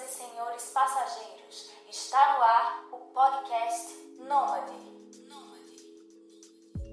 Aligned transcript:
Senhoras 0.00 0.08
e 0.08 0.08
senhores 0.08 0.70
passageiros, 0.72 1.70
está 1.90 2.36
no 2.36 2.42
ar 2.42 2.88
o 2.92 2.96
podcast 3.12 3.88
Nômade. 4.18 4.90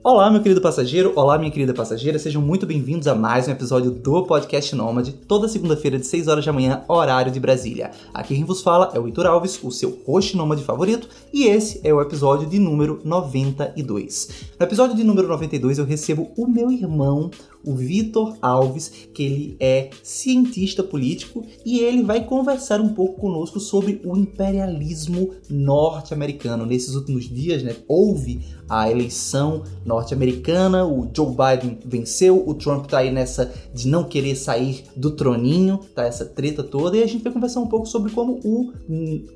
Olá, 0.04 0.30
meu 0.30 0.42
querido 0.42 0.62
passageiro, 0.62 1.14
olá, 1.16 1.38
minha 1.38 1.52
querida 1.52 1.74
passageira, 1.74 2.20
sejam 2.20 2.42
muito 2.42 2.66
bem-vindos 2.66 3.08
a 3.08 3.16
mais 3.16 3.48
um 3.48 3.52
episódio 3.52 3.92
do 3.92 4.26
Podcast 4.26 4.76
Nômade, 4.76 5.12
toda 5.12 5.48
segunda-feira 5.48 5.98
de 5.98 6.06
6 6.06 6.28
horas 6.28 6.46
da 6.46 6.54
manhã, 6.54 6.84
horário 6.88 7.32
de 7.32 7.40
Brasília. 7.40 7.92
Aqui 8.14 8.36
quem 8.36 8.46
vos 8.46 8.62
fala 8.62 8.92
é 8.94 9.00
o 9.00 9.06
Heitor 9.06 9.26
Alves, 9.26 9.62
o 9.64 9.72
seu 9.72 10.02
host 10.06 10.36
nômade 10.36 10.64
favorito, 10.64 11.10
e 11.34 11.46
esse 11.46 11.82
é 11.84 11.94
o 11.94 12.02
episódio 12.02 12.48
de 12.48 12.60
número 12.60 13.02
92. 13.04 14.48
No 14.60 14.66
episódio 14.66 14.96
de 14.96 15.04
número 15.04 15.28
92 15.28 15.78
eu 15.78 15.86
recebo 15.86 16.32
o 16.38 16.48
meu 16.48 16.72
irmão, 16.72 17.30
o 17.66 17.76
Vitor 17.76 18.38
Alves, 18.42 19.08
que 19.14 19.24
ele 19.24 19.58
é 19.60 19.90
cientista 20.04 20.84
político 20.84 21.46
e 21.66 21.80
ele 21.80 22.04
vai 22.04 22.24
conversar 22.24 22.80
um 22.80 22.90
pouco 22.90 23.20
conosco 23.20 23.60
sobre 23.60 24.02
o 24.04 24.16
imperialismo 24.16 25.32
norte-americano. 25.50 26.66
Nesses 26.66 26.96
últimos 26.96 27.30
dias, 27.30 27.64
né, 27.64 27.76
houve 27.88 28.46
a 28.70 28.92
eleição 28.92 29.64
norte-americana, 29.86 30.86
o 30.86 31.10
Joe 31.16 31.28
Biden 31.30 31.80
venceu, 31.86 32.44
o 32.46 32.54
Trump 32.54 32.86
tá 32.88 33.00
aí 33.00 33.12
nessa 33.12 33.54
de 33.74 33.88
não 33.88 34.04
querer 34.04 34.36
sair 34.36 34.84
do 34.96 35.12
troninho, 35.12 35.80
tá 35.96 36.04
essa 36.04 36.26
treta 36.26 36.64
toda, 36.64 36.98
e 36.98 37.04
a 37.04 37.08
gente 37.08 37.24
vai 37.24 37.32
conversar 37.32 37.62
um 37.62 37.68
pouco 37.68 37.86
sobre 37.86 38.12
como 38.12 38.40
o 38.44 38.74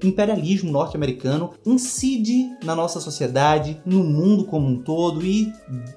imperialismo 0.04 0.72
norte-americano 0.72 1.52
incide 1.66 2.50
na 2.64 2.76
nossa 2.76 3.00
sociedade, 3.00 3.82
no 3.86 4.04
mundo 4.04 4.46
como 4.46 4.68
um 4.68 4.82
todo 4.82 5.26
e 5.26 5.52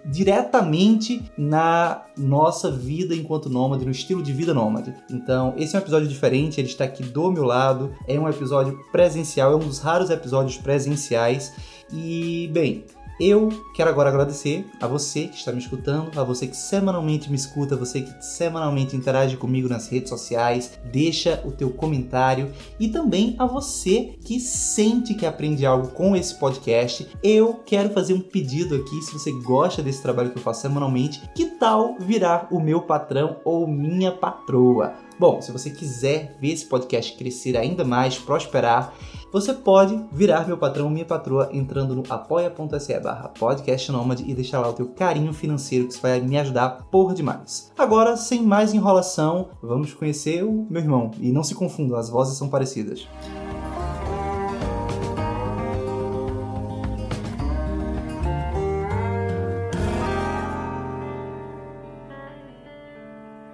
diretamente 0.07 1.23
na 1.37 2.05
nossa 2.25 2.71
vida 2.71 3.15
enquanto 3.15 3.51
nômade, 3.51 3.85
no 3.85 3.91
estilo 3.91 4.23
de 4.23 4.33
vida 4.33 4.55
nômade. 4.55 4.95
Então, 5.11 5.55
esse 5.57 5.77
é 5.77 5.79
um 5.79 5.83
episódio 5.83 6.09
diferente, 6.09 6.61
ele 6.61 6.69
está 6.69 6.85
aqui 6.85 7.03
do 7.03 7.31
meu 7.31 7.45
lado, 7.45 7.93
é 8.09 8.19
um 8.19 8.29
episódio 8.29 8.81
presencial, 8.91 9.53
é 9.53 9.57
um 9.57 9.61
dos 9.61 9.79
raros 9.79 10.11
episódios 10.11 10.57
presenciais. 10.57 11.53
E, 11.93 12.49
bem, 12.53 12.85
eu 13.21 13.49
quero 13.75 13.91
agora 13.91 14.09
agradecer 14.09 14.67
a 14.81 14.87
você 14.87 15.29
que 15.29 15.37
está 15.37 15.53
me 15.53 15.59
escutando, 15.59 16.19
a 16.19 16.25
você 16.25 16.47
que 16.47 16.57
semanalmente 16.57 17.31
me 17.31 17.37
escuta, 17.37 17.77
você 17.77 18.03
que 18.03 18.25
semanalmente 18.25 18.97
interage 18.97 19.37
comigo 19.37 19.69
nas 19.69 19.89
redes 19.89 20.09
sociais, 20.09 20.79
deixa 20.93 21.41
o 21.45 21.53
teu 21.53 21.71
comentário 21.71 22.51
e 22.79 22.89
também 22.89 23.37
a 23.39 23.47
você 23.47 24.15
que 24.25 24.41
sente 24.41 25.15
que 25.15 25.27
aprende 25.27 25.65
algo 25.65 25.89
com 25.89 26.17
esse 26.17 26.35
podcast. 26.35 27.07
Eu 27.23 27.55
quero 27.65 27.91
fazer 27.91 28.15
um 28.15 28.21
pedido 28.21 28.75
aqui, 28.75 29.03
se 29.03 29.13
você 29.13 29.31
gosta 29.31 29.83
desse 29.83 30.03
trabalho 30.03 30.31
que 30.31 30.39
eu 30.39 30.43
faço 30.43 30.63
semanalmente, 30.63 31.23
que 31.35 31.47
tal 31.47 31.97
virar 31.99 32.49
o 32.51 32.61
meu 32.61 32.83
patrão 32.83 33.37
ou 33.45 33.67
minha 33.67 34.13
patroa? 34.13 34.95
Bom, 35.19 35.41
se 35.41 35.53
você 35.53 35.71
quiser 35.71 36.37
ver 36.41 36.53
esse 36.53 36.67
podcast 36.67 37.17
crescer 37.17 37.57
ainda 37.57 37.85
mais, 37.85 38.19
prosperar, 38.19 38.93
você 39.35 39.53
pode 39.53 40.01
virar 40.13 40.47
meu 40.47 40.57
patrão 40.57 40.85
ou 40.85 40.91
minha 40.93 41.05
patroa 41.05 41.49
entrando 41.53 41.93
no 41.93 42.05
apoia.se 42.09 43.01
barra 43.01 43.31
podcastnomad 43.31 44.23
e 44.25 44.33
deixar 44.33 44.61
lá 44.61 44.69
o 44.69 44.73
teu 44.73 44.87
carinho 44.87 45.33
financeiro 45.33 45.87
que 45.89 45.95
isso 45.95 46.01
vai 46.01 46.21
me 46.21 46.39
ajudar 46.39 46.87
por 46.89 47.13
demais. 47.13 47.73
Agora, 47.77 48.17
sem 48.17 48.45
mais 48.45 48.73
enrolação, 48.73 49.49
vamos 49.61 49.93
conhecer 49.93 50.45
o 50.45 50.65
meu 50.71 50.81
irmão. 50.81 51.11
E 51.19 51.33
não 51.33 51.43
se 51.43 51.53
confundam, 51.53 51.99
as 51.99 52.09
vozes 52.09 52.39
são 52.39 52.49
parecidas. 52.49 53.09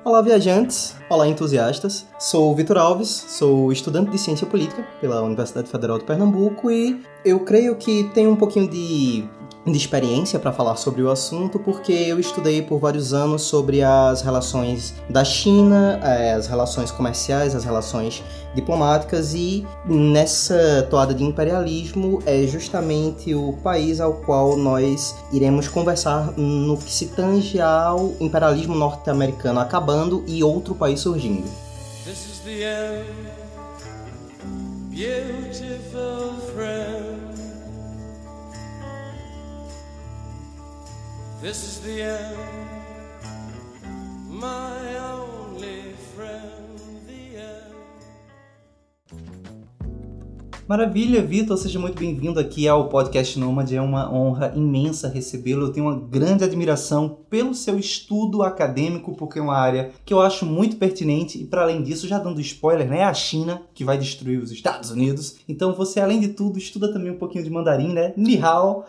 Olá, 0.05 0.21
viajantes! 0.21 1.00
Olá, 1.11 1.27
entusiastas! 1.27 2.07
Sou 2.21 2.55
Vitor 2.55 2.79
Alves, 2.79 3.09
sou 3.09 3.73
estudante 3.73 4.13
de 4.13 4.17
Ciência 4.17 4.47
Política 4.47 4.87
pela 5.01 5.21
Universidade 5.23 5.69
Federal 5.69 5.99
de 5.99 6.05
Pernambuco 6.05 6.71
e 6.71 7.03
eu 7.25 7.41
creio 7.41 7.75
que 7.75 8.05
tenho 8.15 8.31
um 8.31 8.37
pouquinho 8.37 8.71
de 8.71 9.29
de 9.67 9.77
experiência 9.77 10.39
para 10.39 10.53
falar 10.53 10.77
sobre 10.77 11.03
o 11.03 11.11
assunto, 11.11 11.59
porque 11.59 11.93
eu 11.93 12.19
estudei 12.19 12.63
por 12.63 12.79
vários 12.79 13.13
anos 13.13 13.43
sobre 13.43 13.83
as 13.83 14.23
relações 14.23 14.95
da 15.09 15.25
China, 15.25 16.01
eh, 16.03 16.33
as 16.33 16.47
relações 16.47 16.91
comerciais, 16.91 17.55
as 17.55 17.65
relações 17.65 18.23
diplomáticas 18.55 19.35
e 19.35 19.67
nessa 19.85 20.87
toada 20.91 21.15
de 21.15 21.23
imperialismo 21.23 22.21
é 22.27 22.47
justamente 22.47 23.35
o 23.35 23.53
país 23.63 24.01
ao 24.01 24.15
qual 24.15 24.57
nós 24.57 25.15
iremos 25.33 25.69
conversar 25.69 26.33
no 26.37 26.77
que 26.77 26.91
se 26.91 27.07
tange 27.09 27.61
ao 27.61 28.15
imperialismo 28.19 28.75
norte-americano 28.75 29.61
acabando 29.61 30.25
e 30.27 30.43
outro 30.43 30.75
país 30.75 31.01
surgindo. 31.01 31.49
This 32.05 32.27
is 32.27 32.41
the 32.45 32.65
end, 32.65 33.07
beautiful 34.91 36.33
friend. 36.55 37.00
This 41.41 41.63
is 41.63 41.79
the 41.81 42.03
end, 42.03 42.37
my 44.29 44.99
only 44.99 45.95
friend, 46.15 46.79
the 47.07 47.41
end. 47.41 47.75
Maravilha, 50.69 51.23
Vitor, 51.23 51.57
seja 51.57 51.79
muito 51.79 51.99
bem-vindo 51.99 52.39
aqui 52.39 52.69
ao 52.69 52.91
Podcast 52.91 53.39
Nômade. 53.39 53.75
É 53.75 53.81
uma 53.81 54.13
honra 54.13 54.53
imensa 54.55 55.09
recebê-lo. 55.09 55.69
Eu 55.69 55.73
tenho 55.73 55.87
uma 55.87 55.99
grande 55.99 56.45
admiração 56.45 57.21
pelo 57.31 57.55
seu 57.55 57.79
estudo 57.79 58.43
acadêmico, 58.43 59.17
porque 59.17 59.39
é 59.39 59.43
uma 59.43 59.57
área 59.57 59.93
que 60.05 60.13
eu 60.13 60.21
acho 60.21 60.45
muito 60.45 60.77
pertinente. 60.77 61.41
E, 61.41 61.47
para 61.47 61.63
além 61.63 61.83
disso, 61.83 62.07
já 62.07 62.19
dando 62.19 62.39
spoiler, 62.43 62.87
né? 62.87 62.99
É 62.99 63.05
a 63.05 63.15
China 63.15 63.63
que 63.73 63.83
vai 63.83 63.97
destruir 63.97 64.43
os 64.43 64.53
Estados 64.53 64.91
Unidos. 64.91 65.37
Então, 65.49 65.73
você, 65.73 66.01
além 66.01 66.21
de 66.21 66.29
tudo, 66.29 66.59
estuda 66.59 66.93
também 66.93 67.11
um 67.11 67.19
pouquinho 67.19 67.45
de 67.45 67.49
mandarim, 67.49 67.95
né? 67.95 68.13
Ni 68.15 68.37
hao. 68.37 68.85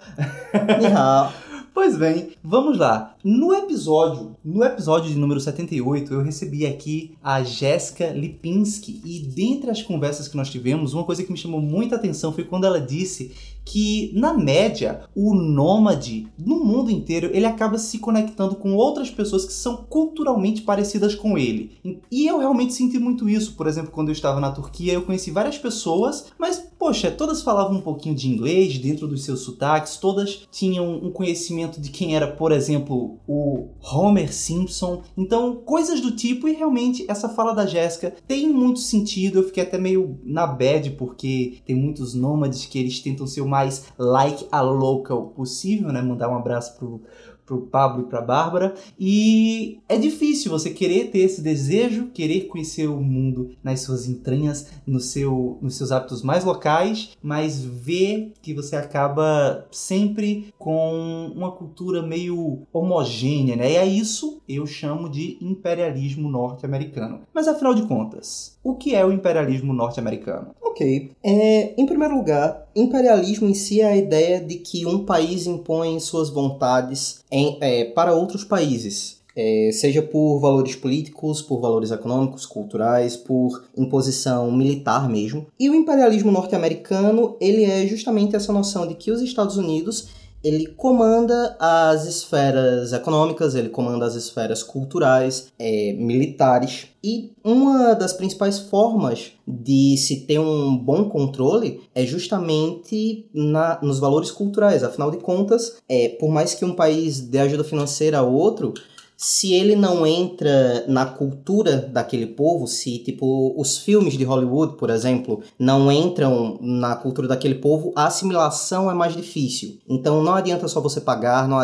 Ni 0.82 0.88
hao. 0.88 1.32
Pois 1.74 1.98
bem, 1.98 2.32
vamos 2.44 2.78
lá. 2.78 3.16
No 3.24 3.54
episódio, 3.54 4.36
no 4.44 4.62
episódio 4.62 5.10
de 5.10 5.18
número 5.18 5.40
78, 5.40 6.14
eu 6.14 6.22
recebi 6.22 6.66
aqui 6.66 7.16
a 7.24 7.44
Jéssica 7.44 8.10
Lipinski 8.10 9.02
e 9.06 9.20
dentre 9.20 9.72
as 9.72 9.82
conversas 9.82 10.28
que 10.28 10.36
nós 10.36 10.50
tivemos, 10.50 10.94
uma 10.94 11.06
coisa 11.06 11.24
que 11.24 11.32
me 11.32 11.38
chamou 11.38 11.62
muita 11.62 11.96
atenção 11.96 12.34
foi 12.34 12.44
quando 12.44 12.66
ela 12.66 12.82
disse 12.82 13.32
que 13.66 14.12
na 14.14 14.34
média 14.34 15.02
o 15.16 15.34
nômade 15.34 16.28
no 16.38 16.64
mundo 16.64 16.92
inteiro 16.92 17.30
ele 17.34 17.46
acaba 17.46 17.78
se 17.78 18.00
conectando 18.00 18.56
com 18.56 18.76
outras 18.76 19.10
pessoas 19.10 19.46
que 19.46 19.54
são 19.54 19.78
culturalmente 19.78 20.62
parecidas 20.62 21.16
com 21.16 21.38
ele. 21.38 21.72
E 22.12 22.28
eu 22.28 22.40
realmente 22.40 22.74
senti 22.74 23.00
muito 23.00 23.30
isso, 23.30 23.54
por 23.54 23.68
exemplo, 23.68 23.92
quando 23.92 24.10
eu 24.10 24.14
estava 24.14 24.40
na 24.40 24.52
Turquia, 24.52 24.94
eu 24.94 25.04
conheci 25.04 25.32
várias 25.32 25.58
pessoas, 25.58 26.26
mas 26.38 26.72
poxa, 26.82 27.12
todas 27.12 27.44
falavam 27.44 27.78
um 27.78 27.82
pouquinho 27.82 28.16
de 28.16 28.28
inglês 28.28 28.80
dentro 28.80 29.08
dos 29.08 29.24
seus 29.24 29.42
sotaques, 29.42 29.98
todas 29.98 30.48
tinham 30.52 30.96
um 30.96 31.12
conhecimento 31.12 31.80
de 31.80 31.92
quem 31.92 32.16
era, 32.16 32.28
por 32.28 32.52
exemplo, 32.52 33.20
o 33.28 33.68
Homer 33.80 34.34
Simpson. 34.34 35.04
Então, 35.16 35.58
coisas 35.64 36.02
do 36.02 36.12
tipo 36.12 36.48
e 36.48 36.54
realmente 36.54 37.06
essa 37.08 37.30
fala 37.30 37.54
da 37.54 37.68
Jéssica 37.68 38.16
tem 38.28 38.50
muito 38.50 38.80
sentido. 38.80 39.40
Eu 39.40 39.44
fiquei 39.44 39.62
até 39.62 39.78
meio 39.78 40.20
na 40.24 40.48
bad 40.48 40.90
porque 40.92 41.60
tem 41.66 41.76
muitos 41.76 42.16
nômades 42.16 42.66
que 42.66 42.80
eles 42.80 43.00
tentam 43.00 43.28
ser 43.28 43.42
o 43.42 43.48
mais 43.52 43.88
like 43.98 44.48
a 44.50 44.62
local 44.62 45.28
possível, 45.36 45.92
né? 45.92 46.02
Mandar 46.02 46.30
um 46.30 46.36
abraço 46.36 46.78
pro, 46.78 47.02
pro 47.46 47.68
Pablo 47.68 48.04
e 48.04 48.10
pra 48.10 48.22
Bárbara. 48.22 48.74
E 48.98 49.80
é 49.90 49.98
difícil 49.98 50.50
você 50.50 50.70
querer 50.70 51.12
ter 51.12 51.20
esse 51.20 51.42
desejo, 51.42 52.08
querer 52.14 52.48
conhecer 52.48 52.88
o 52.88 53.02
mundo 53.02 53.52
nas 53.62 53.82
suas 53.82 54.08
entranhas, 54.08 54.68
no 54.88 55.02
seu, 55.02 55.58
nos 55.62 55.76
seus 55.76 55.92
hábitos 55.92 56.24
mais 56.24 56.46
locais, 56.46 57.18
mas 57.22 57.62
ver 57.62 58.34
que 58.42 58.54
você 58.54 58.78
acaba 58.78 59.68
sempre 59.70 60.54
com 60.58 61.32
uma 61.36 61.52
cultura 61.52 62.02
meio 62.02 62.62
homogênea, 62.72 63.58
né? 63.58 63.72
E 63.72 63.76
é 63.76 63.86
isso 63.86 64.42
eu 64.48 64.66
chamo 64.66 65.10
de 65.10 65.38
imperialismo 65.42 66.30
norte-americano. 66.30 67.22
Mas 67.34 67.48
afinal 67.48 67.74
de 67.74 67.84
contas, 67.84 68.58
o 68.64 68.76
que 68.76 68.96
é 68.96 69.06
o 69.06 69.12
imperialismo 69.12 69.74
norte-americano? 69.74 70.56
Ok. 70.62 71.12
É, 71.24 71.74
em 71.80 71.86
primeiro 71.86 72.16
lugar, 72.16 72.61
imperialismo 72.76 73.48
em 73.48 73.54
si 73.54 73.82
é 73.82 73.86
a 73.86 73.98
ideia 73.98 74.40
de 74.40 74.56
que 74.56 74.86
um 74.86 75.06
país 75.06 75.46
impõe 75.46 76.00
suas 76.00 76.30
vontades 76.30 77.24
em, 77.32 77.58
é, 77.62 77.86
para 77.86 78.14
outros 78.14 78.44
países. 78.44 79.20
É, 79.34 79.70
seja 79.72 80.02
por 80.02 80.40
valores 80.40 80.76
políticos, 80.76 81.42
por 81.42 81.62
valores 81.62 81.90
econômicos, 81.90 82.46
culturais, 82.46 83.16
por 83.16 83.64
imposição 83.78 84.52
militar 84.52 85.08
mesmo. 85.10 85.48
E 85.58 85.70
o 85.70 85.74
imperialismo 85.74 86.32
norte-americano, 86.32 87.38
ele 87.40 87.64
é 87.64 87.88
justamente 87.88 88.36
essa 88.36 88.52
noção 88.52 88.86
de 88.86 88.94
que 88.94 89.10
os 89.10 89.22
Estados 89.22 89.56
Unidos 89.56 90.10
ele 90.44 90.68
comanda 90.68 91.56
as 91.60 92.06
esferas 92.06 92.94
econômicas, 92.94 93.56
ele 93.56 93.70
comanda 93.70 94.06
as 94.06 94.16
esferas 94.16 94.64
culturais, 94.64 95.52
é, 95.60 95.94
militares. 95.94 96.88
E 97.04 97.32
uma 97.44 97.94
das 97.94 98.14
principais 98.14 98.60
formas 98.60 99.32
de 99.48 99.98
se 99.98 100.22
ter 100.22 100.40
um 100.40 100.78
bom 100.78 101.10
controle 101.10 101.82
é 101.94 102.06
justamente 102.06 103.28
na, 103.34 103.80
nos 103.82 104.00
valores 104.00 104.32
culturais. 104.32 104.84
Afinal 104.84 105.12
de 105.12 105.18
contas, 105.18 105.78
é, 105.90 106.10
por 106.10 106.30
mais 106.30 106.54
que 106.54 106.66
um 106.66 106.76
país 106.76 107.20
dê 107.20 107.40
ajuda 107.40 107.64
financeira 107.64 108.20
a 108.20 108.24
outro, 108.24 108.74
se 109.22 109.54
ele 109.54 109.76
não 109.76 110.04
entra 110.04 110.84
na 110.88 111.06
cultura 111.06 111.78
daquele 111.78 112.26
povo, 112.26 112.66
se 112.66 112.98
tipo 112.98 113.54
os 113.56 113.78
filmes 113.78 114.18
de 114.18 114.24
Hollywood, 114.24 114.78
por 114.78 114.90
exemplo, 114.90 115.44
não 115.60 115.92
entram 115.92 116.58
na 116.60 116.96
cultura 116.96 117.28
daquele 117.28 117.54
povo, 117.54 117.94
a 117.96 118.08
assimilação 118.08 118.90
é 118.90 118.96
mais 118.96 119.16
difícil. 119.16 119.78
Então 119.88 120.24
não 120.24 120.34
adianta 120.34 120.68
só 120.68 120.82
você 120.82 121.00
pagar, 121.00 121.48
não 121.48 121.60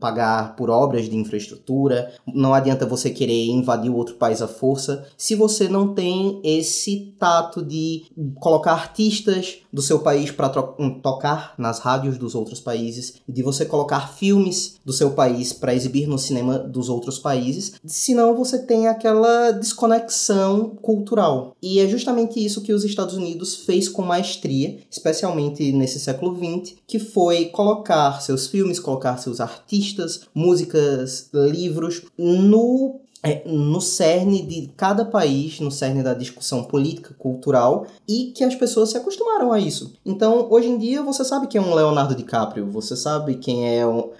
pagar 0.00 0.56
por 0.56 0.68
obras 0.68 1.08
de 1.08 1.16
infraestrutura, 1.16 2.12
não 2.34 2.52
adianta 2.52 2.84
você 2.84 3.08
querer 3.10 3.46
invadir 3.46 3.88
outro 3.88 4.16
país 4.16 4.42
à 4.42 4.48
força, 4.48 5.06
se 5.16 5.36
você 5.36 5.68
não 5.68 5.94
tem 5.94 6.40
esse 6.42 7.14
tato 7.20 7.64
de 7.64 8.06
colocar 8.40 8.72
artistas 8.72 9.58
do 9.72 9.80
seu 9.80 10.00
país 10.00 10.32
para 10.32 10.48
tocar 10.48 11.54
nas 11.56 11.78
rádios 11.78 12.18
dos 12.18 12.34
outros 12.34 12.58
países, 12.58 13.20
de 13.28 13.44
você 13.44 13.64
colocar 13.64 14.08
filmes 14.14 14.80
do 14.84 14.92
seu 14.92 15.10
país 15.12 15.52
para 15.52 15.74
exibir 15.74 16.08
no 16.08 16.18
cinema 16.18 16.58
dos 16.58 16.88
outros 16.88 16.95
países, 17.18 17.74
senão 17.84 18.34
você 18.34 18.58
tem 18.58 18.86
aquela 18.86 19.50
desconexão 19.50 20.70
cultural. 20.82 21.56
E 21.62 21.80
é 21.80 21.86
justamente 21.86 22.44
isso 22.44 22.62
que 22.62 22.72
os 22.72 22.84
Estados 22.84 23.14
Unidos 23.14 23.56
fez 23.56 23.88
com 23.88 24.02
maestria, 24.02 24.78
especialmente 24.90 25.72
nesse 25.72 26.00
século 26.00 26.36
XX, 26.36 26.74
que 26.86 26.98
foi 26.98 27.46
colocar 27.46 28.20
seus 28.20 28.46
filmes, 28.46 28.80
colocar 28.80 29.16
seus 29.18 29.40
artistas, 29.40 30.22
músicas, 30.34 31.28
livros 31.32 32.02
no 32.16 33.00
é, 33.22 33.42
no 33.44 33.80
cerne 33.80 34.42
de 34.42 34.68
cada 34.76 35.04
país, 35.04 35.58
no 35.58 35.70
cerne 35.70 36.00
da 36.00 36.14
discussão 36.14 36.62
política, 36.62 37.12
cultural, 37.18 37.86
e 38.06 38.26
que 38.26 38.44
as 38.44 38.54
pessoas 38.54 38.90
se 38.90 38.96
acostumaram 38.96 39.52
a 39.52 39.58
isso. 39.58 39.94
Então, 40.04 40.46
hoje 40.48 40.68
em 40.68 40.78
dia, 40.78 41.02
você 41.02 41.24
sabe 41.24 41.48
quem 41.48 41.60
é 41.60 41.64
um 41.64 41.74
Leonardo 41.74 42.14
DiCaprio, 42.14 42.70
você 42.70 42.94
sabe 42.94 43.34
quem 43.34 43.78
é 43.78 43.84
um, 43.84 44.10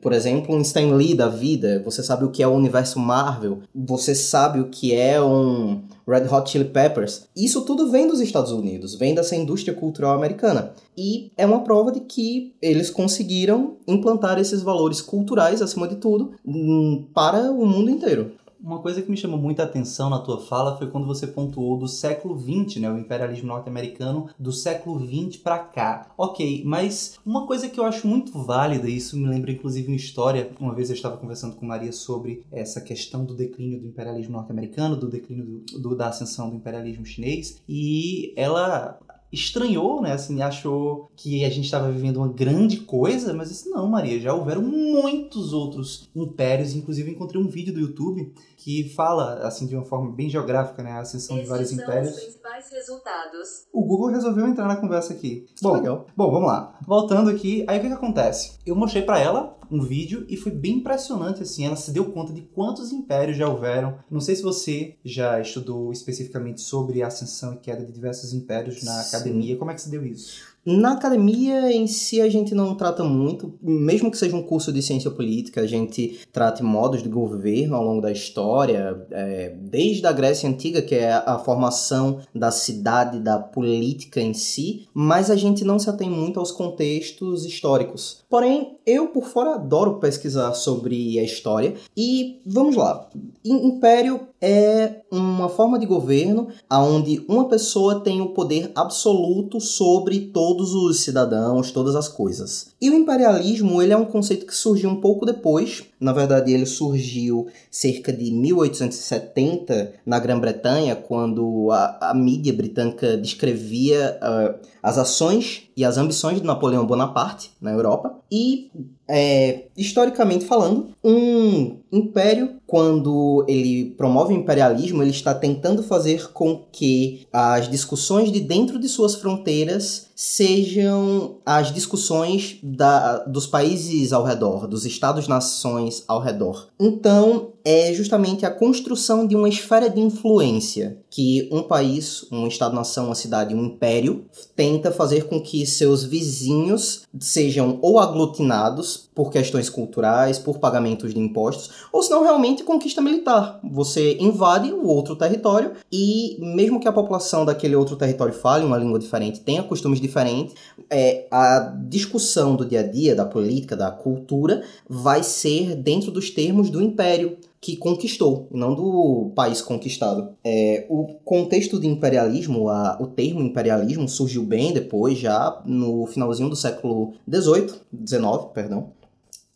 por 0.00 0.12
exemplo, 0.12 0.54
um 0.54 0.60
Stan 0.62 0.94
Lee 0.94 1.14
da 1.14 1.28
vida, 1.28 1.82
você 1.84 2.02
sabe 2.02 2.24
o 2.24 2.30
que 2.30 2.42
é 2.42 2.48
o 2.48 2.54
universo 2.54 2.98
Marvel, 2.98 3.60
você 3.74 4.14
sabe 4.14 4.58
o 4.60 4.68
que 4.68 4.94
é 4.94 5.20
um 5.20 5.82
Red 6.08 6.26
Hot 6.32 6.50
Chili 6.50 6.64
Peppers. 6.64 7.28
Isso 7.36 7.62
tudo 7.62 7.90
vem 7.90 8.08
dos 8.08 8.20
Estados 8.20 8.52
Unidos, 8.52 8.94
vem 8.94 9.14
dessa 9.14 9.36
indústria 9.36 9.74
cultural 9.74 10.14
americana. 10.14 10.72
E 10.96 11.30
é 11.36 11.44
uma 11.44 11.62
prova 11.62 11.92
de 11.92 12.00
que 12.00 12.54
eles 12.62 12.88
conseguiram 12.88 13.76
implantar 13.86 14.38
esses 14.38 14.62
valores 14.62 15.02
culturais, 15.02 15.60
acima 15.60 15.86
de 15.86 15.96
tudo, 15.96 16.32
hum, 16.44 17.06
para 17.12 17.50
o 17.50 17.66
mundo 17.66 17.90
inteiro. 17.90 18.32
Uma 18.60 18.80
coisa 18.80 19.02
que 19.02 19.10
me 19.10 19.16
chamou 19.16 19.38
muita 19.38 19.62
atenção 19.62 20.10
na 20.10 20.18
tua 20.18 20.40
fala 20.40 20.76
foi 20.76 20.90
quando 20.90 21.06
você 21.06 21.26
pontuou 21.26 21.78
do 21.78 21.86
século 21.86 22.38
XX, 22.38 22.80
né, 22.80 22.90
o 22.90 22.98
imperialismo 22.98 23.48
norte-americano 23.48 24.28
do 24.38 24.52
século 24.52 24.98
XX 24.98 25.36
para 25.36 25.58
cá. 25.58 26.12
Ok, 26.16 26.62
mas 26.64 27.18
uma 27.24 27.46
coisa 27.46 27.68
que 27.68 27.78
eu 27.78 27.84
acho 27.84 28.06
muito 28.06 28.32
válida, 28.42 28.88
e 28.88 28.96
isso 28.96 29.16
me 29.16 29.28
lembra 29.28 29.52
inclusive 29.52 29.88
uma 29.88 29.96
história, 29.96 30.50
uma 30.58 30.74
vez 30.74 30.90
eu 30.90 30.96
estava 30.96 31.16
conversando 31.16 31.56
com 31.56 31.66
Maria 31.66 31.92
sobre 31.92 32.44
essa 32.50 32.80
questão 32.80 33.24
do 33.24 33.34
declínio 33.34 33.80
do 33.80 33.88
imperialismo 33.88 34.32
norte-americano, 34.32 34.96
do 34.96 35.08
declínio 35.08 35.44
do, 35.44 35.80
do, 35.80 35.96
da 35.96 36.08
ascensão 36.08 36.50
do 36.50 36.56
imperialismo 36.56 37.04
chinês, 37.04 37.62
e 37.68 38.32
ela 38.36 38.98
estranhou, 39.36 40.00
né? 40.00 40.12
Assim, 40.12 40.42
achou 40.42 41.10
que 41.14 41.44
a 41.44 41.50
gente 41.50 41.66
estava 41.66 41.90
vivendo 41.90 42.16
uma 42.16 42.28
grande 42.28 42.78
coisa, 42.78 43.32
mas 43.32 43.50
disse, 43.50 43.68
não, 43.68 43.86
Maria, 43.86 44.18
já 44.18 44.32
houveram 44.32 44.62
muitos 44.62 45.52
outros 45.52 46.08
impérios, 46.16 46.74
inclusive 46.74 47.10
encontrei 47.10 47.40
um 47.40 47.48
vídeo 47.48 47.72
do 47.72 47.80
YouTube 47.80 48.32
que 48.56 48.88
fala, 48.94 49.46
assim, 49.46 49.66
de 49.66 49.76
uma 49.76 49.84
forma 49.84 50.10
bem 50.10 50.28
geográfica, 50.28 50.82
né, 50.82 50.92
a 50.92 51.00
ascensão 51.00 51.36
de 51.36 51.46
vários 51.46 51.70
impérios. 51.70 52.14
Os 52.14 52.20
principais 52.20 52.70
resultados. 52.70 53.66
O 53.72 53.84
Google 53.84 54.08
resolveu 54.08 54.46
entrar 54.46 54.66
na 54.66 54.76
conversa 54.76 55.12
aqui. 55.12 55.46
Bom, 55.62 55.74
Legal. 55.74 56.06
bom, 56.16 56.30
vamos 56.30 56.48
lá. 56.48 56.78
Voltando 56.86 57.30
aqui, 57.30 57.64
aí 57.68 57.78
o 57.78 57.80
que 57.80 57.88
que 57.88 57.94
acontece? 57.94 58.58
Eu 58.66 58.74
mostrei 58.74 59.04
para 59.04 59.20
ela 59.20 59.55
um 59.70 59.80
vídeo 59.82 60.24
e 60.28 60.36
foi 60.36 60.52
bem 60.52 60.76
impressionante 60.76 61.42
assim, 61.42 61.66
ela 61.66 61.76
se 61.76 61.90
deu 61.90 62.12
conta 62.12 62.32
de 62.32 62.42
quantos 62.42 62.92
impérios 62.92 63.36
já 63.36 63.48
houveram. 63.48 63.98
Não 64.10 64.20
sei 64.20 64.36
se 64.36 64.42
você 64.42 64.96
já 65.04 65.40
estudou 65.40 65.92
especificamente 65.92 66.60
sobre 66.60 67.02
a 67.02 67.08
ascensão 67.08 67.54
e 67.54 67.58
queda 67.58 67.84
de 67.84 67.92
diversos 67.92 68.32
impérios 68.32 68.82
na 68.82 69.02
Sim. 69.02 69.16
academia, 69.16 69.56
como 69.56 69.70
é 69.70 69.74
que 69.74 69.82
se 69.82 69.90
deu 69.90 70.04
isso? 70.04 70.55
Na 70.66 70.94
academia 70.94 71.72
em 71.72 71.86
si 71.86 72.20
a 72.20 72.28
gente 72.28 72.52
não 72.52 72.74
trata 72.74 73.04
muito, 73.04 73.54
mesmo 73.62 74.10
que 74.10 74.18
seja 74.18 74.34
um 74.34 74.42
curso 74.42 74.72
de 74.72 74.82
ciência 74.82 75.12
política, 75.12 75.60
a 75.60 75.66
gente 75.66 76.18
trata 76.32 76.64
modos 76.64 77.04
de 77.04 77.08
governo 77.08 77.76
ao 77.76 77.84
longo 77.84 78.02
da 78.02 78.10
história, 78.10 79.06
é, 79.12 79.54
desde 79.60 80.04
a 80.04 80.10
Grécia 80.10 80.48
Antiga, 80.48 80.82
que 80.82 80.96
é 80.96 81.12
a 81.12 81.38
formação 81.38 82.18
da 82.34 82.50
cidade, 82.50 83.20
da 83.20 83.38
política 83.38 84.20
em 84.20 84.34
si, 84.34 84.88
mas 84.92 85.30
a 85.30 85.36
gente 85.36 85.64
não 85.64 85.78
se 85.78 85.88
atém 85.88 86.10
muito 86.10 86.40
aos 86.40 86.50
contextos 86.50 87.44
históricos. 87.44 88.24
Porém, 88.28 88.76
eu 88.84 89.06
por 89.08 89.24
fora 89.24 89.54
adoro 89.54 90.00
pesquisar 90.00 90.52
sobre 90.54 91.18
a 91.20 91.22
história 91.22 91.74
e 91.96 92.40
vamos 92.44 92.74
lá. 92.74 93.08
Império 93.44 94.20
é 94.40 95.02
uma 95.10 95.48
forma 95.48 95.78
de 95.78 95.86
governo 95.86 96.48
onde 96.70 97.24
uma 97.28 97.48
pessoa 97.48 98.00
tem 98.00 98.20
o 98.20 98.30
poder 98.30 98.70
absoluto 98.74 99.60
sobre 99.60 100.20
todos 100.56 100.72
os 100.72 101.00
cidadãos, 101.00 101.70
todas 101.70 101.94
as 101.94 102.08
coisas. 102.08 102.68
E 102.80 102.88
o 102.88 102.94
imperialismo 102.94 103.82
ele 103.82 103.92
é 103.92 103.96
um 103.96 104.06
conceito 104.06 104.46
que 104.46 104.54
surgiu 104.54 104.88
um 104.88 105.00
pouco 105.00 105.26
depois. 105.26 105.84
Na 105.98 106.12
verdade, 106.12 106.52
ele 106.52 106.66
surgiu 106.66 107.46
cerca 107.70 108.12
de 108.12 108.30
1870 108.30 109.94
na 110.04 110.18
Grã-Bretanha, 110.18 110.94
quando 110.94 111.70
a, 111.70 112.10
a, 112.10 112.14
mídia 112.14 112.52
britânica 112.52 113.16
descrevia 113.16 114.18
uh, 114.22 114.66
as 114.82 114.98
ações 114.98 115.64
e 115.76 115.84
as 115.84 115.96
ambições 115.96 116.40
de 116.40 116.46
Napoleão 116.46 116.86
Bonaparte 116.86 117.50
na 117.60 117.72
Europa. 117.72 118.14
E, 118.30 118.70
é, 119.08 119.66
historicamente 119.76 120.44
falando, 120.44 120.88
um 121.02 121.78
império, 121.92 122.56
quando 122.66 123.44
ele 123.48 123.94
promove 123.96 124.34
o 124.34 124.36
imperialismo, 124.36 125.02
ele 125.02 125.10
está 125.10 125.32
tentando 125.34 125.82
fazer 125.82 126.32
com 126.32 126.64
que 126.72 127.26
as 127.32 127.70
discussões 127.70 128.32
de 128.32 128.40
dentro 128.40 128.78
de 128.78 128.88
suas 128.88 129.14
fronteiras 129.14 130.10
sejam 130.14 131.36
as 131.44 131.72
discussões 131.72 132.58
da, 132.62 133.18
dos 133.18 133.46
países 133.46 134.12
ao 134.12 134.24
redor, 134.24 134.66
dos 134.66 134.84
estados-nações 134.84 135.85
ao 136.08 136.20
redor. 136.20 136.68
Então, 136.78 137.52
é 137.68 137.92
justamente 137.92 138.46
a 138.46 138.50
construção 138.50 139.26
de 139.26 139.34
uma 139.34 139.48
esfera 139.48 139.90
de 139.90 140.00
influência 140.00 140.98
que 141.10 141.48
um 141.50 141.64
país, 141.64 142.24
um 142.30 142.46
estado-nação, 142.46 143.06
uma 143.06 143.14
cidade, 143.16 143.56
um 143.56 143.64
império 143.64 144.24
tenta 144.54 144.92
fazer 144.92 145.24
com 145.24 145.40
que 145.40 145.66
seus 145.66 146.04
vizinhos 146.04 147.02
sejam 147.18 147.80
ou 147.82 147.98
aglutinados 147.98 149.10
por 149.12 149.32
questões 149.32 149.68
culturais, 149.68 150.38
por 150.38 150.60
pagamentos 150.60 151.12
de 151.12 151.18
impostos, 151.18 151.70
ou 151.92 152.04
senão 152.04 152.22
realmente 152.22 152.62
conquista 152.62 153.00
militar. 153.00 153.58
Você 153.64 154.16
invade 154.20 154.70
o 154.72 154.86
outro 154.86 155.16
território 155.16 155.72
e 155.90 156.36
mesmo 156.38 156.78
que 156.78 156.86
a 156.86 156.92
população 156.92 157.44
daquele 157.44 157.74
outro 157.74 157.96
território 157.96 158.34
fale 158.34 158.64
uma 158.64 158.78
língua 158.78 159.00
diferente, 159.00 159.40
tenha 159.40 159.64
costumes 159.64 160.00
diferentes, 160.00 160.54
é, 160.88 161.26
a 161.32 161.74
discussão 161.88 162.54
do 162.54 162.64
dia 162.64 162.80
a 162.80 162.86
dia, 162.86 163.16
da 163.16 163.24
política, 163.24 163.74
da 163.74 163.90
cultura, 163.90 164.62
vai 164.88 165.24
ser 165.24 165.74
dentro 165.74 166.12
dos 166.12 166.30
termos 166.30 166.70
do 166.70 166.80
império 166.80 167.38
que 167.60 167.76
conquistou, 167.76 168.48
não 168.50 168.74
do 168.74 169.32
país 169.34 169.60
conquistado. 169.60 170.36
É, 170.44 170.86
o 170.88 171.14
contexto 171.24 171.80
de 171.80 171.86
imperialismo, 171.86 172.68
a, 172.68 172.98
o 173.00 173.06
termo 173.06 173.40
imperialismo 173.40 174.08
surgiu 174.08 174.42
bem 174.42 174.72
depois, 174.72 175.18
já 175.18 175.62
no 175.64 176.06
finalzinho 176.06 176.48
do 176.48 176.56
século 176.56 177.14
XVIII, 177.28 177.68
XIX, 178.06 178.52
perdão. 178.52 178.92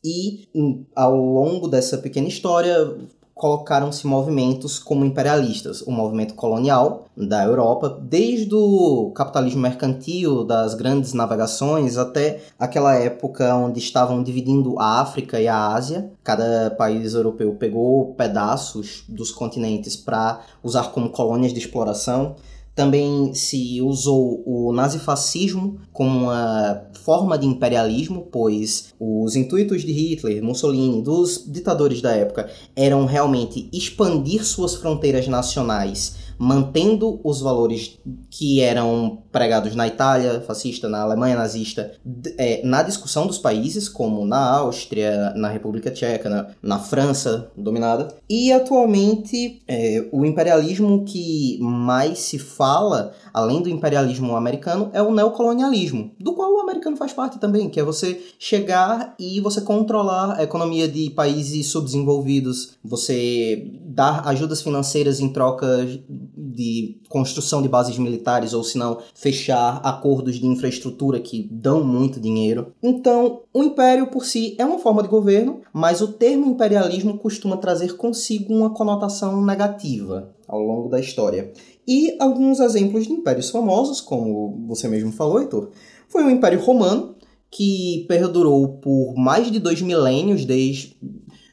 E 0.05 0.49
ao 0.97 1.15
longo 1.15 1.69
dessa 1.69 1.99
pequena 1.99 2.27
história 2.27 2.97
colocaram-se 3.41 4.07
movimentos 4.07 4.79
como 4.79 5.03
imperialistas, 5.03 5.81
o 5.81 5.91
movimento 5.91 6.35
colonial 6.35 7.07
da 7.17 7.43
Europa, 7.43 7.99
desde 8.03 8.55
o 8.55 9.11
capitalismo 9.15 9.63
mercantil, 9.63 10.45
das 10.45 10.75
grandes 10.75 11.15
navegações, 11.15 11.97
até 11.97 12.43
aquela 12.59 12.95
época 12.95 13.55
onde 13.57 13.79
estavam 13.79 14.23
dividindo 14.23 14.79
a 14.79 15.01
África 15.01 15.41
e 15.41 15.49
a 15.49 15.69
Ásia. 15.69 16.13
Cada 16.23 16.71
país 16.73 17.15
europeu 17.15 17.55
pegou 17.55 18.15
pedaços 18.15 19.05
dos 19.09 19.31
continentes 19.31 19.97
para 19.97 20.41
usar 20.63 20.93
como 20.93 21.09
colônias 21.09 21.55
de 21.55 21.61
exploração. 21.61 22.37
Também 22.81 23.35
se 23.35 23.83
usou 23.83 24.43
o 24.47 24.73
nazifascismo 24.73 25.79
como 25.93 26.21
uma 26.21 26.87
forma 27.05 27.37
de 27.37 27.47
imperialismo, 27.47 28.27
pois 28.33 28.95
os 28.99 29.37
intuitos 29.37 29.83
de 29.83 29.93
Hitler, 29.93 30.43
Mussolini, 30.43 31.03
dos 31.03 31.45
ditadores 31.47 32.01
da 32.01 32.13
época 32.13 32.49
eram 32.75 33.05
realmente 33.05 33.69
expandir 33.71 34.47
suas 34.47 34.77
fronteiras 34.77 35.29
nacionais 35.29 36.17
mantendo 36.39 37.21
os 37.23 37.43
valores 37.43 37.99
que 38.31 38.63
eram 38.63 39.25
pregados 39.33 39.75
na 39.75 39.87
Itália 39.87 40.41
fascista, 40.41 40.89
na 40.89 41.01
Alemanha 41.01 41.37
nazista, 41.37 41.93
é, 42.37 42.61
na 42.65 42.83
discussão 42.83 43.27
dos 43.27 43.39
países, 43.39 43.89
como 43.89 44.27
na 44.27 44.59
Áustria, 44.59 45.33
na 45.37 45.49
República 45.49 45.91
Tcheca, 45.91 46.29
na, 46.29 46.47
na 46.63 46.79
França 46.79 47.51
dominada. 47.57 48.09
E 48.29 48.53
atualmente 48.53 49.63
é, 49.67 50.09
o 50.13 50.25
imperialismo 50.25 51.05
que 51.05 51.59
mais 51.61 52.19
se 52.19 52.39
fala, 52.39 53.13
além 53.33 53.63
do 53.63 53.69
imperialismo 53.69 54.37
americano, 54.37 54.91
é 54.93 55.03
o 55.03 55.13
neocolonialismo, 55.13 56.13
do 56.19 56.35
qual 56.35 56.53
o 56.53 56.61
americano 56.61 56.97
faz 56.97 57.13
parte 57.13 57.39
também, 57.39 57.69
que 57.69 57.79
é 57.79 57.85
você 57.85 58.21
chegar 58.39 59.15
e 59.19 59.41
você 59.41 59.61
controlar 59.61 60.39
a 60.39 60.43
economia 60.43 60.89
de 60.89 61.11
países 61.11 61.67
subdesenvolvidos, 61.69 62.79
você 62.83 63.71
dar 63.85 64.27
ajudas 64.29 64.63
financeiras 64.63 65.21
em 65.21 65.33
troca 65.33 65.87
de 66.09 67.01
construção 67.09 67.63
de 67.63 67.69
bases 67.69 67.99
militares 67.99 68.53
ou 68.53 68.65
se 68.65 68.79
não 68.79 68.99
fechar 69.21 69.83
acordos 69.85 70.37
de 70.37 70.47
infraestrutura 70.47 71.21
que 71.21 71.47
dão 71.53 71.85
muito 71.85 72.19
dinheiro. 72.19 72.73
Então, 72.83 73.43
o 73.53 73.63
império 73.63 74.07
por 74.07 74.25
si 74.25 74.57
é 74.59 74.65
uma 74.65 74.79
forma 74.79 75.03
de 75.03 75.11
governo, 75.11 75.61
mas 75.75 76.01
o 76.01 76.09
termo 76.09 76.47
imperialismo 76.47 77.19
costuma 77.19 77.59
trazer 77.59 77.99
consigo 77.99 78.55
uma 78.55 78.71
conotação 78.71 79.45
negativa 79.45 80.35
ao 80.49 80.63
longo 80.63 80.89
da 80.89 80.99
história. 80.99 81.53
E 81.87 82.17
alguns 82.19 82.61
exemplos 82.61 83.07
de 83.07 83.13
impérios 83.13 83.51
famosos, 83.51 84.01
como 84.01 84.65
você 84.67 84.89
mesmo 84.89 85.13
falou, 85.13 85.39
Heitor, 85.39 85.69
foi 86.09 86.25
o 86.25 86.31
Império 86.31 86.59
Romano, 86.59 87.15
que 87.51 88.07
perdurou 88.09 88.79
por 88.79 89.15
mais 89.17 89.51
de 89.51 89.59
dois 89.59 89.83
milênios, 89.83 90.47
desde 90.47 90.97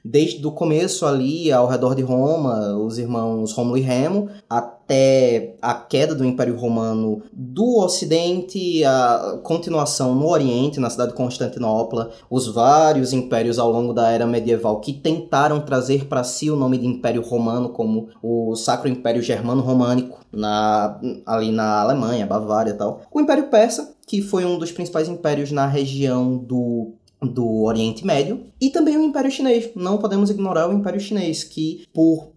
desde 0.09 0.45
o 0.45 0.51
começo 0.51 1.05
ali, 1.05 1.51
ao 1.51 1.67
redor 1.67 1.93
de 1.93 2.01
Roma, 2.01 2.77
os 2.77 2.97
irmãos 2.97 3.51
Rômulo 3.51 3.77
e 3.77 3.81
Remo, 3.81 4.29
até 4.49 5.55
a 5.61 5.73
queda 5.73 6.15
do 6.15 6.23
Império 6.23 6.57
Romano 6.57 7.21
do 7.33 7.79
Ocidente, 7.79 8.83
a 8.85 9.39
continuação 9.43 10.15
no 10.15 10.29
Oriente, 10.29 10.79
na 10.79 10.89
cidade 10.89 11.11
de 11.11 11.17
Constantinopla, 11.17 12.11
os 12.29 12.47
vários 12.47 13.11
impérios 13.11 13.59
ao 13.59 13.69
longo 13.69 13.93
da 13.93 14.09
era 14.09 14.25
medieval 14.25 14.79
que 14.79 14.93
tentaram 14.93 15.59
trazer 15.59 16.05
para 16.05 16.23
si 16.23 16.49
o 16.49 16.55
nome 16.55 16.77
de 16.77 16.87
Império 16.87 17.21
Romano, 17.21 17.69
como 17.69 18.07
o 18.23 18.55
Sacro 18.55 18.87
Império 18.87 19.21
Germano-Românico, 19.21 20.25
na, 20.31 20.99
ali 21.25 21.51
na 21.51 21.81
Alemanha, 21.81 22.25
Bavária 22.25 22.71
e 22.71 22.75
tal. 22.75 23.01
O 23.11 23.19
Império 23.19 23.49
Persa, 23.49 23.95
que 24.05 24.21
foi 24.21 24.45
um 24.45 24.57
dos 24.57 24.71
principais 24.71 25.09
impérios 25.09 25.51
na 25.51 25.65
região 25.65 26.37
do 26.37 26.93
do 27.21 27.63
Oriente 27.63 28.05
Médio 28.05 28.41
e 28.61 28.69
também 28.69 28.95
o 28.95 29.01
Império 29.01 29.31
Chinês. 29.31 29.71
Não 29.75 29.97
podemos 29.97 30.29
ignorar 30.29 30.69
o 30.69 30.73
Império 30.73 30.99
Chinês, 30.99 31.43
que 31.43 31.83
por 31.93 32.29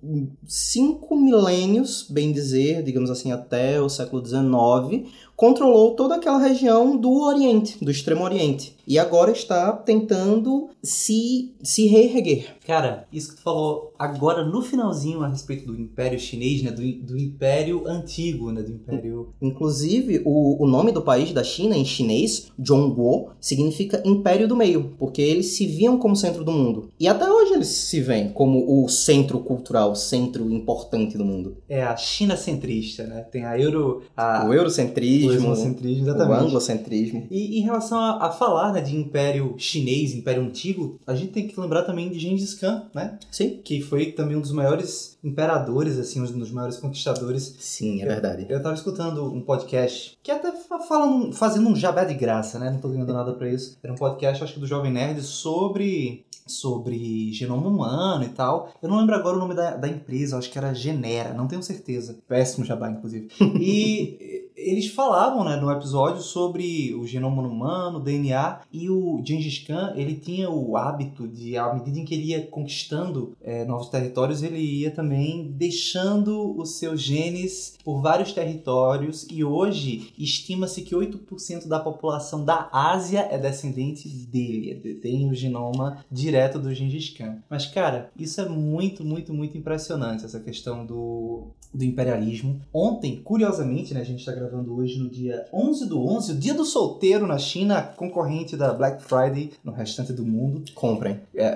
cinco 0.47 1.17
milênios, 1.17 2.07
bem 2.09 2.33
dizer, 2.33 2.83
digamos 2.83 3.11
assim, 3.11 3.31
até 3.31 3.81
o 3.81 3.89
século 3.89 4.25
XIX, 4.25 5.09
controlou 5.37 5.95
toda 5.95 6.17
aquela 6.17 6.39
região 6.39 6.97
do 6.97 7.23
Oriente, 7.23 7.83
do 7.83 7.91
Extremo 7.91 8.25
Oriente. 8.25 8.77
E 8.87 8.99
agora 8.99 9.31
está 9.31 9.73
tentando 9.73 10.71
se, 10.83 11.55
se 11.63 11.87
reerguer. 11.87 12.57
Cara, 12.67 13.07
isso 13.13 13.31
que 13.31 13.37
tu 13.37 13.43
falou 13.43 13.93
agora 13.99 14.45
no 14.45 14.63
finalzinho 14.63 15.23
a 15.23 15.29
respeito 15.29 15.67
do 15.67 15.79
Império 15.79 16.19
Chinês, 16.19 16.63
né? 16.63 16.71
Do, 16.71 16.83
do 17.05 17.19
Império 17.19 17.87
Antigo, 17.87 18.51
né? 18.51 18.63
Do 18.63 18.73
Império... 18.73 19.35
Inclusive, 19.41 20.23
o, 20.25 20.63
o 20.63 20.67
nome 20.67 20.93
do 20.93 21.03
país 21.03 21.33
da 21.33 21.43
China, 21.43 21.77
em 21.77 21.85
chinês, 21.85 22.51
Zhongguo, 22.65 23.31
significa 23.41 24.03
Império 24.05 24.49
do 24.49 24.57
Meio, 24.57 24.95
porque 24.99 25.21
eles 25.21 25.47
se 25.47 25.67
viam 25.67 25.99
como 25.99 26.17
centro 26.17 26.45
do 26.45 26.53
mundo. 26.53 26.91
E 26.99 27.09
até 27.09 27.29
hoje 27.31 27.55
eles 27.55 27.69
se 27.69 28.01
veem 28.01 28.31
como 28.31 28.85
o 28.85 28.89
centro 28.89 29.41
cultural, 29.41 29.95
centro 29.95 30.51
importante 30.51 31.19
do 31.19 31.25
mundo. 31.25 31.59
É 31.69 31.83
a 31.83 31.97
China 31.97 32.37
centrista, 32.37 33.05
né? 33.05 33.21
Tem 33.23 33.45
a 33.45 33.59
Euro... 33.59 34.03
A... 34.17 34.47
O 34.47 34.55
eurocentrismo. 34.55 35.31
O 35.31 35.35
eurocentrismo, 35.35 36.05
exatamente. 36.05 36.43
O 36.43 36.47
anglocentrismo. 36.47 37.27
E 37.31 37.59
em 37.59 37.63
relação 37.63 37.99
a, 37.99 38.27
a 38.27 38.31
falar, 38.31 38.70
né, 38.73 38.81
de 38.81 38.97
Império 38.97 39.55
Chinês, 39.59 40.15
Império 40.15 40.43
Antigo, 40.43 40.99
a 41.07 41.15
gente 41.15 41.33
tem 41.33 41.47
que 41.47 41.59
lembrar 41.59 41.83
também 41.83 42.11
de 42.11 42.19
Gengis 42.19 42.55
Khan, 42.55 42.87
né? 42.95 43.19
Sim. 43.31 43.61
Que 43.63 43.81
foi 43.81 44.13
também 44.13 44.37
um 44.37 44.41
dos 44.41 44.53
maiores 44.53 45.19
imperadores, 45.23 45.99
assim, 45.99 46.21
um 46.21 46.39
dos 46.39 46.51
maiores 46.51 46.77
conquistadores. 46.77 47.57
Sim, 47.59 48.03
é 48.03 48.07
verdade. 48.07 48.47
Eu, 48.49 48.63
tava 48.63 48.75
escutando 48.75 49.25
um 49.33 49.41
podcast 49.41 50.19
que 50.23 50.31
até 50.31 50.53
falando, 50.89 51.33
fazendo 51.33 51.69
um 51.69 51.77
jabé 51.77 52.05
de 52.05 52.15
graça, 52.15 52.59
né? 52.59 52.71
Não 52.71 52.79
tô 52.79 52.89
ganhando 52.89 53.13
nada 53.13 53.33
pra 53.33 53.49
isso. 53.49 53.79
Era 53.83 53.93
um 53.93 53.97
podcast, 53.97 54.43
acho 54.45 54.55
que 54.55 54.61
do 54.61 54.67
Jovem 54.67 54.93
Nerd, 54.93 55.23
sobre 55.23 56.25
sobre 56.47 57.33
genoma 57.33 57.69
humano 57.69 58.25
e 58.25 58.29
tal. 58.29 58.73
Eu 58.83 58.89
não 58.89 58.99
lembro 58.99 59.15
agora 59.15 59.37
o 59.37 59.39
nome 59.39 59.55
da, 59.55 59.77
da 59.77 59.89
empresa, 59.89 60.37
acho 60.37 60.51
que 60.51 60.59
era 60.59 60.75
Genera, 60.75 61.33
não 61.33 61.47
tenho 61.47 61.63
certeza. 61.63 62.19
Péssimo 62.27 62.65
jabá, 62.65 62.91
inclusive. 62.91 63.29
E 63.61 64.40
eles 64.61 64.89
falavam, 64.89 65.45
né, 65.45 65.57
no 65.57 65.71
episódio 65.71 66.23
sobre 66.23 66.95
o 66.95 67.07
genoma 67.07 67.43
humano, 67.43 68.01
DNA, 68.01 68.61
e 68.73 68.91
o 68.91 69.21
Gengis 69.25 69.59
Khan, 69.59 69.95
ele 69.97 70.15
tinha 70.15 70.51
o 70.51 70.77
hábito 70.77 71.27
de, 71.27 71.57
à 71.57 71.73
medida 71.75 71.99
em 71.99 72.05
que 72.05 72.15
ele 72.15 72.27
ia 72.27 72.47
conquistando 72.47 73.37
é, 73.41 73.65
novos 73.65 73.89
territórios, 73.89 74.43
ele 74.43 74.59
ia 74.59 74.91
também 74.91 75.51
deixando 75.51 76.57
os 76.59 76.79
seus 76.79 77.01
genes 77.01 77.77
por 77.85 78.01
vários 78.01 78.33
territórios, 78.33 79.27
e 79.31 79.43
hoje 79.43 80.13
estima-se 80.19 80.83
que 80.83 80.95
8% 80.95 81.67
da 81.67 81.81
população 81.81 82.45
da 82.45 82.69
Ásia 82.73 83.29
é 83.31 83.39
descendente 83.39 84.09
dele, 84.09 84.95
tem 85.01 85.29
o 85.29 85.35
genoma 85.35 86.05
direto 86.11 86.59
do 86.59 86.75
Gengis 86.75 87.11
Khan. 87.11 87.39
Mas, 87.49 87.67
cara, 87.67 88.11
isso 88.17 88.41
é 88.41 88.49
muito, 88.49 89.05
muito, 89.05 89.33
muito 89.33 89.57
impressionante, 89.57 90.25
essa 90.25 90.41
questão 90.41 90.85
do, 90.85 91.49
do 91.73 91.85
imperialismo. 91.85 92.61
Ontem, 92.73 93.21
curiosamente, 93.23 93.95
né, 93.95 94.01
a 94.01 94.05
gente 94.05 94.21
está 94.21 94.33
gravando 94.33 94.75
hoje 94.75 94.99
no 94.99 95.09
dia 95.09 95.45
11 95.53 95.87
do 95.87 96.05
11, 96.05 96.33
o 96.33 96.37
dia 96.37 96.55
do 96.55 96.65
solteiro 96.65 97.27
na 97.27 97.39
China, 97.39 97.83
concorrente 97.97 98.57
da 98.57 98.73
Black 98.73 99.03
Friday 99.03 99.53
no 99.63 99.73
restante 99.73 100.13
do 100.13 100.25
mundo. 100.25 100.65
Comprem. 100.75 101.21
É. 101.35 101.55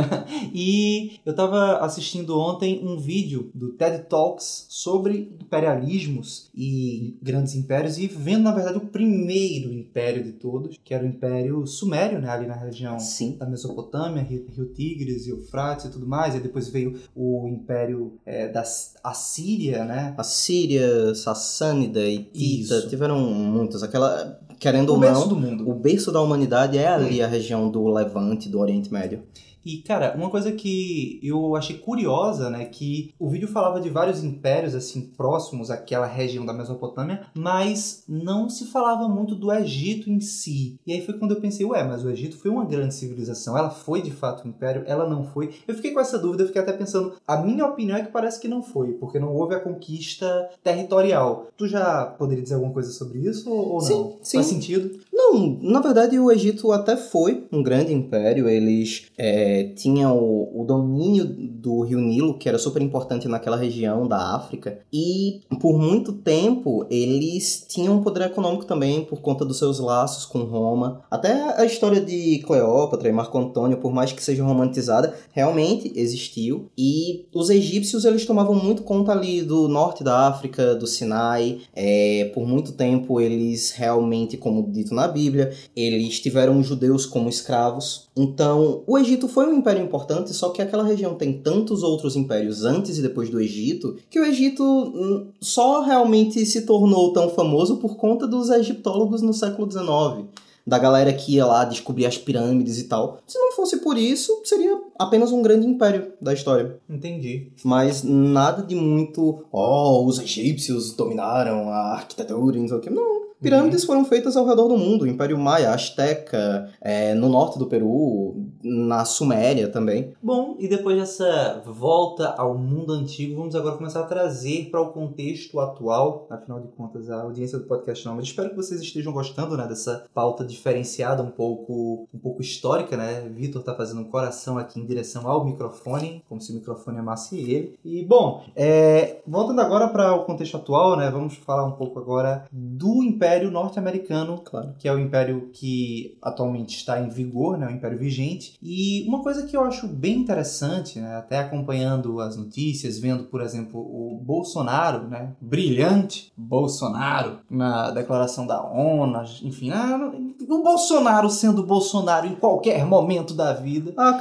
e 0.54 1.18
eu 1.24 1.30
estava 1.30 1.78
assistindo 1.78 2.38
ontem 2.38 2.80
um 2.84 2.98
vídeo 2.98 3.50
do 3.54 3.70
TED 3.70 4.04
Talks 4.04 4.66
sobre 4.68 5.32
imperialismos 5.40 6.50
e 6.54 7.16
grandes 7.22 7.54
impérios 7.54 7.98
e 7.98 8.06
vendo, 8.06 8.42
na 8.42 8.52
verdade, 8.52 8.78
o 8.78 8.86
primeiro 8.86 9.72
império 9.72 10.22
de 10.22 10.32
todos, 10.32 10.78
que 10.82 10.94
era 10.94 11.04
o 11.04 11.06
Império 11.08 11.66
Sumério, 11.66 12.20
né, 12.20 12.28
ali 12.28 12.46
na 12.46 12.54
região 12.54 12.98
Sim. 12.98 13.36
da 13.36 13.46
Mesopotâmia, 13.46 14.22
Rio, 14.22 14.46
Rio 14.54 14.66
Tigres 14.66 15.26
e 15.26 15.30
Eufrates 15.30 15.86
e 15.86 15.90
tudo 15.90 16.06
mais. 16.06 16.34
E 16.34 16.40
depois 16.40 16.68
veio 16.68 16.98
o 17.14 17.48
Império 17.48 18.18
é, 18.24 18.48
da 18.48 18.62
Assíria, 19.02 19.55
né? 19.84 20.14
A 20.16 20.22
Síria, 20.22 21.14
Sassânida 21.14 22.00
e 22.00 22.18
Tita, 22.18 22.74
Isso. 22.76 22.88
tiveram 22.88 23.18
muitos. 23.20 23.82
Aquela, 23.82 24.38
querendo 24.58 24.90
O 24.90 24.94
ou 24.94 25.00
berço 25.00 25.20
não, 25.20 25.28
do 25.28 25.36
mundo. 25.36 25.70
o 25.70 25.74
berço 25.74 26.12
da 26.12 26.20
humanidade 26.20 26.78
é 26.78 26.88
ali 26.88 27.22
a 27.22 27.26
região 27.26 27.70
do 27.70 27.86
Levante, 27.88 28.48
do 28.48 28.58
Oriente 28.60 28.92
Médio. 28.92 29.22
E, 29.66 29.78
cara, 29.78 30.14
uma 30.16 30.30
coisa 30.30 30.52
que 30.52 31.18
eu 31.22 31.56
achei 31.56 31.76
curiosa, 31.76 32.48
né, 32.48 32.64
que 32.66 33.12
o 33.18 33.28
vídeo 33.28 33.48
falava 33.48 33.80
de 33.80 33.90
vários 33.90 34.22
impérios, 34.22 34.74
assim, 34.74 35.00
próximos 35.16 35.70
àquela 35.70 36.06
região 36.06 36.46
da 36.46 36.52
Mesopotâmia, 36.52 37.26
mas 37.34 38.04
não 38.08 38.48
se 38.48 38.66
falava 38.66 39.08
muito 39.08 39.34
do 39.34 39.52
Egito 39.52 40.08
em 40.08 40.20
si. 40.20 40.78
E 40.86 40.92
aí 40.92 41.04
foi 41.04 41.18
quando 41.18 41.32
eu 41.32 41.40
pensei, 41.40 41.66
ué, 41.66 41.82
mas 41.82 42.04
o 42.04 42.10
Egito 42.10 42.38
foi 42.38 42.50
uma 42.50 42.64
grande 42.64 42.94
civilização, 42.94 43.58
ela 43.58 43.70
foi 43.70 44.00
de 44.00 44.12
fato 44.12 44.46
um 44.46 44.50
império, 44.50 44.84
ela 44.86 45.08
não 45.08 45.24
foi. 45.24 45.50
Eu 45.66 45.74
fiquei 45.74 45.90
com 45.90 46.00
essa 46.00 46.18
dúvida, 46.18 46.44
eu 46.44 46.46
fiquei 46.46 46.62
até 46.62 46.72
pensando, 46.72 47.14
a 47.26 47.36
minha 47.38 47.66
opinião 47.66 47.96
é 47.96 48.04
que 48.04 48.12
parece 48.12 48.40
que 48.40 48.48
não 48.48 48.62
foi, 48.62 48.92
porque 48.92 49.18
não 49.18 49.34
houve 49.34 49.54
a 49.54 49.60
conquista 49.60 50.48
territorial. 50.62 51.48
Tu 51.56 51.66
já 51.66 52.06
poderia 52.06 52.42
dizer 52.42 52.54
alguma 52.54 52.72
coisa 52.72 52.90
sobre 52.92 53.18
isso 53.18 53.50
ou 53.50 53.66
ou 53.66 53.74
não? 53.74 53.80
Sim, 53.82 54.16
sim. 54.22 54.36
Faz 54.38 54.46
sentido? 54.46 55.00
Não, 55.12 55.58
na 55.60 55.80
verdade 55.80 56.18
o 56.18 56.30
Egito 56.30 56.70
até 56.72 56.96
foi 56.96 57.46
um 57.50 57.62
grande 57.62 57.92
império. 57.92 58.48
Eles 58.48 59.06
é, 59.16 59.55
tinham 59.64 60.16
o, 60.16 60.62
o 60.62 60.64
domínio 60.64 61.24
do 61.24 61.82
rio 61.82 62.00
Nilo, 62.00 62.38
que 62.38 62.48
era 62.48 62.58
super 62.58 62.82
importante 62.82 63.28
naquela 63.28 63.56
região 63.56 64.06
da 64.06 64.34
África. 64.34 64.78
E 64.92 65.40
por 65.60 65.78
muito 65.78 66.12
tempo 66.12 66.86
eles 66.90 67.64
tinham 67.68 67.96
um 67.96 68.02
poder 68.02 68.26
econômico 68.26 68.64
também 68.64 69.04
por 69.04 69.20
conta 69.20 69.44
dos 69.44 69.58
seus 69.58 69.78
laços 69.78 70.24
com 70.24 70.40
Roma. 70.40 71.02
Até 71.10 71.32
a 71.60 71.64
história 71.64 72.00
de 72.00 72.38
Cleópatra 72.46 73.08
e 73.08 73.12
Marco 73.12 73.38
Antônio, 73.38 73.78
por 73.78 73.92
mais 73.92 74.12
que 74.12 74.22
seja 74.22 74.44
romantizada, 74.44 75.14
realmente 75.32 75.92
existiu. 75.94 76.70
E 76.76 77.26
os 77.34 77.50
egípcios 77.50 78.04
eles 78.04 78.26
tomavam 78.26 78.54
muito 78.54 78.82
conta 78.82 79.12
ali 79.12 79.42
do 79.42 79.68
norte 79.68 80.02
da 80.02 80.28
África, 80.28 80.74
do 80.74 80.86
Sinai. 80.86 81.60
É, 81.74 82.30
por 82.34 82.46
muito 82.46 82.72
tempo 82.72 83.20
eles 83.20 83.70
realmente, 83.70 84.36
como 84.36 84.70
dito 84.70 84.94
na 84.94 85.08
Bíblia, 85.08 85.52
eles 85.74 86.20
tiveram 86.20 86.58
os 86.58 86.66
judeus 86.66 87.06
como 87.06 87.28
escravos. 87.28 88.08
Então, 88.16 88.82
o 88.86 88.98
Egito 88.98 89.28
foi 89.28 89.45
um 89.46 89.54
império 89.54 89.82
importante, 89.82 90.34
só 90.34 90.50
que 90.50 90.60
aquela 90.60 90.84
região 90.84 91.14
tem 91.14 91.32
tantos 91.32 91.82
outros 91.82 92.16
impérios 92.16 92.64
antes 92.64 92.98
e 92.98 93.02
depois 93.02 93.30
do 93.30 93.40
Egito, 93.40 93.96
que 94.10 94.20
o 94.20 94.24
Egito 94.24 94.62
hum, 94.62 95.28
só 95.40 95.80
realmente 95.82 96.44
se 96.44 96.62
tornou 96.62 97.12
tão 97.12 97.30
famoso 97.30 97.76
por 97.76 97.96
conta 97.96 98.26
dos 98.26 98.50
egiptólogos 98.50 99.22
no 99.22 99.32
século 99.32 99.70
XIX. 99.70 100.26
Da 100.66 100.78
galera 100.78 101.12
que 101.12 101.34
ia 101.34 101.46
lá 101.46 101.64
descobrir 101.64 102.06
as 102.06 102.18
pirâmides 102.18 102.78
e 102.78 102.84
tal. 102.84 103.18
Se 103.26 103.38
não 103.38 103.52
fosse 103.52 103.76
por 103.76 103.96
isso, 103.96 104.42
seria 104.44 104.76
apenas 104.98 105.32
um 105.32 105.42
grande 105.42 105.66
império 105.66 106.12
da 106.20 106.32
história. 106.32 106.78
Entendi. 106.88 107.52
Mas 107.64 108.02
nada 108.02 108.62
de 108.62 108.74
muito, 108.74 109.44
oh, 109.50 110.04
os 110.06 110.18
egípcios 110.18 110.94
dominaram 110.94 111.68
a 111.70 111.94
arquitetura 111.94 112.56
e 112.56 112.60
não 112.60 112.68
sei 112.68 112.76
o 112.76 112.80
que. 112.80 112.90
Não, 112.90 113.26
Pirâmides 113.40 113.84
foram 113.84 114.04
feitas 114.04 114.36
ao 114.36 114.46
redor 114.46 114.66
do 114.66 114.78
mundo, 114.78 115.06
Império 115.06 115.38
Maia, 115.38 115.70
Azteca, 115.70 116.70
é, 116.80 117.14
no 117.14 117.28
norte 117.28 117.58
do 117.58 117.66
Peru, 117.66 118.34
na 118.62 119.04
Suméria 119.04 119.68
também. 119.68 120.14
Bom, 120.22 120.56
e 120.58 120.66
depois 120.66 120.98
dessa 120.98 121.62
volta 121.66 122.28
ao 122.38 122.56
mundo 122.56 122.92
antigo, 122.92 123.36
vamos 123.36 123.54
agora 123.54 123.76
começar 123.76 124.00
a 124.00 124.06
trazer 124.06 124.70
para 124.70 124.80
o 124.80 124.90
contexto 124.90 125.60
atual, 125.60 126.26
afinal 126.30 126.60
de 126.60 126.68
contas, 126.68 127.10
a 127.10 127.22
audiência 127.22 127.58
do 127.58 127.66
podcast 127.66 128.06
Nômade. 128.06 128.28
Espero 128.28 128.50
que 128.50 128.56
vocês 128.56 128.80
estejam 128.80 129.12
gostando 129.12 129.56
né, 129.56 129.66
dessa 129.66 130.06
pauta 130.14 130.42
diferenciada, 130.42 131.22
um 131.22 131.30
pouco, 131.30 132.08
um 132.12 132.18
pouco 132.18 132.40
histórica, 132.40 132.96
né? 132.96 133.28
Vitor 133.28 133.62
tá 133.62 133.74
fazendo 133.74 134.00
um 134.00 134.10
coração 134.10 134.56
aqui 134.56 134.80
direção 134.86 135.28
ao 135.28 135.44
microfone, 135.44 136.22
como 136.28 136.40
se 136.40 136.52
o 136.52 136.54
microfone 136.54 136.98
amasse 136.98 137.38
ele. 137.38 137.78
E, 137.84 138.04
bom, 138.04 138.44
é, 138.54 139.20
voltando 139.26 139.60
agora 139.60 139.88
para 139.88 140.14
o 140.14 140.24
contexto 140.24 140.56
atual, 140.56 140.96
né? 140.96 141.10
Vamos 141.10 141.34
falar 141.34 141.64
um 141.64 141.72
pouco 141.72 141.98
agora 141.98 142.44
do 142.52 143.02
Império 143.02 143.50
Norte-Americano, 143.50 144.40
Claro. 144.44 144.74
que 144.78 144.88
é 144.88 144.92
o 144.92 144.98
império 144.98 145.50
que 145.52 146.16
atualmente 146.22 146.76
está 146.76 147.00
em 147.00 147.08
vigor, 147.08 147.58
né, 147.58 147.66
o 147.66 147.70
império 147.70 147.98
vigente. 147.98 148.56
E 148.62 149.04
uma 149.08 149.22
coisa 149.22 149.46
que 149.46 149.56
eu 149.56 149.62
acho 149.62 149.86
bem 149.88 150.18
interessante, 150.18 150.98
né, 150.98 151.16
até 151.16 151.38
acompanhando 151.38 152.20
as 152.20 152.36
notícias, 152.36 152.98
vendo, 152.98 153.24
por 153.24 153.40
exemplo, 153.40 153.80
o 153.80 154.20
Bolsonaro, 154.22 155.08
né, 155.08 155.32
brilhante 155.40 156.32
Bolsonaro, 156.36 157.38
na 157.50 157.90
declaração 157.90 158.46
da 158.46 158.62
ONU, 158.62 159.20
enfim, 159.42 159.70
ah, 159.70 160.12
o 160.48 160.62
Bolsonaro 160.62 161.30
sendo 161.30 161.62
Bolsonaro 161.62 162.26
em 162.26 162.34
qualquer 162.34 162.84
momento 162.84 163.34
da 163.34 163.52
vida. 163.52 163.92
A 163.96 164.14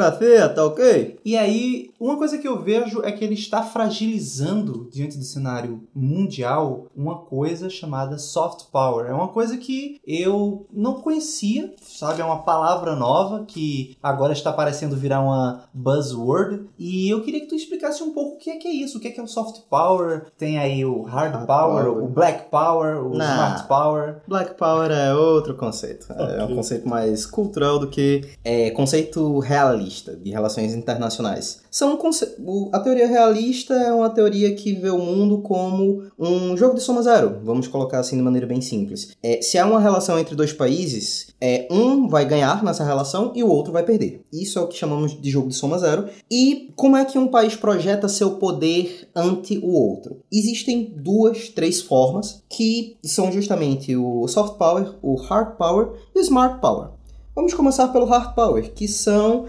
cristocracia, 0.00 0.48
tá 0.48 0.64
ok? 0.64 1.18
E 1.24 1.36
aí, 1.36 1.89
uma 2.00 2.16
coisa 2.16 2.38
que 2.38 2.48
eu 2.48 2.60
vejo 2.62 3.02
é 3.04 3.12
que 3.12 3.22
ele 3.22 3.34
está 3.34 3.62
fragilizando, 3.62 4.88
diante 4.90 5.18
do 5.18 5.24
cenário 5.24 5.82
mundial, 5.94 6.86
uma 6.96 7.16
coisa 7.18 7.68
chamada 7.68 8.18
soft 8.18 8.70
power. 8.72 9.06
É 9.06 9.12
uma 9.12 9.28
coisa 9.28 9.56
que 9.56 10.00
eu 10.06 10.66
não 10.72 10.94
conhecia, 10.94 11.74
sabe? 11.82 12.20
É 12.20 12.24
uma 12.24 12.42
palavra 12.42 12.96
nova 12.96 13.44
que 13.46 13.96
agora 14.02 14.32
está 14.32 14.52
parecendo 14.52 14.96
virar 14.96 15.20
uma 15.20 15.64
buzzword. 15.74 16.64
E 16.78 17.08
eu 17.08 17.22
queria 17.22 17.40
que 17.40 17.46
tu 17.46 17.54
explicasse 17.54 18.02
um 18.02 18.12
pouco 18.12 18.36
o 18.36 18.38
que 18.38 18.50
é 18.50 18.56
que 18.56 18.66
é 18.66 18.72
isso, 18.72 18.98
o 18.98 19.00
que 19.00 19.08
é 19.08 19.10
que 19.10 19.20
é 19.20 19.22
o 19.22 19.28
soft 19.28 19.60
power. 19.68 20.26
Tem 20.38 20.58
aí 20.58 20.84
o 20.84 21.02
hard, 21.02 21.34
Hard 21.34 21.46
power, 21.46 21.84
power. 21.84 22.04
o 22.04 22.08
black 22.08 22.50
power, 22.50 23.04
o 23.06 23.16
Nah. 23.16 23.34
smart 23.34 23.68
power. 23.68 24.22
Black 24.26 24.54
Power 24.56 24.90
é 24.90 25.14
outro 25.14 25.54
conceito. 25.54 26.10
É 26.12 26.42
um 26.44 26.54
conceito 26.54 26.88
mais 26.88 27.26
cultural 27.26 27.78
do 27.78 27.88
que 27.88 28.28
é, 28.42 28.70
conceito 28.70 29.38
realista 29.38 30.16
de 30.16 30.30
relações 30.30 30.74
internacionais. 30.74 31.62
São 31.70 31.89
conce... 31.96 32.36
o- 32.44 32.68
A 32.72 32.78
teoria 32.80 33.06
realista 33.06 33.74
é 33.74 33.92
uma 33.92 34.10
teoria 34.10 34.54
que 34.54 34.72
vê 34.72 34.90
o 34.90 34.98
mundo 34.98 35.38
como 35.42 36.02
um 36.18 36.56
jogo 36.56 36.74
de 36.74 36.80
soma 36.82 37.02
zero. 37.02 37.40
Vamos 37.44 37.68
colocar 37.68 37.98
assim 38.00 38.16
de 38.16 38.22
maneira 38.22 38.46
bem 38.46 38.60
simples. 38.60 39.10
É, 39.22 39.40
se 39.42 39.58
há 39.58 39.66
uma 39.66 39.80
relação 39.80 40.18
entre 40.18 40.34
dois 40.34 40.52
países, 40.52 41.28
é, 41.40 41.66
um 41.70 42.08
vai 42.08 42.24
ganhar 42.24 42.62
nessa 42.64 42.84
relação 42.84 43.32
e 43.34 43.42
o 43.42 43.48
outro 43.48 43.72
vai 43.72 43.82
perder. 43.82 44.24
Isso 44.32 44.58
é 44.58 44.62
o 44.62 44.66
que 44.68 44.76
chamamos 44.76 45.20
de 45.20 45.30
jogo 45.30 45.48
de 45.48 45.54
soma 45.54 45.78
zero. 45.78 46.06
E 46.30 46.72
como 46.76 46.96
é 46.96 47.04
que 47.04 47.18
um 47.18 47.28
país 47.28 47.56
projeta 47.56 48.08
seu 48.08 48.32
poder 48.32 49.08
ante 49.14 49.58
o 49.58 49.72
outro? 49.72 50.20
Existem 50.32 50.92
duas, 50.96 51.48
três 51.48 51.80
formas 51.80 52.42
que 52.48 52.96
são 53.04 53.30
justamente 53.32 53.96
o 53.96 54.26
soft 54.28 54.56
power, 54.56 54.94
o 55.02 55.14
hard 55.16 55.56
power 55.56 55.88
e 56.14 56.18
o 56.18 56.22
smart 56.22 56.60
power. 56.60 56.88
Vamos 57.34 57.54
começar 57.54 57.88
pelo 57.88 58.06
hard 58.06 58.34
power, 58.34 58.72
que 58.72 58.88
são 58.88 59.46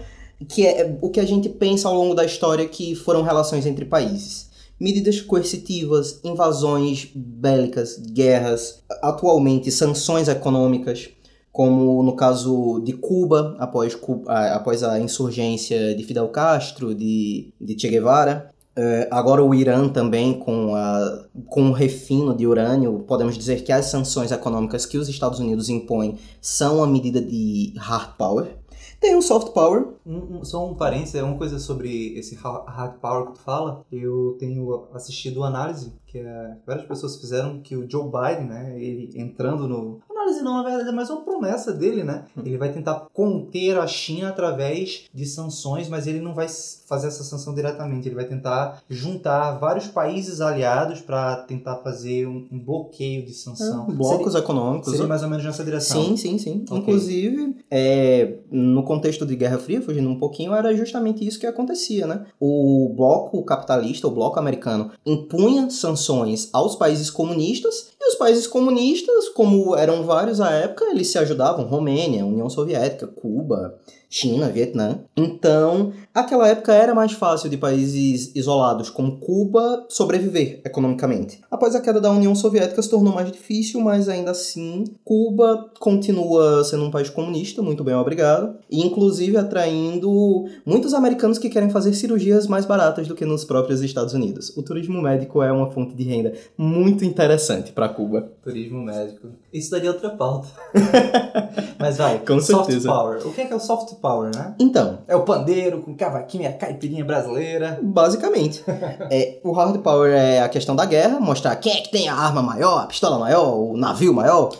que 0.48 0.66
é 0.66 0.96
o 1.00 1.10
que 1.10 1.20
a 1.20 1.24
gente 1.24 1.48
pensa 1.48 1.88
ao 1.88 1.94
longo 1.94 2.14
da 2.14 2.24
história 2.24 2.66
que 2.68 2.94
foram 2.94 3.22
relações 3.22 3.66
entre 3.66 3.84
países. 3.84 4.50
Medidas 4.80 5.20
coercitivas, 5.20 6.20
invasões 6.24 7.08
bélicas, 7.14 7.98
guerras, 7.98 8.82
atualmente 9.02 9.70
sanções 9.70 10.28
econômicas, 10.28 11.08
como 11.52 12.02
no 12.02 12.16
caso 12.16 12.80
de 12.80 12.92
Cuba, 12.94 13.54
após, 13.58 13.96
a- 14.26 14.54
após 14.56 14.82
a 14.82 14.98
insurgência 14.98 15.94
de 15.94 16.02
Fidel 16.02 16.28
Castro, 16.28 16.94
de, 16.94 17.52
de 17.60 17.78
Che 17.78 17.88
Guevara. 17.88 18.50
Eh, 18.74 19.06
agora 19.10 19.44
o 19.44 19.54
Irã 19.54 19.86
também, 19.86 20.32
com, 20.32 20.74
a, 20.74 21.26
com 21.46 21.68
o 21.68 21.72
refino 21.72 22.34
de 22.34 22.46
urânio, 22.46 23.04
podemos 23.06 23.36
dizer 23.36 23.62
que 23.62 23.70
as 23.70 23.84
sanções 23.86 24.32
econômicas 24.32 24.86
que 24.86 24.96
os 24.96 25.10
Estados 25.10 25.38
Unidos 25.38 25.68
impõem 25.68 26.16
são 26.40 26.78
uma 26.78 26.86
medida 26.86 27.20
de 27.20 27.74
hard 27.76 28.16
power. 28.16 28.56
Tem 29.02 29.16
o 29.16 29.20
soft 29.20 29.52
power, 29.52 29.88
Um- 30.06 30.38
um- 30.38 30.44
só 30.44 30.64
um 30.64 30.74
parênteses, 30.76 31.16
é 31.16 31.22
uma 31.24 31.36
coisa 31.36 31.58
sobre 31.58 32.16
esse 32.16 32.36
ha- 32.36 32.64
hard 32.68 33.00
power 33.00 33.26
que 33.26 33.32
tu 33.32 33.40
fala. 33.40 33.84
Eu 33.90 34.36
tenho 34.38 34.86
assistido 34.94 35.42
análise 35.42 35.92
que 36.06 36.18
é, 36.18 36.56
várias 36.64 36.86
pessoas 36.86 37.16
fizeram 37.16 37.60
que 37.60 37.74
o 37.76 37.88
Joe 37.90 38.04
Biden, 38.04 38.46
né, 38.46 38.80
ele 38.80 39.10
entrando 39.16 39.66
no 39.66 39.98
análise 40.22 40.42
não, 40.42 40.56
na 40.56 40.62
verdade 40.62 40.88
é 40.88 40.92
mais 40.92 41.10
uma 41.10 41.20
promessa 41.20 41.72
dele, 41.72 42.02
né? 42.02 42.24
Ele 42.44 42.56
vai 42.56 42.72
tentar 42.72 43.06
conter 43.12 43.76
a 43.76 43.86
China 43.86 44.28
através 44.28 45.04
de 45.12 45.26
sanções, 45.26 45.88
mas 45.88 46.06
ele 46.06 46.20
não 46.20 46.34
vai 46.34 46.48
fazer 46.86 47.08
essa 47.08 47.24
sanção 47.24 47.54
diretamente. 47.54 48.08
Ele 48.08 48.14
vai 48.14 48.24
tentar 48.24 48.82
juntar 48.88 49.52
vários 49.58 49.86
países 49.88 50.40
aliados 50.40 51.00
para 51.00 51.36
tentar 51.36 51.76
fazer 51.76 52.26
um, 52.26 52.46
um 52.50 52.58
bloqueio 52.58 53.24
de 53.24 53.32
sanção. 53.32 53.86
blocos 53.86 54.32
seria, 54.32 54.44
econômicos. 54.44 54.90
seria 54.90 55.06
mais 55.06 55.22
ou 55.22 55.28
menos 55.28 55.44
nessa 55.44 55.64
direção. 55.64 56.02
Sim, 56.04 56.16
sim, 56.16 56.38
sim. 56.38 56.64
Ok. 56.68 56.78
Inclusive, 56.78 57.56
é, 57.70 58.34
no 58.50 58.82
contexto 58.82 59.26
de 59.26 59.36
Guerra 59.36 59.58
Fria, 59.58 59.82
fugindo 59.82 60.08
um 60.08 60.18
pouquinho, 60.18 60.54
era 60.54 60.74
justamente 60.76 61.26
isso 61.26 61.38
que 61.38 61.46
acontecia, 61.46 62.06
né? 62.06 62.26
O 62.38 62.92
bloco 62.94 63.42
capitalista, 63.44 64.06
o 64.06 64.10
bloco 64.10 64.38
americano, 64.38 64.90
impunha 65.04 65.70
sanções 65.70 66.48
aos 66.52 66.76
países 66.76 67.10
comunistas, 67.10 67.91
e 68.02 68.08
os 68.08 68.16
países 68.16 68.48
comunistas, 68.48 69.28
como 69.28 69.76
eram 69.76 70.02
vários 70.02 70.40
à 70.40 70.50
época, 70.50 70.86
eles 70.86 71.06
se 71.06 71.18
ajudavam, 71.18 71.64
Romênia, 71.66 72.26
União 72.26 72.50
Soviética, 72.50 73.06
Cuba, 73.06 73.78
China, 74.12 74.50
Vietnã. 74.50 75.00
Então, 75.16 75.90
aquela 76.14 76.46
época 76.46 76.74
era 76.74 76.94
mais 76.94 77.12
fácil 77.12 77.48
de 77.48 77.56
países 77.56 78.30
isolados 78.34 78.90
como 78.90 79.18
Cuba 79.18 79.86
sobreviver 79.88 80.60
economicamente. 80.66 81.40
Após 81.50 81.74
a 81.74 81.80
queda 81.80 81.98
da 81.98 82.10
União 82.10 82.34
Soviética 82.34 82.82
se 82.82 82.90
tornou 82.90 83.14
mais 83.14 83.32
difícil, 83.32 83.80
mas 83.80 84.10
ainda 84.10 84.32
assim, 84.32 84.84
Cuba 85.02 85.70
continua 85.80 86.62
sendo 86.62 86.84
um 86.84 86.90
país 86.90 87.08
comunista, 87.08 87.62
muito 87.62 87.82
bem 87.82 87.94
obrigado, 87.94 88.58
e 88.70 88.86
inclusive 88.86 89.38
atraindo 89.38 90.44
muitos 90.66 90.92
americanos 90.92 91.38
que 91.38 91.48
querem 91.48 91.70
fazer 91.70 91.94
cirurgias 91.94 92.46
mais 92.46 92.66
baratas 92.66 93.08
do 93.08 93.14
que 93.14 93.24
nos 93.24 93.46
próprios 93.46 93.80
Estados 93.80 94.12
Unidos. 94.12 94.54
O 94.54 94.62
turismo 94.62 95.00
médico 95.00 95.42
é 95.42 95.50
uma 95.50 95.70
fonte 95.70 95.94
de 95.94 96.04
renda 96.04 96.34
muito 96.58 97.02
interessante 97.02 97.72
para 97.72 97.88
Cuba. 97.88 98.30
Turismo 98.42 98.82
médico. 98.82 99.28
Isso 99.52 99.70
daria 99.70 99.90
outra 99.90 100.10
pauta. 100.10 100.48
Mas 101.78 101.98
vai, 101.98 102.18
Com 102.20 102.40
soft 102.40 102.66
certeza. 102.66 102.88
power. 102.88 103.26
O 103.26 103.32
que 103.32 103.40
é 103.42 103.44
que 103.44 103.52
é 103.52 103.56
o 103.56 103.60
soft 103.60 103.94
power, 103.96 104.30
né? 104.34 104.54
Então, 104.58 105.00
É 105.06 105.14
o 105.14 105.24
pandeiro 105.24 105.82
com 105.82 105.94
cavaquinho 105.94 106.44
e 106.44 106.46
a 106.46 106.52
caipirinha 106.52 107.04
brasileira. 107.04 107.78
Basicamente. 107.82 108.64
é, 109.10 109.40
o 109.44 109.52
hard 109.52 109.78
power 109.82 110.12
é 110.12 110.40
a 110.40 110.48
questão 110.48 110.74
da 110.74 110.84
guerra, 110.86 111.20
mostrar 111.20 111.54
quem 111.56 111.72
é 111.72 111.80
que 111.82 111.90
tem 111.90 112.08
a 112.08 112.14
arma 112.14 112.40
maior, 112.42 112.78
a 112.82 112.86
pistola 112.86 113.18
maior, 113.18 113.54
o 113.58 113.76
navio 113.76 114.14
maior. 114.14 114.50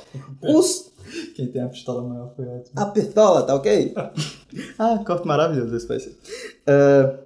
Os, 0.42 0.90
Quem 1.36 1.46
tem 1.46 1.62
a 1.62 1.68
pistola 1.68 2.02
maior 2.02 2.32
foi 2.34 2.46
ótimo. 2.46 2.72
a 2.74 2.86
pistola, 2.86 3.42
tá 3.42 3.54
ok? 3.54 3.94
ah, 4.78 4.98
corte 5.06 5.26
maravilhoso 5.26 5.68
esse 5.74 5.84
espécie. 5.84 6.16
Ah, 6.66 7.18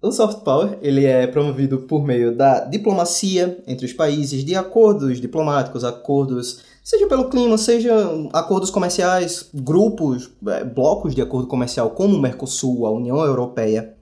o 0.00 0.12
soft 0.12 0.40
power 0.44 0.78
ele 0.82 1.04
é 1.04 1.26
promovido 1.26 1.78
por 1.78 2.04
meio 2.04 2.36
da 2.36 2.60
diplomacia 2.60 3.58
entre 3.66 3.86
os 3.86 3.92
países, 3.92 4.44
de 4.44 4.54
acordos 4.54 5.20
diplomáticos, 5.20 5.82
acordos, 5.84 6.62
seja 6.84 7.08
pelo 7.08 7.30
clima, 7.30 7.56
seja 7.56 7.94
acordos 8.34 8.70
comerciais, 8.70 9.48
grupos, 9.54 10.30
eh, 10.46 10.62
blocos 10.62 11.14
de 11.14 11.22
acordo 11.22 11.48
comercial 11.48 11.90
como 11.90 12.14
o 12.14 12.20
Mercosul, 12.20 12.84
a 12.84 12.90
União 12.90 13.18
Europeia, 13.24 13.96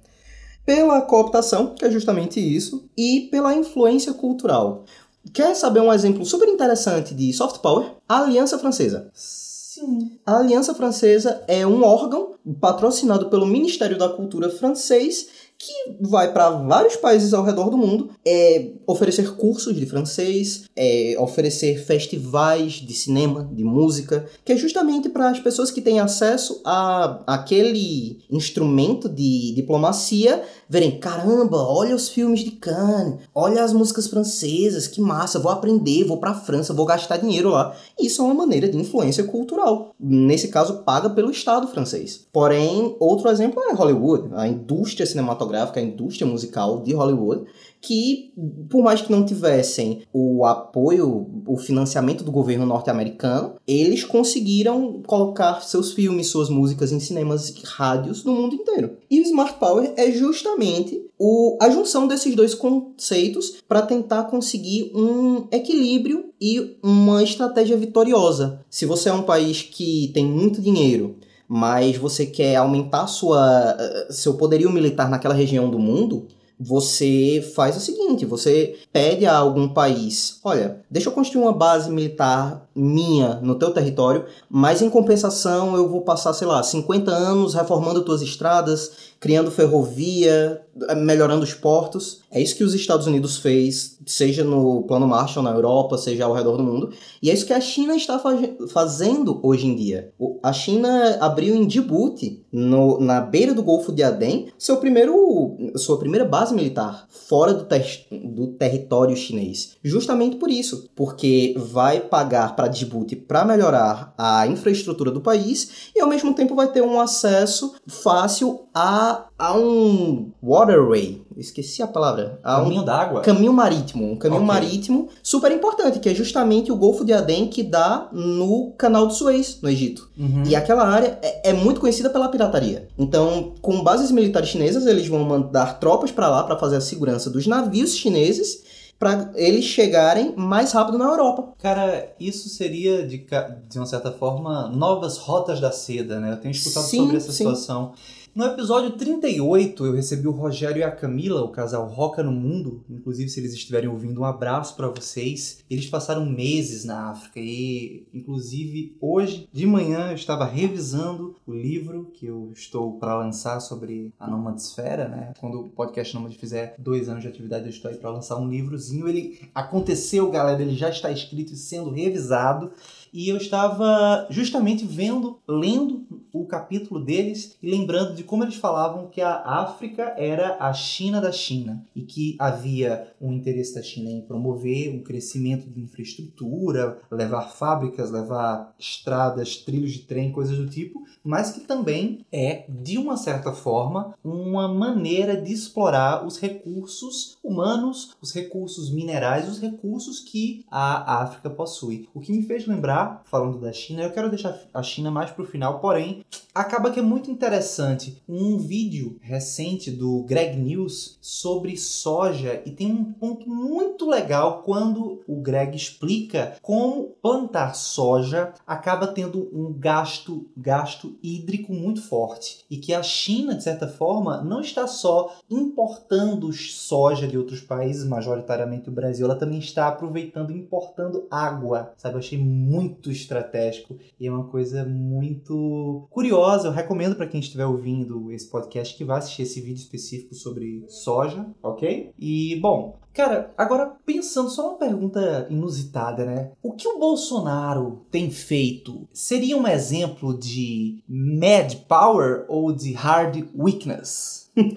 pela 0.67 1.01
cooptação, 1.01 1.75
que 1.77 1.85
é 1.85 1.91
justamente 1.91 2.41
isso, 2.41 2.89
e 2.99 3.29
pela 3.31 3.55
influência 3.55 4.13
cultural. 4.13 4.85
Quer 5.33 5.55
saber 5.55 5.81
um 5.81 5.93
exemplo 5.93 6.25
super 6.27 6.49
interessante 6.49 7.15
de 7.15 7.33
soft 7.33 7.61
power? 7.61 7.93
A 8.09 8.19
Aliança 8.19 8.59
Francesa. 8.59 9.09
Sim. 9.15 10.19
A 10.27 10.39
Aliança 10.39 10.75
Francesa 10.75 11.43
é 11.47 11.65
um 11.67 11.85
órgão 11.85 12.35
patrocinado 12.61 13.31
pelo 13.31 13.47
Ministério 13.47 13.97
da 13.97 14.09
Cultura 14.09 14.51
francês 14.51 15.29
que 15.63 15.97
vai 16.01 16.33
para 16.33 16.51
vários 16.51 16.97
países 16.97 17.33
ao 17.33 17.45
redor 17.45 17.71
do 17.71 17.79
mundo 17.79 18.11
é 18.27 18.73
oferecer 18.85 19.37
cursos 19.37 19.77
de 19.77 19.87
francês, 19.87 20.65
é 20.75 21.15
oferecer 21.21 21.85
festivais 21.85 22.73
de 22.73 22.93
cinema, 22.93 23.49
de 23.53 23.63
música, 23.63 24.27
que 24.45 24.53
é 24.53 24.57
justamente 24.57 25.09
para 25.09 25.31
as 25.31 25.39
pessoas 25.39 25.71
que 25.71 25.81
têm 25.81 26.01
acesso 26.01 26.61
a 26.65 27.23
aquele 27.29 28.19
instrumento 28.29 29.09
de 29.09 29.53
diplomacia 29.55 30.43
verem, 30.69 30.99
caramba, 30.99 31.59
olha 31.59 31.95
os 31.95 32.09
filmes 32.09 32.41
de 32.41 32.53
Cannes, 32.53 33.21
olha 33.35 33.63
as 33.63 33.73
músicas 33.73 34.07
francesas, 34.07 34.89
que 34.89 35.01
massa, 35.01 35.39
vou 35.39 35.53
aprender, 35.53 36.05
vou 36.05 36.17
para 36.17 36.35
França, 36.35 36.73
vou 36.73 36.87
gastar 36.87 37.19
dinheiro 37.19 37.51
lá. 37.51 37.77
Isso 38.01 38.23
é 38.23 38.25
uma 38.25 38.35
maneira 38.35 38.69
de 38.69 38.79
influência 38.79 39.23
cultural. 39.25 39.95
Nesse 40.01 40.49
caso, 40.49 40.79
paga 40.79 41.11
pelo 41.11 41.31
Estado 41.31 41.69
francês. 41.69 42.27
Porém, 42.33 42.97
outro 42.99 43.29
exemplo 43.29 43.63
é 43.63 43.75
Hollywood, 43.75 44.31
a 44.33 44.49
indústria 44.49 45.05
cinematográfica, 45.05 45.52
a 45.59 45.81
indústria 45.81 46.27
musical 46.27 46.83
de 46.83 46.95
Hollywood, 46.95 47.45
que, 47.81 48.33
por 48.71 48.83
mais 48.83 49.03
que 49.03 49.11
não 49.11 49.25
tivessem 49.25 50.03
o 50.13 50.47
apoio, 50.47 51.27
o 51.47 51.57
financiamento 51.57 52.23
do 52.23 52.31
governo 52.31 52.65
norte-americano, 52.65 53.55
eles 53.67 54.05
conseguiram 54.05 55.03
colocar 55.05 55.61
seus 55.63 55.93
filmes, 55.93 56.29
suas 56.29 56.49
músicas 56.49 56.93
em 56.93 57.01
cinemas 57.01 57.49
e 57.49 57.61
rádios 57.65 58.25
no 58.25 58.33
mundo 58.33 58.55
inteiro. 58.55 58.97
E 59.11 59.21
o 59.21 59.25
Smart 59.25 59.59
Power 59.59 59.93
é 59.97 60.13
justamente 60.13 61.05
o, 61.19 61.59
a 61.61 61.69
junção 61.71 62.07
desses 62.07 62.35
dois 62.37 62.55
conceitos 62.55 63.63
para 63.69 63.83
tentar 63.83 64.25
conseguir 64.25 64.93
um 64.95 65.49
equilíbrio 65.51 66.27
e 66.41 66.77
uma 66.83 67.23
estratégia 67.23 67.77
vitoriosa. 67.77 68.65
Se 68.71 68.87
você 68.87 69.09
é 69.09 69.13
um 69.13 69.23
país 69.23 69.61
que 69.63 70.11
tem 70.15 70.25
muito 70.25 70.61
dinheiro, 70.61 71.17
mas 71.55 71.99
você 71.99 72.25
quer 72.25 72.57
aumentar 72.57 73.07
sua, 73.07 73.77
seu 74.09 74.39
poderio 74.39 74.73
militar 74.73 75.11
naquela 75.11 75.35
região 75.35 75.69
do 75.69 75.79
mundo, 75.79 76.27
você 76.59 77.47
faz 77.55 77.77
o 77.77 77.81
seguinte: 77.81 78.25
você 78.25 78.79
pede 78.91 79.27
a 79.27 79.37
algum 79.37 79.69
país, 79.69 80.41
olha, 80.43 80.81
deixa 80.91 81.11
eu 81.11 81.13
construir 81.13 81.43
uma 81.43 81.53
base 81.53 81.91
militar 81.91 82.62
minha 82.75 83.37
no 83.43 83.55
teu 83.55 83.71
território, 83.71 84.25
mas 84.49 84.83
em 84.83 84.91
compensação 84.91 85.77
eu 85.77 85.89
vou 85.89 86.03
passar, 86.03 86.33
sei 86.33 86.47
lá, 86.47 86.63
50 86.63 87.11
anos 87.11 87.55
reformando 87.55 88.03
tuas 88.03 88.23
estradas, 88.23 89.13
criando 89.23 89.53
ferrovia, 89.53 90.61
melhorando 90.97 91.45
os 91.45 91.55
portos. 91.55 92.23
É 92.31 92.41
isso 92.41 92.57
que 92.57 92.65
os 92.65 92.75
Estados 92.75 93.07
Unidos 93.07 93.37
fez, 93.37 93.97
seja 94.05 94.43
no 94.43 94.83
Plano 94.83 95.07
Marshall 95.07 95.45
na 95.45 95.53
Europa, 95.53 95.97
seja 95.97 96.25
ao 96.25 96.33
redor 96.33 96.57
do 96.57 96.63
mundo. 96.65 96.91
E 97.23 97.31
é 97.31 97.33
isso 97.33 97.47
que 97.47 97.53
a 97.53 97.61
China 97.61 97.95
está 97.95 98.21
fazendo 98.69 99.39
hoje 99.43 99.67
em 99.67 99.77
dia. 99.77 100.13
A 100.43 100.53
China 100.53 101.19
abriu 101.21 101.55
em 101.55 101.67
Djibouti, 101.67 102.43
no, 102.51 102.99
na 103.01 103.21
beira 103.21 103.55
do 103.55 103.63
Golfo 103.63 103.93
de 103.93 104.03
Aden, 104.03 104.49
seu 104.59 104.79
primeiro, 104.79 105.57
sua 105.77 105.99
primeira 105.99 106.25
base 106.25 106.53
militar 106.53 107.07
fora 107.09 107.55
do, 107.55 107.65
ter, 107.65 108.07
do 108.11 108.49
território 108.49 109.17
chinês. 109.17 109.77
Justamente 109.85 110.37
por 110.37 110.51
isso, 110.51 110.91
porque 110.97 111.55
vai 111.57 112.01
pagar 112.01 112.57
para 112.63 112.69
Djibouti 112.69 113.17
para 113.17 113.45
melhorar 113.45 114.15
a 114.17 114.47
infraestrutura 114.47 115.11
do 115.11 115.21
país 115.21 115.91
e 115.97 116.01
ao 116.01 116.09
mesmo 116.09 116.33
tempo 116.33 116.55
vai 116.55 116.69
ter 116.69 116.81
um 116.81 117.01
acesso 117.01 117.75
fácil 117.89 118.69
a, 118.73 119.25
a 119.37 119.55
um 119.55 120.31
waterway, 120.41 121.23
esqueci 121.37 121.83
a 121.83 121.87
palavra. 121.87 122.39
A 122.43 122.61
caminho 122.61 122.83
um 122.83 122.85
d'água? 122.85 123.21
Caminho 123.23 123.53
marítimo, 123.53 124.13
um 124.13 124.17
caminho 124.17 124.43
Ok. 124.43 124.47
marítimo 124.47 125.09
super 125.23 125.51
importante, 125.51 125.99
que 125.99 126.09
é 126.09 126.15
justamente 126.15 126.71
o 126.71 126.77
Golfo 126.77 127.05
de 127.05 127.13
Aden 127.13 127.49
que 127.49 127.65
dá 127.65 128.09
no 128.13 128.73
Canal 128.79 129.07
do 129.07 129.13
Suez, 129.13 129.59
no 129.61 129.69
Egito. 129.69 130.09
Uhum. 130.17 130.45
E 130.47 130.55
aquela 130.55 130.87
área 130.87 131.19
é, 131.21 131.51
é 131.51 131.53
muito 131.53 131.81
conhecida 131.81 132.09
pela 132.09 132.29
pirataria. 132.29 132.89
Então, 132.97 133.55
com 133.61 133.83
bases 133.83 134.13
militares 134.13 134.51
chinesas, 134.51 134.87
eles 134.87 135.09
vão 135.09 135.25
mandar 135.25 135.81
tropas 135.81 136.13
para 136.13 136.29
lá 136.29 136.45
para 136.45 136.57
fazer 136.59 136.77
a 136.77 136.81
segurança 136.81 137.29
dos 137.29 137.47
navios 137.47 137.97
chineses 137.97 138.62
para 139.03 139.33
eles 139.35 139.65
chegarem 139.65 140.33
mais 140.37 140.71
rápido 140.71 140.97
na 140.97 141.07
Europa. 141.07 141.55
Cara, 141.59 142.15
isso 142.21 142.49
seria, 142.49 143.05
de, 143.05 143.27
de 143.69 143.77
uma 143.77 143.85
certa 143.85 144.13
forma, 144.13 144.69
novas 144.69 145.19
rotas 145.19 145.59
da 145.59 145.73
seda, 145.73 146.21
né? 146.21 146.31
Eu 146.31 146.37
tenho 146.37 146.53
escutado 146.53 146.85
Sim, 146.85 146.99
sobre 146.99 147.17
essa 147.17 147.33
sim. 147.33 147.39
situação. 147.39 147.95
No 148.35 148.47
episódio 148.47 148.93
38, 148.93 149.85
eu 149.85 149.93
recebi 149.93 150.27
o 150.27 150.31
Rogério 150.31 150.81
e 150.81 150.83
a 150.83 150.91
Camila, 150.91 151.43
o 151.43 151.51
casal 151.51 151.87
Roca 151.87 152.23
no 152.23 152.33
Mundo. 152.33 152.83
Inclusive, 152.89 153.29
se 153.29 153.39
eles 153.39 153.53
estiverem 153.53 153.91
ouvindo, 153.91 154.23
um 154.23 154.25
abraço 154.25 154.75
pra 154.75 154.89
vocês. 154.89 155.63
Eles 155.69 155.85
passaram 155.85 156.25
meses 156.25 156.83
na 156.83 157.11
África 157.11 157.39
e, 157.39 158.07
inclusive, 158.15 158.97
hoje 158.99 159.47
de 159.53 159.67
manhã 159.67 160.09
eu 160.09 160.15
estava 160.15 160.47
revisando 160.47 161.37
o 161.47 161.53
livro 161.53 162.11
que 162.15 162.25
eu 162.25 162.51
estou 162.55 162.99
para 162.99 163.19
lançar 163.19 163.61
sobre 163.61 164.15
a 164.19 164.27
nomadesfera, 164.27 165.09
né? 165.09 165.35
Quando 165.39 165.61
o 165.61 165.69
podcast 165.69 166.15
Nômade 166.15 166.39
fizer 166.39 166.75
dois 166.79 167.11
anos 167.11 167.21
de 167.21 167.29
atividade, 167.29 167.67
eu 167.67 167.71
estou 167.71 167.91
aí 167.91 167.99
para 167.99 168.09
lançar 168.09 168.39
um 168.39 168.49
livrozinho. 168.49 169.09
Ele 169.09 169.41
aconteceu, 169.55 170.31
galera, 170.31 170.63
ele 170.63 170.75
já 170.75 170.89
está 170.89 171.11
escrito 171.11 171.53
e 171.53 171.57
sendo 171.57 171.91
revisado. 171.91 172.73
E 173.13 173.29
eu 173.29 173.37
estava 173.37 174.27
justamente 174.31 174.87
vendo, 174.87 175.39
lendo 175.47 176.07
o 176.33 176.47
capítulo 176.47 177.05
deles 177.05 177.57
e 177.63 177.71
lembrando 177.71 178.15
de 178.15 178.25
como 178.25 178.45
eles 178.45 178.57
falavam 178.57 179.09
que 179.09 179.21
a 179.21 179.43
África 179.45 180.15
era 180.17 180.57
a 180.59 180.73
China 180.73 181.21
da 181.21 181.33
China 181.33 181.85
e 181.95 182.03
que 182.03 182.37
havia 182.39 183.13
um 183.21 183.33
interesse 183.33 183.75
da 183.75 183.83
China 183.83 184.11
em 184.11 184.23
promover 184.23 184.95
um 184.95 185.03
crescimento 185.03 185.69
de 185.69 185.81
infraestrutura, 185.81 186.99
levar 187.11 187.51
fábricas, 187.51 188.11
levar 188.11 188.75
estradas, 188.79 189.57
trilhos 189.57 189.93
de 189.93 190.01
trem, 190.01 190.33
coisas 190.33 190.57
do 190.57 190.69
tipo, 190.69 191.03
mas 191.23 191.53
que 191.53 191.61
também 191.61 192.25
é, 192.33 192.65
de 192.69 192.99
uma 192.99 193.17
certa 193.17 193.53
forma, 193.53 194.15
uma 194.25 194.67
maneira 194.67 195.41
de 195.41 195.53
explorar 195.53 196.27
os 196.27 196.39
recursos 196.39 197.37
humanos, 197.43 198.17
os 198.21 198.33
recursos 198.33 198.91
minerais, 198.91 199.49
os 199.49 199.61
recursos 199.61 200.21
que 200.21 200.65
a 200.71 201.23
África 201.23 201.51
possui. 201.51 202.09
O 202.15 202.21
que 202.21 202.33
me 202.33 202.43
fez 202.43 202.67
lembrar, 202.67 203.23
falando 203.27 203.61
da 203.61 203.73
China, 203.73 204.03
eu 204.03 204.13
quero 204.13 204.31
deixar 204.31 204.59
a 204.73 204.83
China 204.83 205.11
mais 205.11 205.31
para 205.31 205.43
o 205.43 205.47
final, 205.47 205.81
porém, 205.81 206.22
acaba 206.55 206.91
que 206.91 207.01
é 207.01 207.03
muito 207.03 207.31
interessante 207.31 208.23
um 208.29 208.59
vídeo 208.59 209.17
recente 209.21 209.91
do 209.91 210.23
Greg 210.25 210.59
News 210.59 211.17
sobre 211.21 211.77
soja 211.77 212.63
e 212.67 212.71
tem 212.71 212.93
um 212.93 213.05
ponto 213.05 213.49
muito 213.49 214.09
legal 214.09 214.63
quando 214.63 215.23
o 215.27 215.37
Greg 215.41 215.77
explica 215.77 216.57
como 216.61 217.15
plantar 217.23 217.75
soja 217.75 218.53
acaba 218.67 219.07
tendo 219.07 219.49
um 219.53 219.73
gasto 219.73 220.47
gasto 220.57 221.17
hídrico 221.23 221.73
muito 221.73 222.03
forte 222.03 222.65
e 222.71 222.77
que 222.77 222.93
a 222.93 223.03
China 223.03 223.55
de 223.55 223.63
certa 223.63 223.89
forma 223.89 224.43
não 224.43 224.61
está 224.61 224.87
só 224.87 225.35
importando 225.51 226.53
soja 226.53 227.27
de 227.27 227.39
outros 227.39 227.61
países, 227.61 228.07
majoritariamente 228.07 228.89
o 228.89 228.93
Brasil, 228.93 229.27
ela 229.27 229.37
também 229.37 229.59
está 229.59 229.89
aproveitando 229.89 230.51
e 230.51 230.59
importando 230.59 231.27
água, 231.31 231.93
sabe? 231.97 232.15
Eu 232.15 232.19
achei 232.19 232.39
muito 232.39 233.11
estratégico 233.11 233.97
e 234.19 234.27
é 234.27 234.31
uma 234.31 234.45
coisa 234.45 234.85
muito 234.85 236.07
curiosa. 236.13 236.69
Eu 236.69 236.73
recomendo 236.73 237.17
para 237.17 237.27
quem 237.27 237.41
estiver 237.41 237.67
ouvindo 237.67 238.31
esse 238.31 238.49
podcast 238.49 238.97
que 238.97 239.05
vá 239.05 239.19
assistir 239.19 239.43
esse 239.43 239.61
vídeo 239.61 239.81
específico 239.81 240.35
sobre 240.35 240.85
soja, 240.89 241.47
ok? 241.63 242.13
E 242.19 242.59
bom, 242.61 242.99
cara, 243.13 243.53
agora 243.57 243.93
pensando 244.05 244.51
só 244.51 244.71
uma 244.71 244.79
pergunta 244.79 245.47
inusitada, 245.51 246.25
né? 246.25 246.53
O 246.63 246.73
que 246.73 246.87
o 246.87 246.99
Bolsonaro 246.99 248.05
tem 248.11 248.31
feito 248.31 249.09
seria 249.13 249.57
um 249.57 249.67
exemplo 249.67 250.39
de 250.39 251.03
mad 251.09 251.75
power 251.89 252.45
ou 252.49 252.73
de 252.73 252.93
hard 252.93 253.49
weakness? 253.57 254.51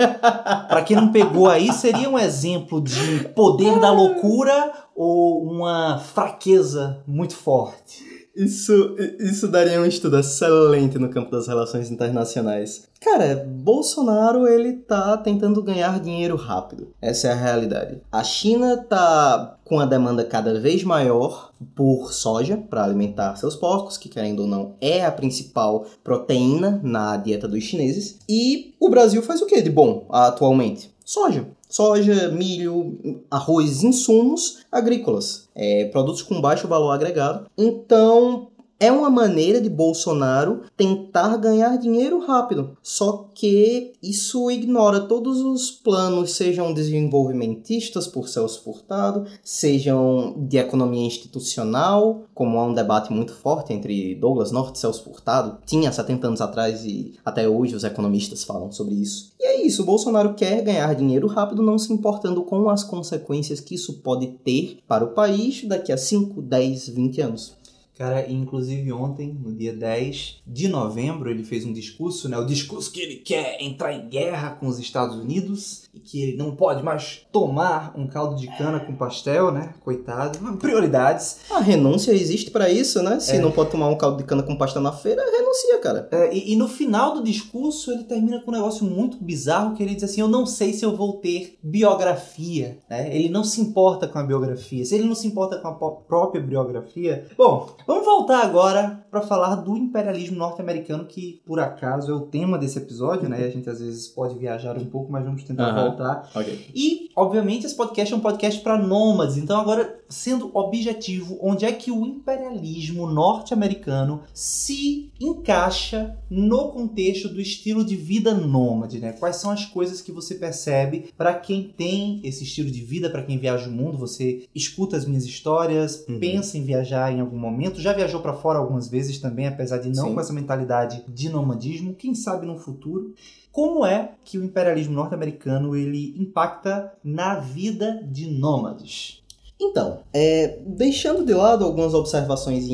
Pra 0.70 0.84
quem 0.84 0.96
não 0.96 1.12
pegou 1.12 1.50
aí, 1.50 1.72
seria 1.74 2.10
um 2.10 2.18
exemplo 2.18 2.82
de 2.82 3.28
poder 3.36 3.78
da 3.80 3.92
loucura 3.92 4.74
ou 4.96 5.44
uma 5.44 6.00
fraqueza 6.00 7.04
muito 7.06 7.36
forte? 7.36 8.15
Isso, 8.36 8.96
isso 9.20 9.48
daria 9.48 9.80
um 9.80 9.86
estudo 9.86 10.20
excelente 10.20 11.00
no 11.00 11.10
campo 11.10 11.32
das 11.32 11.48
relações 11.48 11.90
internacionais. 11.90 12.84
Cara, 13.00 13.46
Bolsonaro 13.48 14.48
ele 14.48 14.74
tá 14.74 15.16
tentando 15.18 15.64
ganhar 15.64 16.00
dinheiro 16.00 16.36
rápido. 16.36 16.90
Essa 17.02 17.30
é 17.30 17.32
a 17.32 17.36
realidade. 17.36 18.02
A 18.12 18.24
China 18.24 18.78
tá 18.78 19.58
com 19.64 19.80
a 19.80 19.86
demanda 19.86 20.24
cada 20.24 20.60
vez 20.60 20.84
maior 20.84 21.54
por 21.76 22.12
soja 22.12 22.58
para 22.58 22.84
alimentar 22.84 23.36
seus 23.38 23.56
porcos, 23.56 23.98
que 23.98 24.10
querendo 24.10 24.42
ou 24.42 24.48
não 24.48 24.76
é 24.82 25.06
a 25.06 25.12
principal 25.12 25.86
proteína 26.04 26.80
na 26.84 27.16
dieta 27.18 27.48
dos 27.48 27.64
chineses. 27.64 28.20
E 28.28 28.76
o 28.80 28.90
Brasil 28.90 29.22
faz 29.24 29.42
o 29.42 29.46
que 29.46 29.62
de 29.62 29.70
bom 29.70 30.06
atualmente? 30.10 30.94
Soja. 31.06 31.46
Soja, 31.76 32.30
milho, 32.30 33.20
arroz, 33.30 33.84
insumos 33.84 34.60
agrícolas, 34.72 35.50
é, 35.54 35.84
produtos 35.92 36.22
com 36.22 36.40
baixo 36.40 36.70
valor 36.70 36.92
agregado. 36.92 37.50
Então, 37.58 38.48
é 38.80 38.92
uma 38.92 39.10
maneira 39.10 39.62
de 39.62 39.70
Bolsonaro 39.70 40.62
tentar 40.76 41.38
ganhar 41.38 41.78
dinheiro 41.78 42.20
rápido. 42.26 42.78
Só 42.84 43.30
que 43.34 43.94
isso 44.04 44.52
ignora 44.52 45.02
todos 45.02 45.40
os 45.40 45.72
planos, 45.72 46.34
sejam 46.34 46.74
desenvolvimentistas 46.74 48.08
por 48.08 48.28
Celso 48.28 48.62
Furtado, 48.64 49.26
sejam 49.44 50.36
de 50.38 50.58
economia 50.58 51.06
institucional, 51.06 52.24
como 52.34 52.60
há 52.60 52.66
um 52.66 52.74
debate 52.74 53.12
muito 53.14 53.34
forte 53.34 53.74
entre 53.74 54.16
Douglas 54.16 54.52
Norte 54.52 54.76
e 54.76 54.80
Celso 54.80 55.04
Furtado, 55.04 55.58
tinha 55.66 55.92
70 55.92 56.28
anos 56.28 56.42
atrás 56.42 56.86
e 56.86 57.14
até 57.24 57.48
hoje 57.48 57.76
os 57.76 57.84
economistas 57.84 58.44
falam 58.44 58.72
sobre 58.72 58.96
isso. 58.96 59.32
E 59.40 59.46
é 59.46 59.66
isso, 59.66 59.86
Bolsonaro 59.86 60.34
quer 60.34 60.62
ganhar 60.62 60.94
dinheiro 60.96 61.28
rápido, 61.28 61.62
não 61.62 61.78
se 61.78 61.94
importando 61.94 62.44
com 62.44 62.70
as 62.70 62.84
consequências 62.84 63.60
que 63.60 63.76
isso 63.76 64.02
pode 64.02 64.28
ter 64.44 64.80
para 64.88 65.06
o 65.06 65.14
país 65.14 65.64
daqui 65.66 65.92
a 65.92 65.98
5, 65.98 66.42
10, 66.42 66.90
20 66.90 67.22
anos. 67.22 67.65
Cara, 67.96 68.30
inclusive 68.30 68.92
ontem, 68.92 69.34
no 69.34 69.54
dia 69.54 69.74
10 69.74 70.42
de 70.46 70.68
novembro, 70.68 71.30
ele 71.30 71.46
fez 71.46 71.66
um 71.66 71.72
discurso, 71.72 72.28
né? 72.28 72.38
O 72.38 72.46
discurso 72.46 72.92
que 72.92 73.00
ele 73.00 73.16
quer 73.16 73.62
entrar 73.62 73.94
em 73.94 74.10
guerra 74.10 74.52
com 74.52 74.68
os 74.68 74.80
Estados 74.80 75.16
Unidos 75.16 75.85
que 76.04 76.22
ele 76.22 76.38
não 76.38 76.56
pode 76.56 76.84
mais 76.84 77.22
tomar 77.32 77.94
um 77.96 78.08
caldo 78.08 78.36
de 78.36 78.48
cana 78.58 78.80
com 78.80 78.96
pastel, 78.96 79.52
né? 79.52 79.74
Coitado. 79.84 80.38
Prioridades. 80.58 81.38
A 81.52 81.60
renúncia 81.60 82.12
existe 82.12 82.52
para 82.52 82.70
isso, 82.70 83.02
né? 83.04 83.20
Se 83.20 83.36
É. 83.36 83.40
não 83.40 83.52
pode 83.52 83.72
tomar 83.72 83.88
um 83.88 83.98
caldo 83.98 84.18
de 84.18 84.24
cana 84.24 84.44
com 84.44 84.56
pastel 84.56 84.82
na 84.82 84.92
feira, 84.92 85.24
renuncia, 85.32 85.78
cara. 85.80 86.08
É, 86.12 86.34
e, 86.36 86.54
e 86.54 86.56
no 86.56 86.68
final 86.68 87.14
do 87.16 87.24
discurso 87.24 87.92
ele 87.92 88.04
termina 88.04 88.40
com 88.42 88.52
um 88.52 88.54
negócio 88.54 88.86
muito 88.86 89.18
bizarro 89.24 89.76
que 89.76 89.84
ele 89.84 89.96
diz 89.96 90.04
assim: 90.04 90.22
Eu 90.22 90.28
não 90.28 90.46
sei 90.46 90.74
se 90.74 90.84
eu 90.86 90.96
vou 90.96 91.14
ter 91.14 91.58
biografia. 92.06 92.78
né? 92.90 93.16
Ele 93.16 93.30
não 93.30 93.44
se 93.44 93.62
importa 93.62 94.08
com 94.08 94.20
a 94.20 94.24
biografia. 94.24 94.84
Se 94.86 94.96
ele 94.96 95.06
não 95.08 95.16
se 95.16 95.28
importa 95.28 95.58
com 95.60 95.68
a 95.68 95.74
própria 95.74 96.42
biografia. 96.42 97.26
Bom, 97.38 97.70
vamos 97.88 98.06
voltar 98.06 98.44
agora 98.44 99.06
para 99.10 99.22
falar 99.22 99.56
do 99.56 99.76
imperialismo 99.78 100.38
norte-americano, 100.38 101.06
que 101.06 101.42
por 101.46 101.60
acaso 101.60 102.12
é 102.12 102.16
o 102.16 102.22
tema 102.22 102.58
desse 102.58 102.78
episódio, 102.78 103.30
né? 103.30 103.38
A 103.46 103.50
gente 103.50 103.70
às 103.70 103.80
vezes 103.80 104.08
pode 104.08 104.38
viajar 104.38 104.78
um 104.78 104.86
pouco, 104.86 105.12
mas 105.12 105.24
vamos 105.24 105.44
tentar 105.44 105.72
Aham. 105.86 105.96
voltar. 105.96 106.30
Ok. 106.36 106.68
E, 106.74 107.10
obviamente, 107.16 107.66
esse 107.66 107.76
podcast 107.76 108.14
é 108.14 108.18
um 108.18 108.20
podcast 108.20 108.60
para 108.62 108.78
nômades. 108.78 109.38
Então, 109.38 109.60
agora, 109.60 110.00
sendo 110.10 110.52
objetivo, 110.54 111.38
onde 111.42 111.66
é 111.66 111.72
que 111.72 111.92
o 111.92 112.06
imperialismo 112.06 113.08
norte-americano 113.10 114.22
se 114.34 115.12
encaixa 115.20 116.18
no 116.30 116.70
contexto 116.70 117.30
do 117.30 117.40
estilo 117.40 117.84
de 117.86 117.96
vida 117.96 118.34
nômade, 118.34 119.00
né? 119.00 119.14
Quais 119.14 119.38
são 119.38 119.52
as 119.52 119.66
coisas 119.66 120.02
que 120.02 120.12
você 120.12 120.36
percebe 120.36 121.10
para 121.18 121.34
quem 121.34 121.64
tem 121.76 122.20
esse 122.24 122.44
estilo 122.44 122.70
de 122.70 122.82
vida, 122.82 123.10
para 123.10 123.24
quem 123.24 123.38
viaja 123.38 123.70
o 123.70 123.72
mundo? 123.72 123.98
Você 123.98 124.46
escuta 124.54 124.98
as 124.98 125.06
minhas 125.06 125.24
histórias, 125.26 126.06
Uhum. 126.08 126.20
pensa 126.20 126.58
em 126.58 126.64
viajar 126.64 127.12
em 127.12 127.20
algum 127.22 127.38
momento, 127.38 127.82
já 127.82 127.94
viajou 127.94 128.22
para 128.22 128.34
fora 128.34 128.60
algumas 128.60 128.88
vezes 128.88 129.20
também, 129.20 129.48
apesar 129.48 129.78
de 129.78 129.90
não 129.90 130.10
Sim. 130.10 130.14
com 130.14 130.20
essa 130.20 130.34
mentalidade 130.34 131.04
de 131.08 131.30
nomadismo. 131.30 131.94
Quem 131.96 132.14
sabe 132.14 132.46
no 132.46 132.58
futuro? 132.58 133.14
Como 133.56 133.86
é 133.86 134.12
que 134.26 134.38
o 134.38 134.44
imperialismo 134.44 134.94
norte-americano 134.94 135.78
ele 135.78 136.14
impacta 136.20 136.92
na 137.02 137.36
vida 137.36 138.04
de 138.04 138.30
nômades? 138.30 139.24
Então, 139.58 140.00
é, 140.12 140.60
deixando 140.66 141.26
de 141.26 141.34
lado 141.34 141.64
algumas 141.64 141.94
observações 141.94 142.68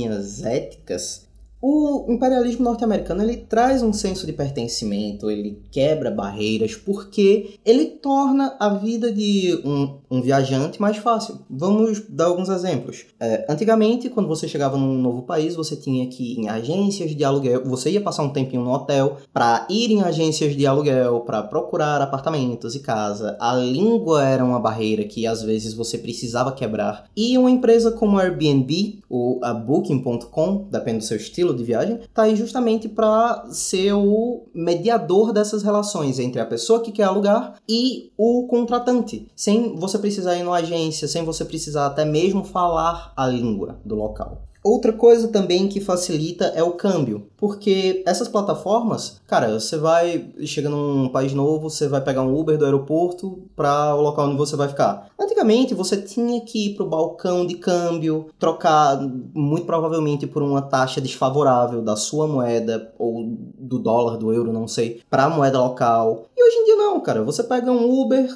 éticas, 0.44 1.28
o 1.62 2.06
imperialismo 2.10 2.64
norte-americano 2.64 3.22
ele 3.22 3.38
traz 3.38 3.84
um 3.84 3.94
senso 3.94 4.26
de 4.26 4.34
pertencimento, 4.34 5.30
ele 5.30 5.62
quebra 5.72 6.10
barreiras, 6.10 6.76
porque 6.76 7.56
ele 7.64 7.86
torna 7.86 8.56
a 8.60 8.70
vida 8.70 9.12
de 9.12 9.62
um, 9.64 10.00
um 10.10 10.22
viajante 10.22 10.82
mais 10.82 10.98
fácil. 10.98 11.40
Vamos 11.50 12.02
dar 12.10 12.26
alguns 12.26 12.50
exemplos. 12.50 13.06
É, 13.20 13.46
antigamente, 13.48 14.10
quando 14.10 14.28
você 14.28 14.48
chegava 14.48 14.76
num 14.76 15.00
novo 15.00 15.22
país, 15.22 15.56
você 15.56 15.76
tinha 15.76 16.08
que 16.08 16.34
ir 16.34 16.40
em 16.40 16.50
agências 16.50 17.16
de 17.16 17.24
aluguel, 17.24 17.64
você 17.64 17.92
ia 17.92 18.02
passar 18.02 18.24
um 18.24 18.34
tempinho 18.34 18.64
no 18.64 18.72
hotel 18.72 19.18
para 19.32 19.68
ir 19.70 19.92
em 19.92 20.02
agências 20.02 20.56
de 20.56 20.66
aluguel, 20.66 21.22
para 21.22 21.44
procurar 21.44 22.02
apartamentos 22.02 22.74
e 22.74 22.80
casa. 22.80 23.38
A 23.40 23.54
língua 23.54 24.26
era 24.26 24.44
uma 24.44 24.60
barreira 24.60 25.04
que 25.04 25.28
às 25.28 25.44
vezes 25.44 25.74
você 25.74 25.98
precisava 25.98 26.52
quebrar. 26.52 27.06
E 27.16 27.38
uma 27.38 27.52
empresa 27.52 27.92
como 27.92 28.18
a 28.18 28.24
Airbnb, 28.24 29.02
ou 29.10 29.40
a 29.44 29.54
Booking.com, 29.54 30.68
depende 30.72 31.00
do 31.00 31.04
seu 31.04 31.18
estilo 31.18 31.51
de 31.54 31.64
viagem, 31.64 32.00
tá 32.14 32.24
aí 32.24 32.36
justamente 32.36 32.88
para 32.88 33.46
ser 33.52 33.94
o 33.94 34.50
mediador 34.54 35.34
dessas 35.34 35.64
relações 35.64 36.20
entre 36.20 36.40
a 36.40 36.46
pessoa 36.46 36.82
que 36.82 36.92
quer 36.92 37.04
alugar 37.04 37.56
e 37.68 38.12
o 38.18 38.48
contratante, 38.48 39.28
sem 39.36 39.76
você 39.76 39.98
precisar 39.98 40.36
ir 40.36 40.44
numa 40.44 40.58
agência, 40.58 41.08
sem 41.08 41.24
você 41.24 41.46
precisar 41.46 41.88
até 41.88 42.06
mesmo 42.06 42.44
falar 42.44 43.14
a 43.16 43.28
língua 43.28 43.80
do 43.86 43.96
local. 43.96 44.51
Outra 44.64 44.94
coisa 44.94 45.28
também 45.28 45.68
que 45.68 45.82
facilita 45.82 46.46
é 46.56 46.62
o 46.62 46.74
câmbio, 46.74 47.28
porque 47.36 48.04
essas 48.06 48.28
plataformas, 48.28 49.20
cara, 49.26 49.60
você 49.60 49.76
vai 49.76 50.30
chega 50.46 50.70
num 50.70 51.10
país 51.10 51.34
novo, 51.34 51.68
você 51.68 51.88
vai 51.88 52.00
pegar 52.00 52.22
um 52.22 52.38
Uber 52.38 52.58
do 52.60 52.66
aeroporto 52.66 53.40
para 53.56 53.96
o 53.96 54.02
local 54.02 54.28
onde 54.28 54.38
você 54.38 54.56
vai 54.56 54.68
ficar. 54.68 55.10
Antigamente 55.20 55.74
você 55.74 56.00
tinha 56.00 56.42
que 56.42 56.68
ir 56.68 56.76
pro 56.76 56.86
balcão 56.86 57.46
de 57.46 57.56
câmbio, 57.56 58.28
trocar 58.38 59.02
muito 59.34 59.66
provavelmente 59.66 60.28
por 60.28 60.44
uma 60.44 60.62
taxa 60.62 61.02
desfavorável 61.02 61.82
da 61.82 61.96
sua 61.96 62.28
moeda 62.28 62.94
ou 63.00 63.36
do 63.58 63.80
dólar, 63.80 64.18
do 64.18 64.32
euro, 64.32 64.54
não 64.54 64.68
sei, 64.68 65.02
para 65.10 65.26
a 65.26 65.30
moeda 65.30 65.60
local. 65.60 66.26
E 66.42 66.48
hoje 66.48 66.58
em 66.58 66.66
dia 66.66 66.76
não, 66.76 67.00
cara. 67.00 67.24
Você 67.24 67.44
pega 67.44 67.72
um 67.72 68.02
Uber, 68.02 68.28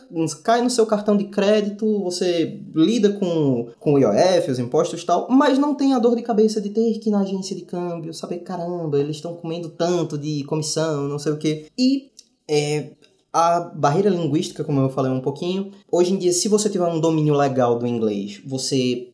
cai 0.43 0.61
no 0.61 0.69
seu 0.69 0.85
cartão 0.85 1.17
de 1.17 1.23
crédito, 1.23 2.03
você 2.03 2.61
lida 2.75 3.13
com, 3.13 3.69
com 3.79 3.93
o 3.93 3.97
IOF, 3.97 4.51
os 4.51 4.59
impostos 4.59 5.01
e 5.01 5.05
tal, 5.05 5.27
mas 5.27 5.57
não 5.57 5.73
tem 5.73 5.95
a 5.95 5.97
dor 5.97 6.15
de 6.15 6.21
cabeça 6.21 6.61
de 6.61 6.69
ter 6.69 6.99
que 6.99 7.09
ir 7.09 7.11
na 7.11 7.21
agência 7.21 7.55
de 7.55 7.63
câmbio, 7.63 8.13
saber, 8.13 8.39
caramba, 8.41 8.99
eles 8.99 9.15
estão 9.15 9.33
comendo 9.33 9.69
tanto 9.69 10.19
de 10.19 10.43
comissão, 10.43 11.07
não 11.07 11.17
sei 11.17 11.31
o 11.31 11.37
quê. 11.37 11.65
E 11.75 12.11
é, 12.47 12.91
a 13.33 13.59
barreira 13.59 14.09
linguística, 14.09 14.63
como 14.63 14.81
eu 14.81 14.89
falei 14.89 15.11
um 15.11 15.19
pouquinho, 15.19 15.71
hoje 15.91 16.13
em 16.13 16.17
dia, 16.19 16.31
se 16.31 16.47
você 16.47 16.69
tiver 16.69 16.85
um 16.85 16.99
domínio 16.99 17.33
legal 17.33 17.79
do 17.79 17.87
inglês, 17.87 18.39
você 18.45 19.13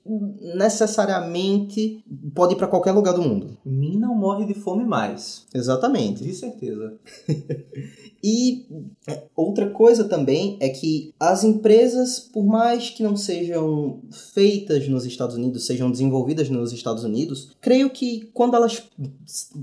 necessariamente 0.54 2.04
pode 2.36 2.56
ir 2.56 2.58
para 2.58 2.68
qualquer 2.68 2.92
lugar 2.92 3.14
do 3.14 3.22
mundo. 3.22 3.58
Mim 3.66 3.98
não 3.98 4.14
morre 4.14 4.46
de 4.46 4.54
fome 4.54 4.84
mais. 4.84 5.46
Exatamente. 5.56 6.24
De 6.24 6.34
certeza. 6.34 7.00
E 8.24 8.66
é, 9.08 9.24
outra 9.36 9.70
coisa 9.70 10.04
também 10.04 10.58
é 10.60 10.70
que 10.70 11.14
as 11.20 11.44
empresas, 11.44 12.20
por 12.20 12.46
mais 12.46 12.90
que 12.90 13.02
não 13.02 13.16
sejam 13.16 14.00
feitas 14.34 14.88
nos 14.88 15.06
Estados 15.06 15.36
Unidos, 15.36 15.66
sejam 15.66 15.90
desenvolvidas 15.90 16.50
nos 16.50 16.72
Estados 16.72 17.04
Unidos, 17.04 17.50
creio 17.60 17.90
que 17.90 18.30
quando 18.34 18.56
elas 18.56 18.84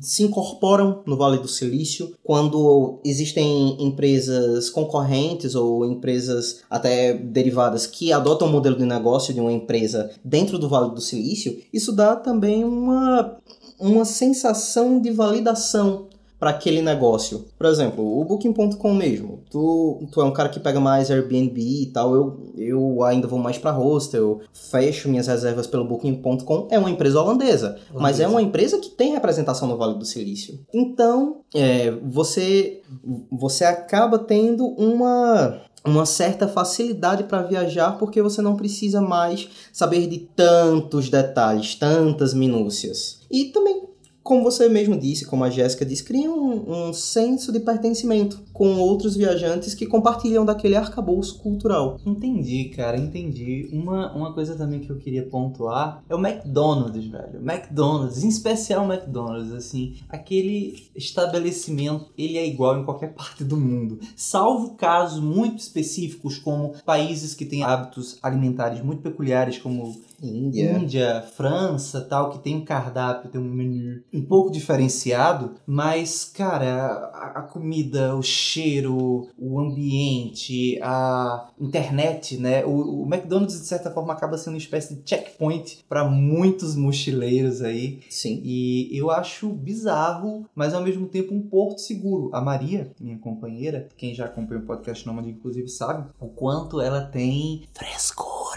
se 0.00 0.22
incorporam 0.22 1.02
no 1.06 1.16
Vale 1.16 1.38
do 1.38 1.48
Silício, 1.48 2.14
quando 2.24 3.00
existem 3.04 3.76
empresas 3.80 4.68
concorrentes 4.70 5.54
ou 5.54 5.84
empresas 5.84 6.62
até 6.68 7.14
derivadas 7.14 7.86
que 7.86 8.12
adotam 8.12 8.48
o 8.48 8.52
modelo 8.52 8.76
de 8.76 8.84
negócio 8.84 9.32
de 9.32 9.40
uma 9.40 9.52
empresa 9.52 10.10
dentro 10.24 10.58
do 10.58 10.68
Vale 10.68 10.94
do 10.94 11.00
Silício, 11.00 11.60
isso 11.72 11.92
dá 11.92 12.16
também 12.16 12.64
uma, 12.64 13.36
uma 13.78 14.04
sensação 14.04 15.00
de 15.00 15.10
validação 15.10 16.08
para 16.38 16.50
aquele 16.50 16.80
negócio. 16.80 17.46
Por 17.58 17.66
exemplo, 17.66 18.20
o 18.20 18.24
Booking.com 18.24 18.94
mesmo. 18.94 19.42
Tu, 19.50 20.08
tu 20.12 20.20
é 20.20 20.24
um 20.24 20.32
cara 20.32 20.48
que 20.48 20.60
pega 20.60 20.78
mais 20.78 21.10
Airbnb 21.10 21.60
e 21.60 21.86
tal. 21.86 22.14
Eu, 22.14 22.52
eu 22.56 23.02
ainda 23.04 23.26
vou 23.26 23.38
mais 23.38 23.58
para 23.58 23.70
hostel, 23.70 24.40
fecho 24.52 25.08
minhas 25.08 25.26
reservas 25.26 25.66
pelo 25.66 25.84
Booking.com. 25.84 26.68
É 26.70 26.78
uma 26.78 26.90
empresa 26.90 27.20
holandesa, 27.20 27.78
mas 27.94 28.20
é 28.20 28.28
uma 28.28 28.42
empresa 28.42 28.78
que 28.78 28.90
tem 28.90 29.12
representação 29.12 29.68
no 29.68 29.76
Vale 29.76 29.98
do 29.98 30.04
Silício. 30.04 30.60
Então, 30.72 31.40
é, 31.54 31.90
você, 31.90 32.82
você 33.30 33.64
acaba 33.64 34.18
tendo 34.18 34.66
uma 34.66 35.62
uma 35.84 36.04
certa 36.04 36.46
facilidade 36.48 37.24
para 37.24 37.42
viajar 37.42 37.92
porque 37.92 38.20
você 38.20 38.42
não 38.42 38.56
precisa 38.56 39.00
mais 39.00 39.48
saber 39.72 40.06
de 40.06 40.18
tantos 40.18 41.08
detalhes, 41.08 41.74
tantas 41.76 42.34
minúcias. 42.34 43.20
E 43.30 43.46
também 43.46 43.87
como 44.28 44.42
você 44.42 44.68
mesmo 44.68 44.94
disse, 44.94 45.24
como 45.24 45.42
a 45.42 45.48
Jéssica 45.48 45.86
disse, 45.86 46.04
cria 46.04 46.30
um, 46.30 46.88
um, 46.88 46.92
senso 46.92 47.50
de 47.50 47.60
pertencimento 47.60 48.38
com 48.52 48.76
outros 48.76 49.16
viajantes 49.16 49.74
que 49.74 49.86
compartilham 49.86 50.44
daquele 50.44 50.76
arcabouço 50.76 51.38
cultural. 51.38 51.98
Entendi, 52.04 52.66
cara, 52.66 52.98
entendi. 52.98 53.70
Uma, 53.72 54.14
uma 54.14 54.34
coisa 54.34 54.54
também 54.54 54.80
que 54.80 54.90
eu 54.90 54.98
queria 54.98 55.22
pontuar 55.22 56.04
é 56.10 56.14
o 56.14 56.18
McDonald's, 56.18 57.06
velho. 57.06 57.40
McDonald's, 57.40 58.22
em 58.22 58.28
especial 58.28 58.84
o 58.84 58.92
McDonald's, 58.92 59.50
assim, 59.50 59.96
aquele 60.10 60.90
estabelecimento, 60.94 62.10
ele 62.18 62.36
é 62.36 62.46
igual 62.46 62.78
em 62.78 62.84
qualquer 62.84 63.14
parte 63.16 63.42
do 63.42 63.56
mundo. 63.56 63.98
Salvo 64.14 64.74
casos 64.74 65.20
muito 65.20 65.60
específicos, 65.60 66.36
como 66.36 66.74
países 66.84 67.34
que 67.34 67.46
têm 67.46 67.62
hábitos 67.62 68.18
alimentares 68.22 68.82
muito 68.82 69.00
peculiares, 69.00 69.56
como 69.56 69.98
Índia. 70.22 70.72
Índia, 70.72 71.22
França, 71.36 72.00
tal, 72.00 72.30
que 72.30 72.38
tem 72.40 72.56
um 72.56 72.64
cardápio, 72.64 73.30
tem 73.30 73.40
um 73.40 73.44
menu 73.44 74.02
um 74.12 74.24
pouco 74.24 74.50
diferenciado, 74.50 75.54
mas, 75.66 76.24
cara, 76.24 77.10
a, 77.12 77.38
a, 77.38 77.42
comida, 77.42 78.14
o 78.16 78.22
cheiro, 78.22 79.28
o 79.38 79.60
ambiente, 79.60 80.78
a 80.82 81.50
internet, 81.60 82.36
né? 82.36 82.64
O, 82.64 83.02
o, 83.02 83.06
McDonald's, 83.06 83.60
de 83.60 83.66
certa 83.66 83.90
forma, 83.90 84.12
acaba 84.12 84.36
sendo 84.36 84.54
uma 84.54 84.58
espécie 84.58 84.94
de 84.94 85.08
checkpoint 85.08 85.84
para 85.88 86.04
muitos 86.04 86.74
mochileiros 86.74 87.62
aí. 87.62 88.00
Sim. 88.10 88.40
E 88.44 88.88
eu 88.92 89.10
acho 89.10 89.48
bizarro, 89.50 90.46
mas 90.54 90.74
ao 90.74 90.82
mesmo 90.82 91.06
tempo 91.06 91.34
um 91.34 91.42
porto 91.42 91.80
seguro. 91.80 92.30
A 92.32 92.40
Maria, 92.40 92.92
minha 93.00 93.18
companheira, 93.18 93.88
quem 93.96 94.14
já 94.14 94.26
acompanha 94.26 94.60
o 94.60 94.66
podcast 94.66 95.06
Nômade, 95.06 95.30
inclusive, 95.30 95.68
sabe 95.68 96.08
o 96.18 96.28
quanto 96.28 96.80
ela 96.80 97.02
tem 97.02 97.62
frescura 97.72 98.47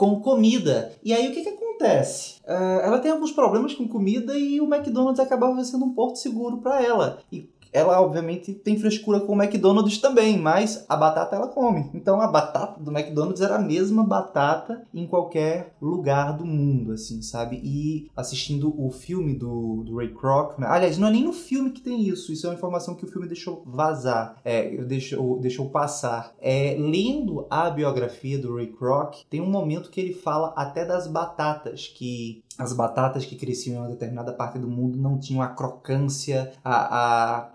com 0.00 0.18
comida. 0.18 0.92
E 1.04 1.12
aí 1.12 1.28
o 1.28 1.34
que, 1.34 1.42
que 1.42 1.50
acontece? 1.50 2.36
Uh, 2.46 2.80
ela 2.82 3.00
tem 3.00 3.10
alguns 3.10 3.32
problemas 3.32 3.74
com 3.74 3.86
comida 3.86 4.32
e 4.34 4.58
o 4.58 4.64
McDonald's 4.64 5.20
acabava 5.20 5.62
sendo 5.62 5.84
um 5.84 5.92
porto 5.92 6.16
seguro 6.16 6.56
para 6.56 6.82
ela. 6.82 7.18
E 7.30 7.46
ela 7.72 8.00
obviamente 8.00 8.52
tem 8.52 8.78
frescura 8.78 9.20
com 9.20 9.34
o 9.34 9.42
McDonald's 9.42 9.98
também, 9.98 10.38
mas 10.38 10.84
a 10.88 10.96
batata 10.96 11.36
ela 11.36 11.48
come. 11.48 11.90
Então 11.94 12.20
a 12.20 12.26
batata 12.26 12.80
do 12.80 12.90
McDonald's 12.90 13.40
era 13.40 13.56
a 13.56 13.60
mesma 13.60 14.02
batata 14.02 14.82
em 14.92 15.06
qualquer 15.06 15.74
lugar 15.80 16.36
do 16.36 16.44
mundo, 16.44 16.92
assim, 16.92 17.22
sabe? 17.22 17.60
E 17.62 18.10
assistindo 18.16 18.74
o 18.78 18.90
filme 18.90 19.34
do, 19.34 19.82
do 19.84 19.96
Ray 19.96 20.12
Kroc, 20.14 20.58
né? 20.58 20.66
aliás, 20.68 20.98
não 20.98 21.08
é 21.08 21.10
nem 21.10 21.24
no 21.24 21.32
filme 21.32 21.70
que 21.70 21.80
tem 21.80 22.02
isso, 22.02 22.32
isso 22.32 22.46
é 22.46 22.50
uma 22.50 22.56
informação 22.56 22.94
que 22.94 23.04
o 23.04 23.08
filme 23.08 23.26
deixou 23.26 23.62
vazar, 23.66 24.36
é, 24.44 24.76
deixou, 24.84 25.38
deixou 25.38 25.68
passar. 25.68 26.34
É, 26.40 26.76
lendo 26.78 27.46
a 27.50 27.70
biografia 27.70 28.38
do 28.38 28.56
Ray 28.56 28.68
Kroc, 28.68 29.16
tem 29.28 29.40
um 29.40 29.50
momento 29.50 29.90
que 29.90 30.00
ele 30.00 30.12
fala 30.12 30.52
até 30.56 30.84
das 30.84 31.06
batatas, 31.06 31.86
que 31.86 32.42
as 32.60 32.74
batatas 32.74 33.24
que 33.24 33.36
cresciam 33.36 33.76
em 33.76 33.78
uma 33.78 33.88
determinada 33.88 34.32
parte 34.34 34.58
do 34.58 34.68
mundo 34.68 34.98
não 34.98 35.18
tinham 35.18 35.40
a 35.40 35.48
crocância, 35.48 36.52
a, 36.62 37.38
a 37.38 37.50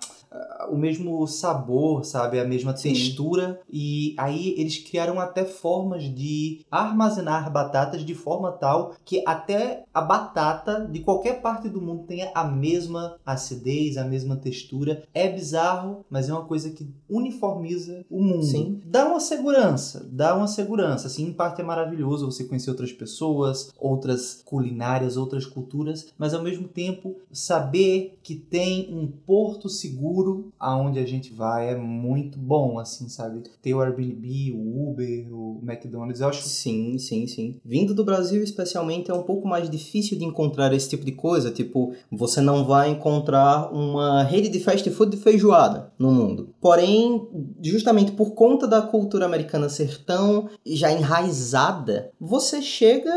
o 0.69 0.77
mesmo 0.77 1.25
sabor, 1.27 2.05
sabe? 2.05 2.39
A 2.39 2.45
mesma 2.45 2.75
Sim. 2.75 2.89
textura. 2.89 3.59
E 3.71 4.15
aí 4.17 4.55
eles 4.57 4.77
criaram 4.77 5.19
até 5.19 5.45
formas 5.45 6.03
de 6.03 6.65
armazenar 6.69 7.51
batatas 7.51 8.03
de 8.05 8.13
forma 8.13 8.51
tal 8.51 8.93
que 9.03 9.23
até 9.25 9.83
a 9.93 10.01
batata 10.01 10.87
de 10.91 10.99
qualquer 10.99 11.41
parte 11.41 11.69
do 11.69 11.81
mundo 11.81 12.03
tenha 12.03 12.31
a 12.33 12.43
mesma 12.43 13.17
acidez, 13.25 13.97
a 13.97 14.03
mesma 14.03 14.35
textura. 14.35 15.03
É 15.13 15.29
bizarro, 15.29 16.05
mas 16.09 16.29
é 16.29 16.33
uma 16.33 16.45
coisa 16.45 16.69
que 16.69 16.87
uniformiza 17.09 18.05
o 18.09 18.21
mundo. 18.21 18.43
Sim. 18.43 18.81
Dá 18.85 19.05
uma 19.07 19.19
segurança, 19.19 20.07
dá 20.11 20.35
uma 20.35 20.47
segurança. 20.47 21.07
Assim, 21.07 21.25
em 21.27 21.33
parte 21.33 21.61
é 21.61 21.63
maravilhoso 21.63 22.25
você 22.25 22.43
conhecer 22.43 22.69
outras 22.69 22.91
pessoas, 22.91 23.71
outras 23.79 24.41
culinárias, 24.45 25.17
outras 25.17 25.45
culturas, 25.45 26.13
mas 26.17 26.33
ao 26.33 26.43
mesmo 26.43 26.67
tempo 26.67 27.15
saber 27.31 28.17
que 28.23 28.35
tem 28.35 28.93
um 28.93 29.07
porto 29.07 29.69
seguro 29.69 30.24
seguro 30.25 30.51
aonde 30.59 30.99
a 30.99 31.05
gente 31.05 31.31
vai 31.33 31.69
é 31.69 31.75
muito 31.75 32.39
bom, 32.39 32.79
assim, 32.79 33.07
sabe? 33.07 33.43
Ter 33.61 33.73
o 33.73 33.81
Airbnb, 33.81 34.53
o 34.53 34.89
Uber, 34.89 35.33
o 35.33 35.61
McDonald's, 35.63 36.21
eu 36.21 36.27
acho. 36.27 36.41
Sim, 36.43 36.97
sim, 36.97 37.27
sim. 37.27 37.59
Vindo 37.63 37.93
do 37.93 38.03
Brasil, 38.03 38.43
especialmente, 38.43 39.11
é 39.11 39.13
um 39.13 39.23
pouco 39.23 39.47
mais 39.47 39.69
difícil 39.69 40.17
de 40.17 40.25
encontrar 40.25 40.73
esse 40.73 40.89
tipo 40.89 41.05
de 41.05 41.11
coisa. 41.11 41.51
Tipo, 41.51 41.93
você 42.11 42.41
não 42.41 42.65
vai 42.65 42.89
encontrar 42.89 43.71
uma 43.71 44.23
rede 44.23 44.49
de 44.49 44.59
fast 44.59 44.89
food 44.89 45.15
de 45.15 45.21
feijoada 45.21 45.93
no 45.99 46.11
mundo. 46.11 46.49
Porém, 46.59 47.27
justamente 47.61 48.11
por 48.11 48.31
conta 48.31 48.67
da 48.67 48.81
cultura 48.81 49.25
americana 49.25 49.69
ser 49.69 50.03
tão 50.03 50.49
já 50.65 50.91
enraizada, 50.91 52.11
você 52.19 52.61
chega. 52.61 53.13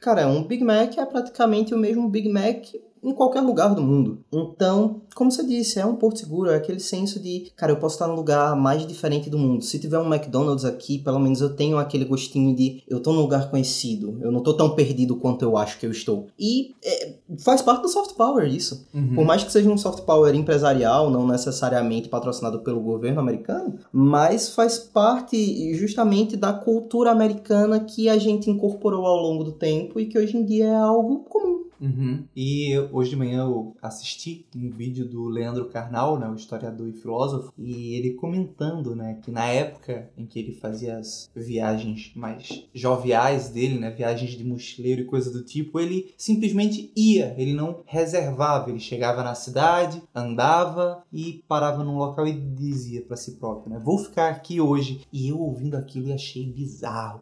Cara, 0.00 0.26
um 0.26 0.42
Big 0.42 0.64
Mac 0.64 0.98
é 0.98 1.06
praticamente 1.06 1.72
o 1.72 1.78
mesmo 1.78 2.08
Big 2.08 2.28
Mac 2.28 2.66
em 3.02 3.12
qualquer 3.12 3.40
lugar 3.40 3.74
do 3.74 3.82
mundo. 3.82 4.24
Então, 4.32 5.02
como 5.14 5.30
você 5.30 5.44
disse, 5.44 5.78
é 5.78 5.86
um 5.86 5.96
porto 5.96 6.20
seguro, 6.20 6.50
é 6.50 6.56
aquele 6.56 6.80
senso 6.80 7.20
de, 7.20 7.52
cara, 7.56 7.72
eu 7.72 7.76
posso 7.76 7.94
estar 7.94 8.06
no 8.06 8.14
lugar 8.14 8.56
mais 8.56 8.86
diferente 8.86 9.28
do 9.28 9.38
mundo. 9.38 9.64
Se 9.64 9.78
tiver 9.78 9.98
um 9.98 10.12
McDonald's 10.12 10.64
aqui, 10.64 10.98
pelo 10.98 11.18
menos 11.18 11.40
eu 11.40 11.54
tenho 11.54 11.78
aquele 11.78 12.04
gostinho 12.04 12.54
de 12.54 12.82
eu 12.88 13.00
tô 13.00 13.12
num 13.12 13.20
lugar 13.20 13.50
conhecido, 13.50 14.18
eu 14.20 14.32
não 14.32 14.42
tô 14.42 14.54
tão 14.54 14.74
perdido 14.74 15.16
quanto 15.16 15.44
eu 15.44 15.56
acho 15.56 15.78
que 15.78 15.86
eu 15.86 15.90
estou. 15.90 16.26
E 16.38 16.74
é, 16.84 17.14
faz 17.38 17.62
parte 17.62 17.82
do 17.82 17.88
soft 17.88 18.14
power 18.14 18.46
isso. 18.46 18.86
Uhum. 18.94 19.14
Por 19.14 19.24
mais 19.24 19.44
que 19.44 19.52
seja 19.52 19.70
um 19.70 19.78
soft 19.78 20.04
power 20.04 20.34
empresarial, 20.34 21.10
não 21.10 21.26
necessariamente 21.26 22.08
patrocinado 22.08 22.60
pelo 22.60 22.80
governo 22.80 23.20
americano, 23.20 23.78
mas 23.92 24.50
faz 24.50 24.78
parte 24.78 25.74
justamente 25.74 26.36
da 26.36 26.52
cultura 26.52 27.10
americana 27.10 27.80
que 27.80 28.08
a 28.08 28.18
gente 28.18 28.50
incorporou 28.50 29.06
ao 29.06 29.16
longo 29.16 29.44
do 29.44 29.52
tempo 29.52 30.00
e 30.00 30.06
que 30.06 30.18
hoje 30.18 30.36
em 30.36 30.44
dia 30.44 30.66
é 30.66 30.74
algo 30.74 31.20
comum. 31.20 31.62
Uhum. 31.82 32.22
E 32.36 32.78
hoje 32.92 33.10
de 33.10 33.16
manhã 33.16 33.40
eu 33.40 33.74
assisti 33.82 34.46
um 34.54 34.70
vídeo 34.70 35.01
do 35.08 35.28
Leandro 35.28 35.66
Carnal, 35.66 36.18
né, 36.18 36.28
o 36.28 36.34
historiador 36.34 36.88
e 36.88 36.92
filósofo, 36.92 37.52
e 37.58 37.94
ele 37.94 38.14
comentando, 38.14 38.94
né, 38.94 39.18
que 39.22 39.30
na 39.30 39.46
época 39.46 40.10
em 40.16 40.26
que 40.26 40.38
ele 40.38 40.52
fazia 40.52 40.98
as 40.98 41.30
viagens 41.34 42.12
mais 42.14 42.66
joviais 42.74 43.48
dele, 43.48 43.78
né, 43.78 43.90
viagens 43.90 44.32
de 44.32 44.44
mochileiro 44.44 45.02
e 45.02 45.06
coisa 45.06 45.30
do 45.30 45.42
tipo, 45.42 45.78
ele 45.80 46.12
simplesmente 46.16 46.92
ia, 46.96 47.34
ele 47.38 47.52
não 47.52 47.80
reservava, 47.86 48.70
ele 48.70 48.80
chegava 48.80 49.22
na 49.22 49.34
cidade, 49.34 50.02
andava 50.14 51.02
e 51.12 51.42
parava 51.48 51.82
num 51.84 51.96
local 51.96 52.26
e 52.26 52.32
dizia 52.32 53.02
para 53.02 53.16
si 53.16 53.32
próprio, 53.32 53.72
né, 53.72 53.80
vou 53.82 53.98
ficar 53.98 54.30
aqui 54.30 54.60
hoje. 54.60 55.02
E 55.12 55.28
eu 55.28 55.40
ouvindo 55.40 55.76
aquilo 55.76 56.08
e 56.08 56.12
achei 56.12 56.44
bizarro. 56.46 57.20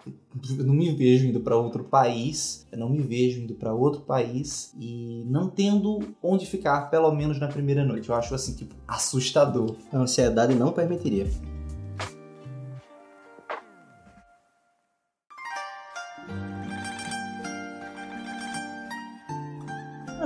Eu 0.58 0.64
não 0.64 0.74
me 0.74 0.90
vejo 0.92 1.26
indo 1.26 1.40
para 1.40 1.56
outro 1.56 1.84
país, 1.84 2.66
eu 2.70 2.78
não 2.78 2.88
me 2.88 3.02
vejo 3.02 3.40
indo 3.40 3.54
para 3.54 3.74
outro 3.74 4.02
país 4.02 4.72
e 4.78 5.24
não 5.26 5.48
tendo 5.48 6.00
onde 6.22 6.46
ficar, 6.46 6.90
pelo 6.90 7.12
menos 7.12 7.38
na 7.38 7.48
primeira 7.48 7.69
noite. 7.74 8.08
Eu 8.08 8.14
acho 8.14 8.34
assim, 8.34 8.54
tipo, 8.54 8.74
assustador. 8.86 9.76
A 9.92 9.98
ansiedade 9.98 10.54
não 10.54 10.72
permitiria. 10.72 11.26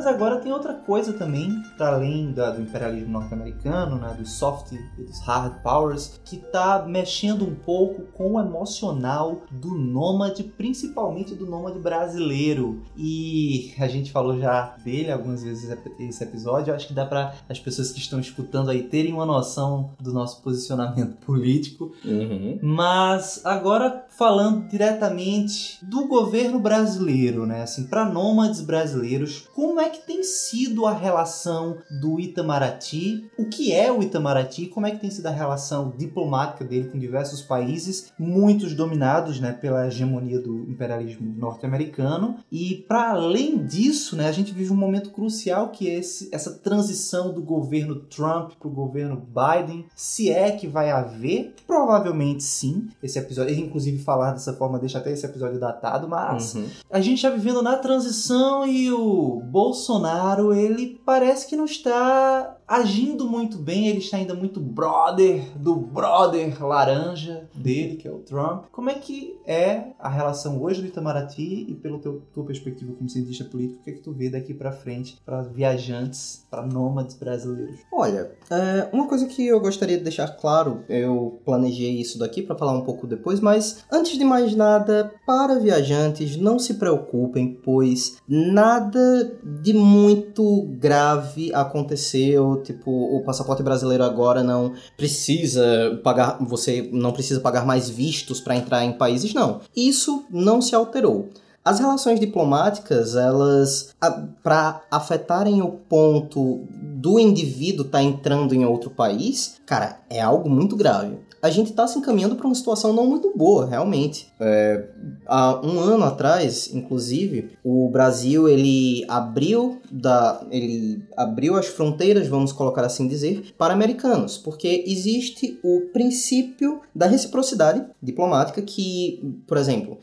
Mas 0.04 0.14
agora 0.14 0.36
tem 0.36 0.52
outra 0.52 0.74
coisa 0.74 1.14
também, 1.14 1.62
para 1.78 1.94
além 1.94 2.30
da, 2.30 2.50
do 2.50 2.60
imperialismo 2.60 3.10
norte-americano, 3.10 3.96
né, 3.96 4.14
dos 4.18 4.32
soft 4.32 4.72
e 4.72 5.02
dos 5.02 5.18
hard 5.20 5.62
powers, 5.62 6.20
que 6.22 6.36
está 6.36 6.84
mexendo 6.86 7.46
um 7.46 7.54
pouco 7.54 8.02
com 8.12 8.32
o 8.32 8.40
emocional 8.40 9.44
do 9.50 9.74
nômade, 9.74 10.44
principalmente 10.44 11.34
do 11.34 11.46
nômade 11.46 11.78
brasileiro. 11.78 12.82
E 12.94 13.72
a 13.78 13.88
gente 13.88 14.12
falou 14.12 14.38
já 14.38 14.76
dele 14.84 15.10
algumas 15.10 15.42
vezes 15.42 15.74
esse 15.98 16.22
episódio, 16.22 16.74
acho 16.74 16.88
que 16.88 16.92
dá 16.92 17.06
para 17.06 17.32
as 17.48 17.58
pessoas 17.58 17.90
que 17.90 17.98
estão 17.98 18.20
escutando 18.20 18.68
aí 18.68 18.82
terem 18.82 19.14
uma 19.14 19.24
noção 19.24 19.92
do 19.98 20.12
nosso 20.12 20.42
posicionamento 20.42 21.16
político. 21.24 21.94
Uhum. 22.04 22.58
Mas 22.62 23.40
agora 23.42 24.03
falando 24.16 24.68
diretamente 24.68 25.84
do 25.84 26.06
governo 26.06 26.58
brasileiro, 26.60 27.46
né, 27.46 27.62
assim, 27.62 27.84
para 27.84 28.04
nômades 28.04 28.60
brasileiros, 28.60 29.48
como 29.54 29.80
é 29.80 29.90
que 29.90 30.06
tem 30.06 30.22
sido 30.22 30.86
a 30.86 30.92
relação 30.92 31.78
do 32.00 32.20
Itamaraty? 32.20 33.30
O 33.36 33.46
que 33.46 33.72
é 33.72 33.90
o 33.90 34.02
Itamaraty? 34.02 34.66
Como 34.66 34.86
é 34.86 34.92
que 34.92 35.00
tem 35.00 35.10
sido 35.10 35.26
a 35.26 35.30
relação 35.30 35.92
diplomática 35.96 36.64
dele 36.64 36.88
com 36.88 36.98
diversos 36.98 37.42
países, 37.42 38.12
muitos 38.18 38.74
dominados 38.74 39.40
né, 39.40 39.52
pela 39.52 39.86
hegemonia 39.86 40.38
do 40.38 40.70
imperialismo 40.70 41.34
norte-americano? 41.36 42.36
E 42.50 42.84
para 42.86 43.10
além 43.10 43.64
disso, 43.64 44.16
né, 44.16 44.28
a 44.28 44.32
gente 44.32 44.52
vive 44.52 44.72
um 44.72 44.76
momento 44.76 45.10
crucial 45.10 45.70
que 45.70 45.88
é 45.88 45.94
esse, 45.94 46.28
essa 46.32 46.52
transição 46.52 47.32
do 47.32 47.42
governo 47.42 47.96
Trump 47.96 48.52
para 48.58 48.68
o 48.68 48.70
governo 48.70 49.16
Biden. 49.16 49.86
Se 49.94 50.30
é 50.30 50.52
que 50.52 50.68
vai 50.68 50.90
haver, 50.90 51.54
provavelmente 51.66 52.42
sim. 52.42 52.88
Esse 53.02 53.18
episódio, 53.18 53.54
inclusive 53.54 54.03
falar 54.04 54.32
dessa 54.32 54.52
forma 54.52 54.78
deixa 54.78 54.98
até 54.98 55.12
esse 55.12 55.26
episódio 55.26 55.58
datado, 55.58 56.06
mas 56.08 56.54
uhum. 56.54 56.68
a 56.90 57.00
gente 57.00 57.16
está 57.16 57.30
vivendo 57.30 57.62
na 57.62 57.76
transição 57.76 58.66
e 58.66 58.92
o 58.92 59.40
Bolsonaro 59.44 60.04
Bolsonaro, 60.04 60.54
ele 60.54 61.00
parece 61.04 61.46
que 61.46 61.56
não 61.56 61.64
está 61.64 62.56
agindo 62.66 63.28
muito 63.28 63.58
bem, 63.58 63.88
ele 63.88 63.98
está 63.98 64.16
ainda 64.16 64.34
muito 64.34 64.60
brother 64.60 65.42
do 65.56 65.74
brother 65.76 66.64
laranja 66.64 67.48
dele, 67.54 67.96
que 67.96 68.08
é 68.08 68.10
o 68.10 68.18
Trump. 68.18 68.64
Como 68.72 68.90
é 68.90 68.94
que 68.94 69.38
é 69.46 69.88
a 69.98 70.08
relação 70.08 70.62
hoje 70.62 70.80
do 70.80 70.88
Itamaraty 70.88 71.66
e 71.68 71.74
pela 71.74 71.98
tua 71.98 72.44
perspectiva 72.44 72.92
como 72.92 73.08
cientista 73.08 73.44
político, 73.44 73.80
o 73.80 73.84
que 73.84 73.90
é 73.90 73.92
que 73.92 74.00
tu 74.00 74.12
vê 74.12 74.30
daqui 74.30 74.54
para 74.54 74.72
frente 74.72 75.18
para 75.24 75.42
viajantes, 75.42 76.46
para 76.50 76.66
nômades 76.66 77.16
brasileiros? 77.16 77.80
Olha, 77.92 78.32
é, 78.50 78.88
uma 78.92 79.06
coisa 79.06 79.26
que 79.26 79.46
eu 79.46 79.60
gostaria 79.60 79.98
de 79.98 80.04
deixar 80.04 80.28
claro, 80.28 80.84
eu 80.88 81.40
planejei 81.44 82.00
isso 82.00 82.18
daqui 82.18 82.42
para 82.42 82.56
falar 82.56 82.72
um 82.72 82.82
pouco 82.82 83.06
depois, 83.06 83.40
mas 83.40 83.84
antes 83.92 84.18
de 84.18 84.24
mais 84.24 84.54
nada, 84.54 85.12
para 85.26 85.58
viajantes, 85.58 86.36
não 86.36 86.58
se 86.58 86.74
preocupem, 86.74 87.58
pois 87.62 88.16
nada 88.26 89.38
de 89.62 89.72
muito 89.72 90.62
grave 90.78 91.52
aconteceu 91.54 92.53
tipo, 92.62 92.90
o 92.90 93.22
passaporte 93.24 93.62
brasileiro 93.62 94.04
agora 94.04 94.42
não 94.42 94.74
precisa 94.96 96.00
pagar, 96.02 96.38
você 96.40 96.88
não 96.92 97.12
precisa 97.12 97.40
pagar 97.40 97.66
mais 97.66 97.88
vistos 97.88 98.40
para 98.40 98.56
entrar 98.56 98.84
em 98.84 98.92
países, 98.92 99.34
não. 99.34 99.60
Isso 99.74 100.24
não 100.30 100.60
se 100.60 100.74
alterou. 100.74 101.30
As 101.64 101.78
relações 101.78 102.20
diplomáticas, 102.20 103.16
elas, 103.16 103.94
para 104.42 104.82
afetarem 104.90 105.62
o 105.62 105.70
ponto 105.70 106.66
do 106.70 107.18
indivíduo 107.18 107.86
estar 107.86 107.98
tá 107.98 108.04
entrando 108.04 108.54
em 108.54 108.66
outro 108.66 108.90
país, 108.90 109.56
cara, 109.64 109.98
é 110.10 110.20
algo 110.20 110.50
muito 110.50 110.76
grave 110.76 111.18
a 111.44 111.50
gente 111.50 111.72
está 111.72 111.86
se 111.86 111.98
encaminhando 111.98 112.36
para 112.36 112.46
uma 112.46 112.54
situação 112.54 112.94
não 112.94 113.06
muito 113.06 113.30
boa, 113.36 113.66
realmente. 113.66 114.28
É, 114.40 114.88
há 115.26 115.60
um 115.62 115.78
ano 115.78 116.02
atrás, 116.04 116.70
inclusive, 116.72 117.50
o 117.62 117.90
Brasil 117.90 118.48
ele 118.48 119.04
abriu 119.06 119.78
da, 119.92 120.42
ele 120.50 121.02
abriu 121.14 121.54
as 121.54 121.66
fronteiras, 121.66 122.28
vamos 122.28 122.50
colocar 122.50 122.82
assim 122.82 123.06
dizer, 123.06 123.52
para 123.58 123.74
americanos, 123.74 124.38
porque 124.38 124.84
existe 124.86 125.60
o 125.62 125.82
princípio 125.92 126.80
da 126.94 127.06
reciprocidade 127.06 127.84
diplomática 128.02 128.62
que, 128.62 129.42
por 129.46 129.58
exemplo, 129.58 129.98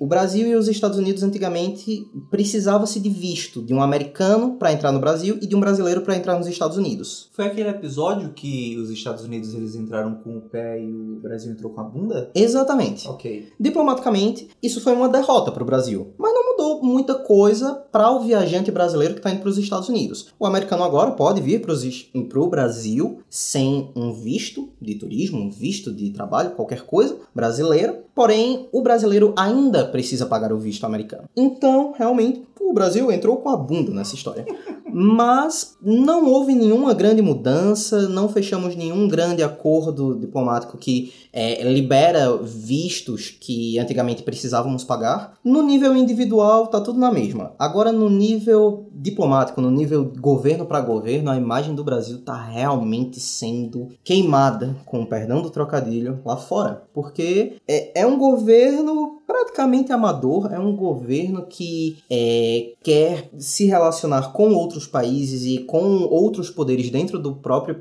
o 0.00 0.06
Brasil 0.06 0.48
e 0.48 0.56
os 0.56 0.66
Estados 0.66 0.96
Unidos 0.96 1.22
antigamente 1.22 2.06
precisava-se 2.30 2.98
de 2.98 3.10
visto 3.10 3.62
de 3.62 3.74
um 3.74 3.82
americano 3.82 4.54
para 4.54 4.72
entrar 4.72 4.92
no 4.92 4.98
Brasil 4.98 5.38
e 5.42 5.46
de 5.46 5.54
um 5.54 5.60
brasileiro 5.60 6.00
para 6.00 6.16
entrar 6.16 6.38
nos 6.38 6.46
Estados 6.46 6.78
Unidos. 6.78 7.28
Foi 7.34 7.44
aquele 7.44 7.68
episódio 7.68 8.32
que 8.32 8.78
os 8.78 8.88
Estados 8.88 9.24
Unidos 9.24 9.52
eles 9.52 9.74
entraram 9.74 10.14
com 10.14 10.38
o 10.38 10.40
pé 10.40 10.69
e 10.78 10.90
o 10.90 11.20
Brasil 11.20 11.52
entrou 11.52 11.72
com 11.72 11.80
a 11.80 11.84
bunda? 11.84 12.30
Exatamente. 12.34 13.08
Ok. 13.08 13.48
Diplomaticamente, 13.58 14.48
isso 14.62 14.80
foi 14.80 14.92
uma 14.92 15.08
derrota 15.08 15.50
para 15.50 15.62
o 15.62 15.66
Brasil. 15.66 16.12
Mas 16.18 16.32
não 16.32 16.52
mudou 16.52 16.82
muita 16.82 17.14
coisa 17.14 17.74
para 17.90 18.10
o 18.10 18.20
viajante 18.20 18.70
brasileiro 18.70 19.14
que 19.14 19.20
está 19.20 19.30
indo 19.30 19.40
para 19.40 19.50
os 19.50 19.58
Estados 19.58 19.88
Unidos. 19.88 20.28
O 20.38 20.46
americano 20.46 20.84
agora 20.84 21.12
pode 21.12 21.40
vir 21.40 21.60
para 21.60 22.40
o 22.40 22.48
Brasil 22.48 23.20
sem 23.28 23.90
um 23.96 24.12
visto 24.12 24.68
de 24.80 24.94
turismo, 24.94 25.40
um 25.40 25.50
visto 25.50 25.92
de 25.92 26.10
trabalho, 26.10 26.50
qualquer 26.50 26.82
coisa, 26.82 27.16
brasileiro. 27.34 27.98
Porém, 28.14 28.68
o 28.72 28.82
brasileiro 28.82 29.32
ainda 29.36 29.84
precisa 29.84 30.26
pagar 30.26 30.52
o 30.52 30.58
visto 30.58 30.84
americano. 30.84 31.24
Então, 31.36 31.94
realmente, 31.96 32.44
o 32.60 32.72
Brasil 32.72 33.10
entrou 33.10 33.36
com 33.38 33.48
a 33.48 33.56
bunda 33.56 33.92
nessa 33.92 34.14
história. 34.14 34.46
Mas 34.92 35.76
não 35.80 36.26
houve 36.26 36.54
nenhuma 36.54 36.92
grande 36.94 37.22
mudança, 37.22 38.08
não 38.08 38.28
fechamos 38.28 38.74
nenhum 38.76 39.08
grande 39.08 39.42
acordo 39.42 40.18
diplomático 40.18 40.76
que 40.76 41.12
é, 41.32 41.62
libera 41.62 42.36
vistos 42.36 43.30
que 43.30 43.78
antigamente 43.78 44.22
precisávamos 44.22 44.84
pagar. 44.84 45.38
No 45.44 45.62
nível 45.62 45.96
individual, 45.96 46.66
tá 46.66 46.80
tudo 46.80 46.98
na 46.98 47.12
mesma. 47.12 47.52
Agora, 47.58 47.92
no 47.92 48.10
nível 48.10 48.88
diplomático, 48.92 49.60
no 49.60 49.70
nível 49.70 50.12
governo 50.20 50.66
para 50.66 50.80
governo, 50.80 51.30
a 51.30 51.36
imagem 51.36 51.74
do 51.74 51.84
Brasil 51.84 52.18
tá 52.18 52.34
realmente 52.34 53.20
sendo 53.20 53.88
queimada, 54.02 54.76
com 54.84 55.02
o 55.02 55.06
perdão 55.06 55.40
do 55.40 55.50
trocadilho, 55.50 56.20
lá 56.24 56.36
fora. 56.36 56.82
Porque 56.92 57.56
é, 57.66 57.99
é 58.00 58.06
um 58.06 58.16
governo 58.16 59.20
praticamente 59.26 59.92
amador, 59.92 60.52
é 60.52 60.58
um 60.58 60.74
governo 60.74 61.46
que 61.46 61.98
é, 62.10 62.72
quer 62.82 63.30
se 63.38 63.66
relacionar 63.66 64.32
com 64.32 64.54
outros 64.54 64.86
países 64.86 65.44
e 65.44 65.58
com 65.64 66.04
outros 66.04 66.48
poderes 66.50 66.90
dentro 66.90 67.18
do 67.18 67.34
próprio 67.36 67.76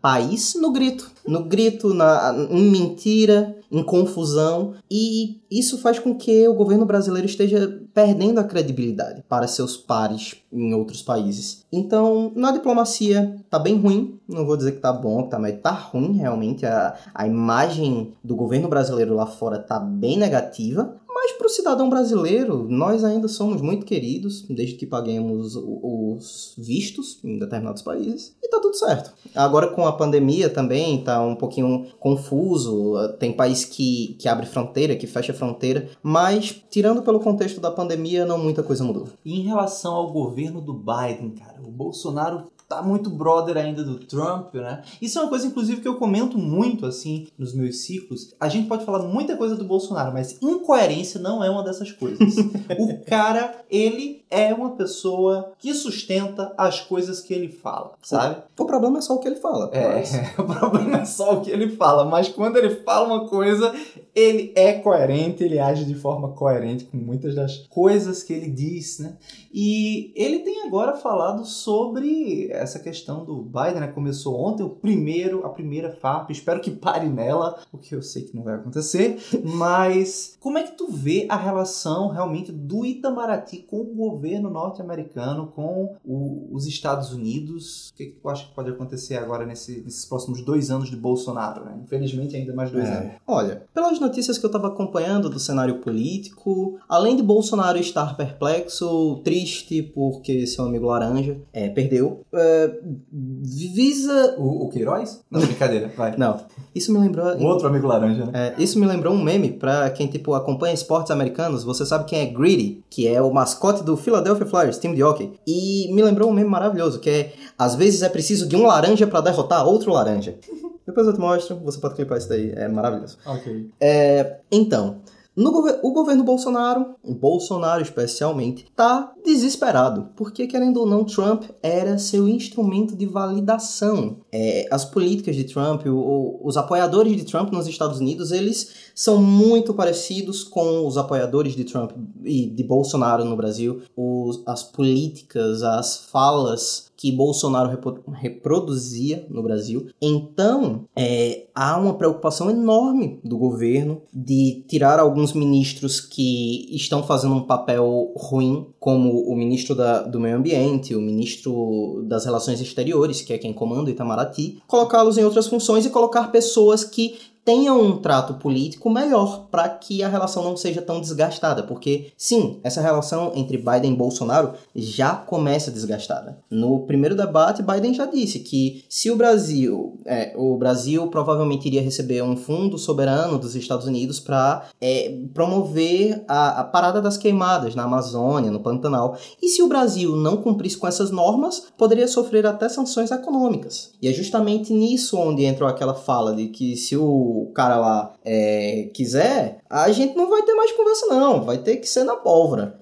país 0.00 0.54
no 0.56 0.72
grito. 0.72 1.10
No 1.26 1.44
grito, 1.44 1.94
na, 1.94 2.34
em 2.50 2.70
mentira, 2.70 3.56
em 3.70 3.82
confusão. 3.82 4.74
E 4.90 5.40
isso 5.50 5.78
faz 5.78 5.98
com 5.98 6.14
que 6.14 6.46
o 6.48 6.54
governo 6.54 6.84
brasileiro 6.84 7.26
esteja 7.26 7.80
perdendo 7.94 8.38
a 8.38 8.44
credibilidade 8.44 9.22
para 9.28 9.46
seus 9.46 9.76
pares 9.76 10.36
em 10.52 10.74
outros 10.74 11.02
países. 11.02 11.64
Então, 11.72 12.32
na 12.34 12.50
diplomacia, 12.52 13.36
tá 13.48 13.58
bem 13.58 13.78
ruim. 13.78 14.18
Não 14.28 14.46
vou 14.46 14.56
dizer 14.56 14.72
que 14.72 14.80
tá 14.80 14.92
bom, 14.92 15.22
tá, 15.24 15.38
mas 15.38 15.60
tá 15.60 15.70
ruim 15.70 16.12
realmente. 16.12 16.66
A, 16.66 16.96
a 17.14 17.26
imagem 17.26 18.12
do 18.22 18.34
governo 18.36 18.68
brasileiro 18.68 19.14
lá 19.14 19.26
fora 19.26 19.58
tá 19.58 19.78
bem 19.78 20.16
negativa. 20.16 20.96
Mas 21.22 21.32
para 21.32 21.46
o 21.46 21.50
cidadão 21.50 21.90
brasileiro, 21.90 22.66
nós 22.66 23.04
ainda 23.04 23.28
somos 23.28 23.60
muito 23.60 23.84
queridos, 23.84 24.40
desde 24.48 24.76
que 24.76 24.86
paguemos 24.86 25.54
os 25.54 26.54
vistos 26.56 27.20
em 27.22 27.38
determinados 27.38 27.82
países, 27.82 28.34
e 28.42 28.48
tá 28.48 28.58
tudo 28.58 28.74
certo. 28.74 29.12
Agora 29.34 29.68
com 29.68 29.86
a 29.86 29.92
pandemia 29.92 30.48
também 30.48 31.04
tá 31.04 31.22
um 31.22 31.36
pouquinho 31.36 31.88
confuso, 31.98 32.94
tem 33.18 33.34
país 33.34 33.66
que, 33.66 34.16
que 34.18 34.28
abre 34.30 34.46
fronteira, 34.46 34.96
que 34.96 35.06
fecha 35.06 35.34
fronteira, 35.34 35.90
mas 36.02 36.58
tirando 36.70 37.02
pelo 37.02 37.20
contexto 37.20 37.60
da 37.60 37.70
pandemia, 37.70 38.24
não 38.24 38.38
muita 38.38 38.62
coisa 38.62 38.82
mudou. 38.82 39.06
E 39.22 39.38
em 39.40 39.42
relação 39.42 39.92
ao 39.92 40.10
governo 40.10 40.62
do 40.62 40.72
Biden, 40.72 41.34
cara, 41.38 41.60
o 41.62 41.70
Bolsonaro 41.70 42.44
tá 42.70 42.80
muito 42.80 43.10
brother 43.10 43.56
ainda 43.56 43.82
do 43.82 43.98
Trump, 43.98 44.54
né? 44.54 44.82
Isso 45.02 45.18
é 45.18 45.22
uma 45.22 45.28
coisa, 45.28 45.44
inclusive, 45.44 45.80
que 45.80 45.88
eu 45.88 45.96
comento 45.96 46.38
muito, 46.38 46.86
assim, 46.86 47.26
nos 47.36 47.52
meus 47.52 47.78
ciclos. 47.78 48.32
A 48.38 48.48
gente 48.48 48.68
pode 48.68 48.84
falar 48.84 49.00
muita 49.00 49.36
coisa 49.36 49.56
do 49.56 49.64
Bolsonaro, 49.64 50.12
mas 50.12 50.40
incoerência 50.40 51.20
não 51.20 51.42
é 51.42 51.50
uma 51.50 51.64
dessas 51.64 51.90
coisas. 51.90 52.36
o 52.78 53.04
cara, 53.04 53.64
ele 53.68 54.19
é 54.30 54.54
uma 54.54 54.70
pessoa 54.70 55.52
que 55.58 55.74
sustenta 55.74 56.54
as 56.56 56.80
coisas 56.80 57.20
que 57.20 57.34
ele 57.34 57.48
fala, 57.48 57.94
sabe? 58.00 58.42
O, 58.56 58.62
o 58.62 58.66
problema 58.66 58.98
é 58.98 59.00
só 59.00 59.14
o 59.14 59.18
que 59.18 59.26
ele 59.26 59.36
fala. 59.36 59.70
É, 59.72 59.88
mas... 59.88 60.12
o 60.38 60.44
problema 60.44 60.98
é 60.98 61.04
só 61.04 61.34
o 61.34 61.40
que 61.40 61.50
ele 61.50 61.70
fala, 61.70 62.04
mas 62.04 62.28
quando 62.28 62.56
ele 62.56 62.76
fala 62.76 63.06
uma 63.06 63.28
coisa, 63.28 63.74
ele 64.14 64.52
é 64.54 64.74
coerente, 64.74 65.42
ele 65.42 65.58
age 65.58 65.84
de 65.84 65.94
forma 65.94 66.32
coerente 66.32 66.84
com 66.84 66.96
muitas 66.96 67.34
das 67.34 67.56
coisas 67.68 68.22
que 68.22 68.32
ele 68.32 68.48
diz, 68.48 69.00
né? 69.00 69.16
E 69.52 70.12
ele 70.14 70.40
tem 70.40 70.62
agora 70.62 70.96
falado 70.96 71.44
sobre 71.44 72.48
essa 72.52 72.78
questão 72.78 73.24
do 73.24 73.42
Biden, 73.42 73.80
né? 73.80 73.88
Começou 73.88 74.38
ontem 74.40 74.62
o 74.62 74.70
primeiro, 74.70 75.44
a 75.44 75.48
primeira 75.48 75.90
FAP. 75.90 76.30
Espero 76.30 76.60
que 76.60 76.70
pare 76.70 77.08
nela, 77.08 77.58
o 77.72 77.78
que 77.78 77.94
eu 77.94 78.02
sei 78.02 78.22
que 78.22 78.36
não 78.36 78.44
vai 78.44 78.54
acontecer. 78.54 79.18
Mas 79.42 80.36
como 80.38 80.58
é 80.58 80.62
que 80.62 80.76
tu 80.76 80.86
vê 80.88 81.26
a 81.28 81.36
relação 81.36 82.08
realmente 82.08 82.52
do 82.52 82.86
Itamaraty 82.86 83.58
com 83.58 83.80
o 83.80 83.84
governo 83.84 84.19
norte-americano, 84.50 85.46
com 85.54 85.96
o, 86.04 86.48
os 86.52 86.66
Estados 86.66 87.12
Unidos? 87.12 87.90
O 87.90 87.94
que, 87.94 88.06
que 88.06 88.20
tu 88.20 88.28
acha 88.28 88.46
que 88.46 88.54
pode 88.54 88.70
acontecer 88.70 89.16
agora 89.16 89.46
nesse, 89.46 89.80
nesses 89.82 90.04
próximos 90.04 90.42
dois 90.42 90.70
anos 90.70 90.90
de 90.90 90.96
Bolsonaro, 90.96 91.64
né? 91.64 91.78
Infelizmente, 91.84 92.36
ainda 92.36 92.54
mais 92.54 92.70
dois 92.70 92.84
é. 92.84 92.96
anos. 92.96 93.12
Olha, 93.26 93.62
pelas 93.74 93.98
notícias 94.00 94.38
que 94.38 94.44
eu 94.44 94.48
estava 94.48 94.68
acompanhando 94.68 95.28
do 95.28 95.38
cenário 95.38 95.78
político, 95.78 96.78
além 96.88 97.16
de 97.16 97.22
Bolsonaro 97.22 97.78
estar 97.78 98.16
perplexo, 98.16 99.20
triste 99.24 99.82
porque 99.82 100.46
seu 100.46 100.64
amigo 100.64 100.86
laranja 100.86 101.38
é, 101.52 101.68
perdeu, 101.68 102.24
é, 102.32 102.78
visa. 103.12 104.36
O, 104.38 104.64
o 104.64 104.68
Queiroz? 104.68 105.24
Não, 105.30 105.40
brincadeira, 105.40 105.90
vai. 105.96 106.16
Não. 106.16 106.40
Isso 106.74 106.92
me 106.92 106.98
lembrou. 106.98 107.26
Um 107.36 107.46
outro 107.46 107.66
amigo 107.66 107.86
laranja, 107.86 108.26
né? 108.26 108.54
É, 108.58 108.62
isso 108.62 108.78
me 108.78 108.86
lembrou 108.86 109.14
um 109.14 109.22
meme 109.22 109.52
pra 109.52 109.90
quem, 109.90 110.06
tipo, 110.06 110.34
acompanha 110.34 110.74
esportes 110.74 111.10
americanos. 111.10 111.64
Você 111.64 111.84
sabe 111.84 112.04
quem 112.04 112.20
é 112.20 112.26
Greedy, 112.26 112.82
que 112.88 113.06
é 113.06 113.20
o 113.20 113.32
mascote 113.32 113.82
do 113.82 113.96
Philadelphia 114.10 114.46
Flyers, 114.46 114.78
time 114.78 114.96
de 114.96 115.02
hockey. 115.02 115.32
E 115.46 115.92
me 115.94 116.02
lembrou 116.02 116.28
um 116.28 116.32
meme 116.32 116.50
maravilhoso, 116.50 116.98
que 116.98 117.08
é: 117.08 117.32
às 117.56 117.76
vezes 117.76 118.02
é 118.02 118.08
preciso 118.08 118.48
de 118.48 118.56
um 118.56 118.66
laranja 118.66 119.06
para 119.06 119.20
derrotar 119.20 119.66
outro 119.66 119.92
laranja. 119.92 120.34
Depois 120.84 121.06
eu 121.06 121.14
te 121.14 121.20
mostro, 121.20 121.56
você 121.60 121.78
pode 121.78 121.94
clipar 121.94 122.18
isso 122.18 122.28
daí, 122.28 122.50
é 122.50 122.66
maravilhoso. 122.66 123.16
Ok. 123.24 123.70
É, 123.80 124.38
então, 124.50 124.96
no 125.36 125.52
gover 125.52 125.80
o 125.82 125.92
governo 125.92 126.24
Bolsonaro, 126.24 126.94
o 127.02 127.14
Bolsonaro 127.14 127.82
especialmente, 127.82 128.66
tá 128.74 129.12
desesperado, 129.24 130.08
porque 130.16 130.46
querendo 130.46 130.80
ou 130.80 130.86
não, 130.86 131.04
Trump 131.04 131.44
era 131.62 131.98
seu 131.98 132.28
instrumento 132.28 132.96
de 132.96 133.06
validação. 133.06 134.18
É, 134.32 134.66
as 134.70 134.84
políticas 134.84 135.36
de 135.36 135.44
Trump, 135.44 135.86
o, 135.86 136.40
os 136.42 136.56
apoiadores 136.56 137.16
de 137.16 137.24
Trump 137.24 137.52
nos 137.52 137.66
Estados 137.66 138.00
Unidos, 138.00 138.32
eles 138.32 138.90
são 138.94 139.22
muito 139.22 139.72
parecidos 139.72 140.42
com 140.42 140.86
os 140.86 140.96
apoiadores 140.96 141.54
de 141.54 141.64
Trump 141.64 141.92
e 142.24 142.46
de 142.46 142.64
Bolsonaro 142.64 143.24
no 143.24 143.36
Brasil. 143.36 143.82
Os, 143.96 144.42
as 144.46 144.62
políticas, 144.62 145.62
as 145.62 146.06
falas 146.06 146.89
que 147.00 147.10
Bolsonaro 147.10 147.70
reproduzia 148.12 149.26
no 149.30 149.42
Brasil. 149.42 149.86
Então, 150.02 150.84
é, 150.94 151.46
há 151.54 151.78
uma 151.78 151.94
preocupação 151.94 152.50
enorme 152.50 153.18
do 153.24 153.38
governo 153.38 154.02
de 154.12 154.62
tirar 154.68 155.00
alguns 155.00 155.32
ministros 155.32 155.98
que 155.98 156.68
estão 156.76 157.02
fazendo 157.02 157.34
um 157.34 157.46
papel 157.46 158.12
ruim, 158.14 158.66
como 158.78 159.22
o 159.22 159.34
ministro 159.34 159.74
da, 159.74 160.02
do 160.02 160.20
Meio 160.20 160.36
Ambiente, 160.36 160.94
o 160.94 161.00
ministro 161.00 162.04
das 162.06 162.26
Relações 162.26 162.60
Exteriores, 162.60 163.22
que 163.22 163.32
é 163.32 163.38
quem 163.38 163.54
comanda 163.54 163.88
o 163.88 163.92
Itamaraty, 163.92 164.58
colocá-los 164.66 165.16
em 165.16 165.24
outras 165.24 165.46
funções 165.46 165.86
e 165.86 165.90
colocar 165.90 166.30
pessoas 166.30 166.84
que 166.84 167.29
tenham 167.50 167.82
um 167.82 167.96
trato 167.96 168.34
político 168.34 168.88
melhor 168.88 169.48
para 169.50 169.68
que 169.68 170.04
a 170.04 170.08
relação 170.08 170.44
não 170.44 170.56
seja 170.56 170.80
tão 170.80 171.00
desgastada, 171.00 171.64
porque 171.64 172.12
sim, 172.16 172.60
essa 172.62 172.80
relação 172.80 173.32
entre 173.34 173.58
Biden 173.58 173.92
e 173.92 173.96
Bolsonaro 173.96 174.52
já 174.72 175.16
começa 175.16 175.68
desgastada. 175.68 176.38
No 176.48 176.86
primeiro 176.86 177.16
debate, 177.16 177.60
Biden 177.60 177.92
já 177.92 178.06
disse 178.06 178.38
que 178.38 178.84
se 178.88 179.10
o 179.10 179.16
Brasil, 179.16 179.98
é, 180.06 180.32
o 180.36 180.56
Brasil 180.56 181.08
provavelmente 181.08 181.66
iria 181.66 181.82
receber 181.82 182.22
um 182.22 182.36
fundo 182.36 182.78
soberano 182.78 183.36
dos 183.36 183.56
Estados 183.56 183.84
Unidos 183.84 184.20
para 184.20 184.68
é, 184.80 185.18
promover 185.34 186.22
a, 186.28 186.60
a 186.60 186.64
parada 186.64 187.02
das 187.02 187.16
queimadas 187.16 187.74
na 187.74 187.82
Amazônia, 187.82 188.52
no 188.52 188.60
Pantanal, 188.60 189.18
e 189.42 189.48
se 189.48 189.60
o 189.60 189.66
Brasil 189.66 190.14
não 190.14 190.36
cumprisse 190.36 190.76
com 190.76 190.86
essas 190.86 191.10
normas, 191.10 191.64
poderia 191.76 192.06
sofrer 192.06 192.46
até 192.46 192.68
sanções 192.68 193.10
econômicas. 193.10 193.90
E 194.00 194.06
é 194.06 194.12
justamente 194.12 194.72
nisso 194.72 195.18
onde 195.18 195.44
entrou 195.44 195.68
aquela 195.68 195.94
fala 195.94 196.32
de 196.32 196.46
que 196.46 196.76
se 196.76 196.96
o 196.96 197.39
o 197.42 197.52
cara 197.52 197.76
lá 197.76 198.12
é, 198.24 198.88
quiser, 198.92 199.58
a 199.68 199.90
gente 199.90 200.16
não 200.16 200.28
vai 200.28 200.42
ter 200.42 200.54
mais 200.54 200.72
conversa, 200.72 201.06
não. 201.06 201.44
Vai 201.44 201.58
ter 201.58 201.76
que 201.76 201.88
ser 201.88 202.04
na 202.04 202.16
pólvora. 202.16 202.78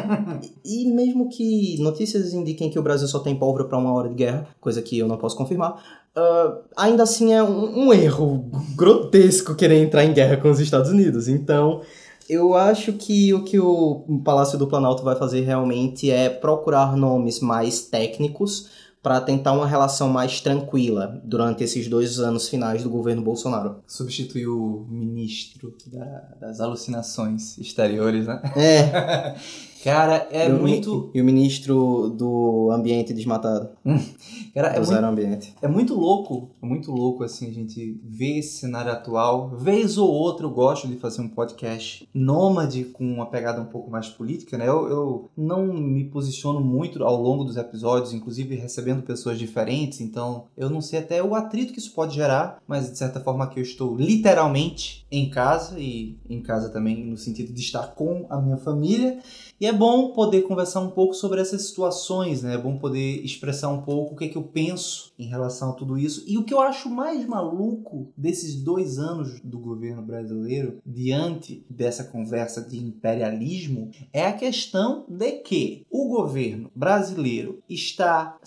e, 0.64 0.84
e 0.84 0.86
mesmo 0.92 1.28
que 1.28 1.76
notícias 1.80 2.32
indiquem 2.32 2.70
que 2.70 2.78
o 2.78 2.82
Brasil 2.82 3.08
só 3.08 3.18
tem 3.18 3.36
pólvora 3.36 3.64
para 3.64 3.78
uma 3.78 3.92
hora 3.92 4.08
de 4.08 4.14
guerra, 4.14 4.46
coisa 4.60 4.82
que 4.82 4.98
eu 4.98 5.08
não 5.08 5.16
posso 5.16 5.36
confirmar, 5.36 5.72
uh, 6.16 6.58
ainda 6.76 7.02
assim 7.02 7.32
é 7.32 7.42
um, 7.42 7.86
um 7.86 7.92
erro 7.92 8.50
grotesco 8.76 9.54
querer 9.54 9.82
entrar 9.82 10.04
em 10.04 10.12
guerra 10.12 10.36
com 10.36 10.50
os 10.50 10.60
Estados 10.60 10.90
Unidos. 10.90 11.28
Então. 11.28 11.82
Eu 12.28 12.54
acho 12.54 12.92
que 12.94 13.32
o 13.32 13.44
que 13.44 13.60
o 13.60 14.20
Palácio 14.24 14.58
do 14.58 14.66
Planalto 14.66 15.04
vai 15.04 15.14
fazer 15.14 15.42
realmente 15.42 16.10
é 16.10 16.28
procurar 16.28 16.96
nomes 16.96 17.38
mais 17.38 17.82
técnicos 17.82 18.68
para 19.06 19.20
tentar 19.20 19.52
uma 19.52 19.68
relação 19.68 20.08
mais 20.08 20.40
tranquila 20.40 21.22
durante 21.22 21.62
esses 21.62 21.86
dois 21.86 22.18
anos 22.18 22.48
finais 22.48 22.82
do 22.82 22.90
governo 22.90 23.22
Bolsonaro. 23.22 23.76
Substituir 23.86 24.48
o 24.48 24.84
ministro 24.90 25.72
da, 25.86 26.34
das 26.40 26.60
alucinações 26.60 27.56
exteriores, 27.56 28.26
né? 28.26 28.42
É. 28.56 29.36
Cara, 29.82 30.26
é 30.30 30.48
e 30.48 30.52
o, 30.52 30.58
muito. 30.58 31.10
E 31.14 31.20
o 31.20 31.24
ministro 31.24 32.10
do 32.10 32.70
Ambiente 32.72 33.12
Desmatado. 33.12 33.70
Cara, 34.54 34.68
é 34.68 34.80
do 34.80 34.86
Zero 34.86 35.06
muito, 35.06 35.20
Ambiente. 35.20 35.54
é 35.60 35.68
muito 35.68 35.94
louco, 35.94 36.50
é 36.62 36.66
muito 36.66 36.90
louco 36.90 37.22
assim 37.22 37.48
a 37.48 37.52
gente 37.52 38.00
ver 38.02 38.38
esse 38.38 38.58
cenário 38.58 38.90
atual. 38.90 39.50
Vez 39.56 39.98
ou 39.98 40.08
outra 40.08 40.46
eu 40.46 40.50
gosto 40.50 40.88
de 40.88 40.96
fazer 40.96 41.20
um 41.20 41.28
podcast 41.28 42.08
nômade 42.14 42.84
com 42.84 43.04
uma 43.04 43.26
pegada 43.26 43.60
um 43.60 43.66
pouco 43.66 43.90
mais 43.90 44.08
política, 44.08 44.56
né? 44.56 44.66
Eu, 44.66 44.88
eu 44.88 45.30
não 45.36 45.66
me 45.66 46.04
posiciono 46.04 46.60
muito 46.60 47.04
ao 47.04 47.20
longo 47.20 47.44
dos 47.44 47.56
episódios, 47.56 48.14
inclusive 48.14 48.56
recebendo 48.56 49.02
pessoas 49.02 49.38
diferentes, 49.38 50.00
então 50.00 50.44
eu 50.56 50.70
não 50.70 50.80
sei 50.80 51.00
até 51.00 51.22
o 51.22 51.34
atrito 51.34 51.72
que 51.72 51.78
isso 51.78 51.92
pode 51.92 52.14
gerar, 52.14 52.62
mas 52.66 52.90
de 52.90 52.96
certa 52.96 53.20
forma 53.20 53.44
aqui 53.44 53.60
eu 53.60 53.64
estou 53.64 53.94
literalmente 53.96 55.06
em 55.10 55.28
casa 55.28 55.78
e 55.78 56.16
em 56.28 56.40
casa 56.40 56.70
também 56.70 57.04
no 57.04 57.16
sentido 57.16 57.52
de 57.52 57.60
estar 57.60 57.94
com 57.94 58.26
a 58.30 58.40
minha 58.40 58.56
família. 58.56 59.18
E 59.58 59.66
é 59.66 59.72
bom 59.72 60.12
poder 60.12 60.42
conversar 60.42 60.80
um 60.80 60.90
pouco 60.90 61.14
sobre 61.14 61.40
essas 61.40 61.68
situações, 61.68 62.42
né? 62.42 62.54
É 62.54 62.58
bom 62.58 62.76
poder 62.76 63.24
expressar 63.24 63.68
um 63.70 63.80
pouco 63.80 64.12
o 64.12 64.16
que, 64.16 64.26
é 64.26 64.28
que 64.28 64.36
eu 64.36 64.42
penso 64.42 65.12
em 65.18 65.26
relação 65.26 65.70
a 65.70 65.72
tudo 65.72 65.98
isso. 65.98 66.22
E 66.26 66.36
o 66.36 66.44
que 66.44 66.52
eu 66.52 66.60
acho 66.60 66.90
mais 66.90 67.24
maluco 67.26 68.12
desses 68.14 68.54
dois 68.56 68.98
anos 68.98 69.40
do 69.40 69.58
governo 69.58 70.02
brasileiro, 70.02 70.78
diante 70.84 71.64
dessa 71.70 72.04
conversa 72.04 72.60
de 72.60 72.76
imperialismo, 72.78 73.90
é 74.12 74.26
a 74.26 74.32
questão 74.32 75.06
de 75.08 75.32
que 75.32 75.86
o 75.90 76.08
governo 76.08 76.70
brasileiro 76.74 77.62
está 77.66 78.38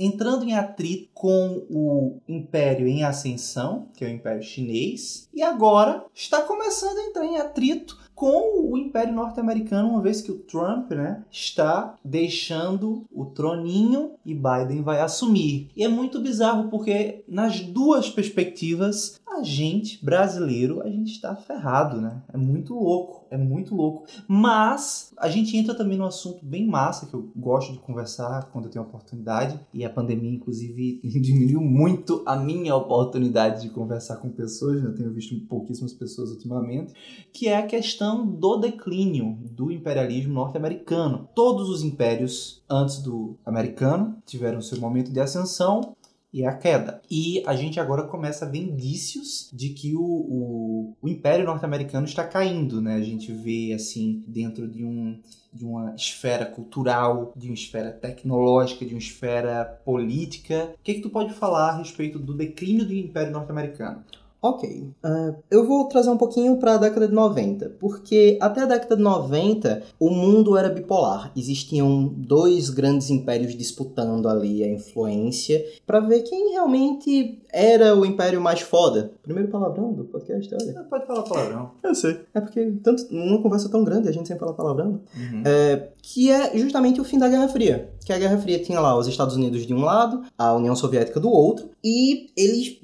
entrando 0.00 0.44
em 0.44 0.54
atrito 0.54 1.10
com 1.14 1.64
o 1.70 2.18
império 2.28 2.88
em 2.88 3.04
ascensão, 3.04 3.88
que 3.94 4.04
é 4.04 4.08
o 4.08 4.12
império 4.12 4.42
chinês, 4.42 5.28
e 5.32 5.42
agora 5.42 6.04
está 6.12 6.42
começando 6.42 6.98
a 6.98 7.04
entrar 7.04 7.24
em 7.24 7.36
atrito 7.36 8.05
com 8.16 8.72
o 8.72 8.78
Império 8.78 9.12
Norte-Americano, 9.12 9.90
uma 9.90 10.00
vez 10.00 10.22
que 10.22 10.32
o 10.32 10.38
Trump 10.38 10.90
né, 10.90 11.22
está 11.30 11.96
deixando 12.02 13.04
o 13.12 13.26
troninho 13.26 14.12
e 14.24 14.34
Biden 14.34 14.82
vai 14.82 15.00
assumir. 15.02 15.68
E 15.76 15.84
é 15.84 15.88
muito 15.88 16.18
bizarro 16.18 16.70
porque 16.70 17.22
nas 17.28 17.60
duas 17.60 18.08
perspectivas 18.08 19.20
a 19.36 19.42
gente, 19.42 20.02
brasileiro, 20.04 20.82
a 20.82 20.88
gente 20.88 21.12
está 21.12 21.36
ferrado, 21.36 22.00
né? 22.00 22.22
É 22.32 22.36
muito 22.36 22.74
louco, 22.74 23.26
é 23.30 23.36
muito 23.36 23.74
louco. 23.74 24.06
Mas 24.26 25.12
a 25.18 25.28
gente 25.28 25.56
entra 25.56 25.74
também 25.74 25.98
num 25.98 26.06
assunto 26.06 26.44
bem 26.44 26.66
massa 26.66 27.06
que 27.06 27.14
eu 27.14 27.30
gosto 27.36 27.72
de 27.72 27.78
conversar 27.78 28.50
quando 28.52 28.66
eu 28.66 28.70
tenho 28.70 28.84
oportunidade. 28.84 29.60
E 29.74 29.84
a 29.84 29.90
pandemia, 29.90 30.30
inclusive, 30.30 31.00
diminuiu 31.20 31.60
muito 31.60 32.22
a 32.24 32.36
minha 32.36 32.74
oportunidade 32.74 33.62
de 33.62 33.70
conversar 33.70 34.16
com 34.16 34.30
pessoas. 34.30 34.82
né? 34.82 34.88
Eu 34.88 34.94
tenho 34.94 35.12
visto 35.12 35.38
pouquíssimas 35.46 35.92
pessoas 35.92 36.30
ultimamente. 36.30 36.94
Que 37.32 37.48
é 37.48 37.56
a 37.58 37.66
questão 37.66 38.26
do 38.26 38.56
declínio 38.56 39.38
do 39.50 39.70
imperialismo 39.70 40.32
norte-americano. 40.32 41.28
Todos 41.34 41.68
os 41.68 41.82
impérios 41.82 42.62
antes 42.68 42.98
do 43.02 43.36
americano 43.44 44.16
tiveram 44.24 44.60
seu 44.60 44.80
momento 44.80 45.12
de 45.12 45.20
ascensão 45.20 45.95
e 46.36 46.44
a 46.44 46.52
queda. 46.52 47.00
E 47.10 47.42
a 47.46 47.56
gente 47.56 47.80
agora 47.80 48.02
começa 48.02 48.44
a 48.44 48.48
ver 48.48 48.58
indícios 48.58 49.48
de 49.50 49.70
que 49.70 49.96
o, 49.96 50.02
o, 50.02 50.96
o 51.00 51.08
Império 51.08 51.46
Norte-Americano 51.46 52.04
está 52.04 52.24
caindo, 52.24 52.78
né? 52.78 52.94
A 52.94 53.00
gente 53.00 53.32
vê, 53.32 53.72
assim, 53.72 54.22
dentro 54.26 54.68
de 54.68 54.84
um 54.84 55.18
de 55.50 55.64
uma 55.64 55.94
esfera 55.94 56.44
cultural, 56.44 57.32
de 57.34 57.46
uma 57.46 57.54
esfera 57.54 57.90
tecnológica, 57.90 58.84
de 58.84 58.92
uma 58.92 58.98
esfera 58.98 59.64
política. 59.64 60.74
O 60.78 60.82
que, 60.82 60.90
é 60.90 60.94
que 60.96 61.00
tu 61.00 61.08
pode 61.08 61.32
falar 61.32 61.70
a 61.70 61.78
respeito 61.78 62.18
do 62.18 62.34
declínio 62.34 62.84
do 62.84 62.92
Império 62.92 63.32
Norte-Americano? 63.32 64.04
Ok. 64.48 64.92
Uh, 65.04 65.34
eu 65.50 65.66
vou 65.66 65.88
trazer 65.88 66.08
um 66.08 66.16
pouquinho 66.16 66.56
para 66.56 66.74
a 66.74 66.78
década 66.78 67.08
de 67.08 67.14
90, 67.14 67.70
porque 67.80 68.38
até 68.40 68.62
a 68.62 68.66
década 68.66 68.96
de 68.96 69.02
90 69.02 69.82
o 69.98 70.08
mundo 70.10 70.56
era 70.56 70.68
bipolar. 70.68 71.32
Existiam 71.36 72.06
dois 72.06 72.70
grandes 72.70 73.10
impérios 73.10 73.56
disputando 73.56 74.28
ali 74.28 74.62
a 74.62 74.68
influência 74.68 75.64
para 75.84 75.98
ver 75.98 76.22
quem 76.22 76.52
realmente 76.52 77.42
era 77.52 77.96
o 77.96 78.04
império 78.04 78.40
mais 78.40 78.60
foda. 78.60 79.12
Primeiro 79.22 79.50
palavrão 79.50 79.92
do 79.92 80.04
podcast, 80.04 80.54
olha. 80.54 80.84
Pode 80.84 81.06
falar 81.06 81.22
palavrão. 81.22 81.70
Eu 81.82 81.94
sei. 81.94 82.20
É 82.34 82.40
porque 82.40 82.72
tanto 82.84 83.06
numa 83.10 83.42
conversa 83.42 83.68
tão 83.68 83.82
grande 83.82 84.08
a 84.08 84.12
gente 84.12 84.28
sempre 84.28 84.40
fala 84.40 84.54
palavrão. 84.54 85.00
Uhum. 85.16 85.42
É, 85.44 85.88
que 86.02 86.30
é 86.30 86.56
justamente 86.56 87.00
o 87.00 87.04
fim 87.04 87.18
da 87.18 87.28
Guerra 87.28 87.48
Fria. 87.48 87.90
Que 88.04 88.12
a 88.12 88.18
Guerra 88.18 88.38
Fria 88.38 88.62
tinha 88.62 88.78
lá 88.78 88.96
os 88.96 89.08
Estados 89.08 89.34
Unidos 89.34 89.66
de 89.66 89.74
um 89.74 89.80
lado, 89.80 90.22
a 90.38 90.54
União 90.54 90.76
Soviética 90.76 91.18
do 91.18 91.28
outro, 91.28 91.70
e 91.82 92.30
eles 92.36 92.78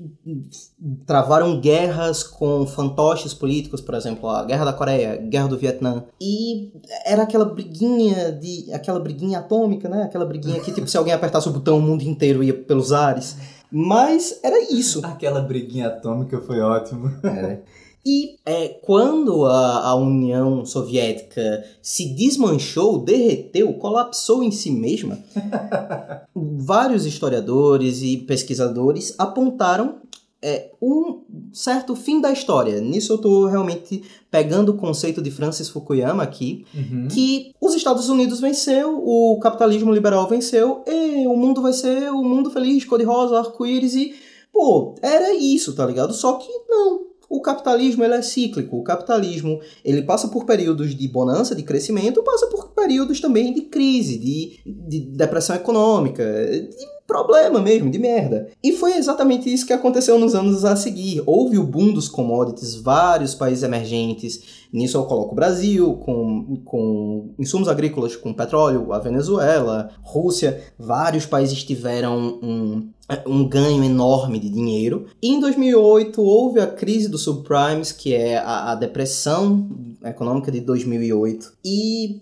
travaram 1.06 1.51
guerras 1.60 2.22
com 2.22 2.66
fantoches 2.66 3.34
políticos, 3.34 3.80
por 3.80 3.94
exemplo, 3.94 4.28
a 4.28 4.44
Guerra 4.44 4.66
da 4.66 4.72
Coreia, 4.72 5.14
a 5.14 5.16
Guerra 5.16 5.48
do 5.48 5.58
Vietnã. 5.58 6.04
E 6.20 6.72
era 7.04 7.22
aquela 7.22 7.44
briguinha 7.44 8.32
de. 8.32 8.72
aquela 8.72 9.00
briguinha 9.00 9.38
atômica, 9.38 9.88
né? 9.88 10.04
Aquela 10.04 10.24
briguinha 10.24 10.60
que, 10.60 10.72
tipo, 10.72 10.86
se 10.86 10.96
alguém 10.96 11.12
apertasse 11.12 11.48
o 11.48 11.52
botão, 11.52 11.78
o 11.78 11.82
mundo 11.82 12.02
inteiro 12.02 12.42
ia 12.42 12.54
pelos 12.54 12.92
ares. 12.92 13.36
Mas 13.70 14.38
era 14.42 14.60
isso. 14.72 15.00
Aquela 15.04 15.40
briguinha 15.40 15.88
atômica 15.88 16.40
foi 16.40 16.60
ótimo. 16.60 17.10
Era. 17.22 17.62
E 18.04 18.36
é, 18.44 18.68
quando 18.68 19.44
a, 19.46 19.86
a, 19.86 19.94
União 19.94 20.64
Soviética 20.64 21.64
se 21.80 22.12
desmanchou, 22.14 22.98
derreteu, 22.98 23.72
colapsou 23.74 24.42
em 24.42 24.50
si 24.50 24.72
mesma, 24.72 25.20
vários 26.34 27.06
historiadores 27.06 28.02
e 28.02 28.16
pesquisadores 28.16 29.14
apontaram 29.18 30.00
é, 30.42 30.70
um 30.82 31.20
certo 31.52 31.94
fim 31.94 32.20
da 32.20 32.32
história. 32.32 32.80
Nisso 32.80 33.12
eu 33.12 33.16
estou 33.16 33.46
realmente 33.46 34.02
pegando 34.30 34.70
o 34.70 34.76
conceito 34.76 35.22
de 35.22 35.30
Francis 35.30 35.68
Fukuyama 35.68 36.22
aqui, 36.22 36.66
uhum. 36.74 37.06
que 37.08 37.54
os 37.60 37.74
Estados 37.74 38.08
Unidos 38.08 38.40
venceu, 38.40 38.98
o 38.98 39.38
capitalismo 39.40 39.92
liberal 39.92 40.28
venceu, 40.28 40.82
e 40.86 41.26
o 41.26 41.36
mundo 41.36 41.62
vai 41.62 41.72
ser 41.72 42.10
o 42.10 42.24
mundo 42.24 42.50
feliz, 42.50 42.84
cor-de-rosa, 42.84 43.38
arco-íris 43.38 43.94
e... 43.94 44.14
Pô, 44.52 44.94
era 45.00 45.32
isso, 45.32 45.74
tá 45.74 45.86
ligado? 45.86 46.12
Só 46.12 46.34
que 46.34 46.46
não, 46.68 47.06
o 47.32 47.40
capitalismo 47.40 48.04
ele 48.04 48.12
é 48.12 48.20
cíclico. 48.20 48.76
O 48.76 48.84
capitalismo 48.84 49.58
ele 49.82 50.02
passa 50.02 50.28
por 50.28 50.44
períodos 50.44 50.94
de 50.94 51.08
bonança, 51.08 51.54
de 51.54 51.62
crescimento, 51.62 52.22
passa 52.22 52.46
por 52.48 52.72
períodos 52.72 53.22
também 53.22 53.54
de 53.54 53.62
crise, 53.62 54.18
de, 54.18 54.60
de 54.66 55.00
depressão 55.00 55.56
econômica, 55.56 56.22
de 56.22 56.86
problema 57.12 57.60
mesmo, 57.60 57.90
de 57.90 57.98
merda. 57.98 58.48
E 58.64 58.72
foi 58.72 58.96
exatamente 58.96 59.52
isso 59.52 59.66
que 59.66 59.72
aconteceu 59.72 60.18
nos 60.18 60.34
anos 60.34 60.64
a 60.64 60.74
seguir. 60.74 61.22
Houve 61.26 61.58
o 61.58 61.62
boom 61.62 61.92
dos 61.92 62.08
commodities, 62.08 62.74
vários 62.74 63.34
países 63.34 63.62
emergentes. 63.62 64.62
Nisso 64.72 64.96
eu 64.96 65.04
coloco 65.04 65.32
o 65.32 65.34
Brasil, 65.34 65.94
com, 65.96 66.56
com 66.64 67.34
insumos 67.38 67.68
agrícolas, 67.68 68.16
com 68.16 68.32
petróleo, 68.32 68.92
a 68.94 68.98
Venezuela, 68.98 69.90
Rússia. 70.02 70.62
Vários 70.78 71.26
países 71.26 71.62
tiveram 71.62 72.40
um, 72.42 72.88
um 73.26 73.48
ganho 73.48 73.82
enorme 73.82 74.38
de 74.38 74.48
dinheiro. 74.48 75.06
E 75.22 75.28
em 75.28 75.40
2008 75.40 76.22
houve 76.22 76.60
a 76.60 76.66
crise 76.66 77.08
dos 77.08 77.22
subprimes, 77.22 77.92
que 77.92 78.14
é 78.14 78.38
a, 78.38 78.72
a 78.72 78.74
depressão 78.74 79.68
econômica 80.04 80.50
de 80.50 80.60
2008. 80.60 81.52
E 81.64 82.20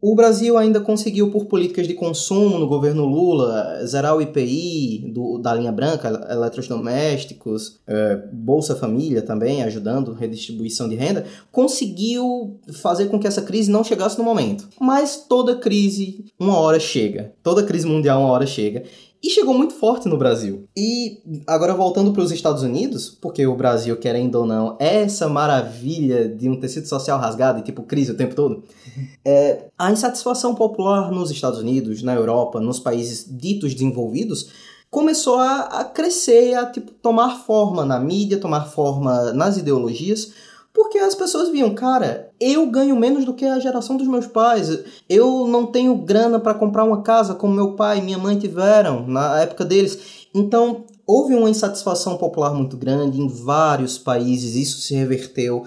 o 0.00 0.14
Brasil 0.14 0.58
ainda 0.58 0.80
conseguiu, 0.80 1.30
por 1.30 1.46
políticas 1.46 1.86
de 1.86 1.94
consumo 1.94 2.58
no 2.58 2.66
governo 2.66 3.06
Lula, 3.06 3.84
zerar 3.86 4.14
o 4.14 4.20
IPI 4.20 5.10
do, 5.12 5.38
da 5.38 5.54
linha 5.54 5.72
branca, 5.72 6.08
eletrodomésticos, 6.30 7.80
é, 7.86 8.16
Bolsa 8.32 8.76
Família 8.76 9.22
também, 9.22 9.62
ajudando 9.62 10.12
redistribuição 10.12 10.88
de 10.88 10.94
renda, 10.94 11.24
conseguiu 11.50 12.60
fazer 12.74 13.06
com 13.06 13.18
que 13.18 13.26
essa 13.26 13.42
crise 13.42 13.70
não 13.70 13.84
chegasse 13.84 14.18
no 14.18 14.24
momento. 14.24 14.68
Mas 14.78 15.24
toda 15.28 15.56
crise, 15.56 16.24
uma 16.38 16.58
hora 16.58 16.78
chega. 16.78 17.32
Toda 17.42 17.62
crise 17.62 17.86
mundial, 17.86 18.20
uma 18.20 18.30
hora 18.30 18.46
chega. 18.46 18.82
E 19.22 19.30
chegou 19.30 19.54
muito 19.54 19.74
forte 19.74 20.08
no 20.08 20.18
Brasil. 20.18 20.68
E 20.76 21.22
agora 21.46 21.74
voltando 21.74 22.12
para 22.12 22.22
os 22.22 22.32
Estados 22.32 22.64
Unidos, 22.64 23.08
porque 23.08 23.46
o 23.46 23.54
Brasil, 23.54 23.96
querendo 23.96 24.34
ou 24.34 24.44
não, 24.44 24.76
é 24.80 25.02
essa 25.02 25.28
maravilha 25.28 26.28
de 26.28 26.48
um 26.48 26.58
tecido 26.58 26.88
social 26.88 27.20
rasgado 27.20 27.60
e 27.60 27.62
tipo 27.62 27.84
crise 27.84 28.10
o 28.10 28.16
tempo 28.16 28.34
todo. 28.34 28.64
É, 29.24 29.68
a 29.78 29.92
insatisfação 29.92 30.52
popular 30.52 31.12
nos 31.12 31.30
Estados 31.30 31.60
Unidos, 31.60 32.02
na 32.02 32.12
Europa, 32.12 32.58
nos 32.58 32.80
países 32.80 33.24
ditos 33.30 33.72
desenvolvidos, 33.72 34.50
começou 34.90 35.38
a, 35.38 35.60
a 35.60 35.84
crescer, 35.84 36.54
a 36.54 36.66
tipo, 36.66 36.90
tomar 36.90 37.38
forma 37.44 37.84
na 37.84 38.00
mídia, 38.00 38.40
tomar 38.40 38.64
forma 38.64 39.32
nas 39.32 39.56
ideologias, 39.56 40.32
porque 40.74 40.98
as 40.98 41.14
pessoas 41.14 41.50
viam, 41.50 41.74
cara, 41.74 42.30
eu 42.40 42.66
ganho 42.66 42.96
menos 42.96 43.24
do 43.24 43.34
que 43.34 43.44
a 43.44 43.58
geração 43.58 43.96
dos 43.96 44.08
meus 44.08 44.26
pais. 44.26 44.84
Eu 45.08 45.46
não 45.46 45.66
tenho 45.66 45.94
grana 45.96 46.40
para 46.40 46.54
comprar 46.54 46.84
uma 46.84 47.02
casa 47.02 47.34
como 47.34 47.54
meu 47.54 47.74
pai 47.74 47.98
e 47.98 48.02
minha 48.02 48.18
mãe 48.18 48.38
tiveram 48.38 49.06
na 49.06 49.40
época 49.40 49.64
deles. 49.64 50.26
Então, 50.34 50.84
houve 51.06 51.34
uma 51.34 51.50
insatisfação 51.50 52.16
popular 52.16 52.54
muito 52.54 52.76
grande 52.76 53.20
em 53.20 53.28
vários 53.28 53.98
países, 53.98 54.54
isso 54.54 54.80
se 54.80 54.94
reverteu 54.94 55.64